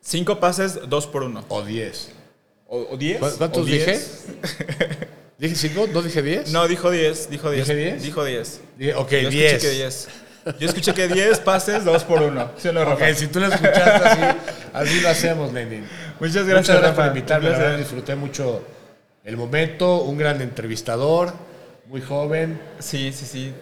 5 0.00 0.40
pases, 0.40 0.80
2 0.88 1.06
por 1.08 1.22
1. 1.22 1.44
O 1.48 1.62
10. 1.62 2.10
¿O 2.68 2.96
10? 2.96 3.20
¿Cuántos 3.38 3.66
dije? 3.66 4.00
¿Dije 5.38 5.54
5? 5.54 5.88
¿No 5.92 6.02
dije 6.02 6.22
10? 6.22 6.52
No, 6.52 6.66
dijo 6.68 6.90
10. 6.90 7.30
Dijo 7.30 7.50
10. 7.50 7.66
¿Dije 7.68 7.78
10? 7.90 8.02
Dijo 8.02 8.24
10. 8.24 8.60
Ok, 8.96 9.10
Yo 9.12 9.30
10. 9.30 9.52
escuché 9.52 9.68
que 9.68 9.74
10. 9.76 10.08
Yo 10.60 10.68
escuché 10.68 10.94
que 10.94 11.08
10 11.08 11.40
pases, 11.40 11.84
2 11.84 12.04
por 12.04 12.22
1. 12.22 12.50
¿Sí 12.58 12.68
o 12.68 12.72
no? 12.72 12.82
Ok, 12.92 13.02
si 13.14 13.26
tú 13.28 13.40
lo 13.40 13.46
escuchaste 13.46 13.80
así, 14.08 14.38
así 14.72 15.00
lo 15.00 15.08
hacemos, 15.08 15.52
Lenin. 15.52 15.86
Muchas 16.20 16.46
gracias, 16.46 16.46
Muchas 16.46 16.48
gracias 16.48 16.80
Rafa. 16.82 16.94
por 16.96 17.06
invitarme. 17.06 17.48
Verdad, 17.50 17.78
disfruté 17.78 18.14
mucho 18.14 18.62
el 19.24 19.36
momento. 19.36 20.02
Un 20.02 20.18
gran 20.18 20.40
entrevistador, 20.42 21.32
muy 21.86 22.00
joven. 22.00 22.60
Sí, 22.78 23.12
sí, 23.12 23.26
sí. 23.26 23.52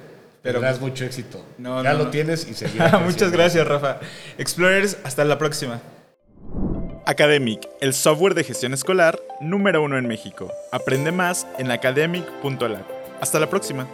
Pero 0.42 0.58
tendrás 0.60 0.80
mucho 0.80 1.04
éxito. 1.04 1.44
No, 1.58 1.82
ya 1.82 1.92
no, 1.92 1.98
lo 1.98 2.04
no. 2.04 2.10
tienes 2.10 2.46
y 2.48 2.54
seguirá 2.54 2.98
Muchas 2.98 3.30
gracias, 3.30 3.66
Rafa. 3.66 4.00
Explorers, 4.38 4.96
hasta 5.04 5.24
la 5.24 5.38
próxima. 5.38 5.80
Academic, 7.06 7.68
el 7.80 7.94
software 7.94 8.34
de 8.34 8.44
gestión 8.44 8.72
escolar 8.74 9.20
número 9.40 9.82
uno 9.82 9.98
en 9.98 10.06
México. 10.06 10.50
Aprende 10.70 11.10
más 11.12 11.46
en 11.58 11.70
academic.lat. 11.70 12.84
Hasta 13.20 13.38
la 13.40 13.48
próxima. 13.50 13.88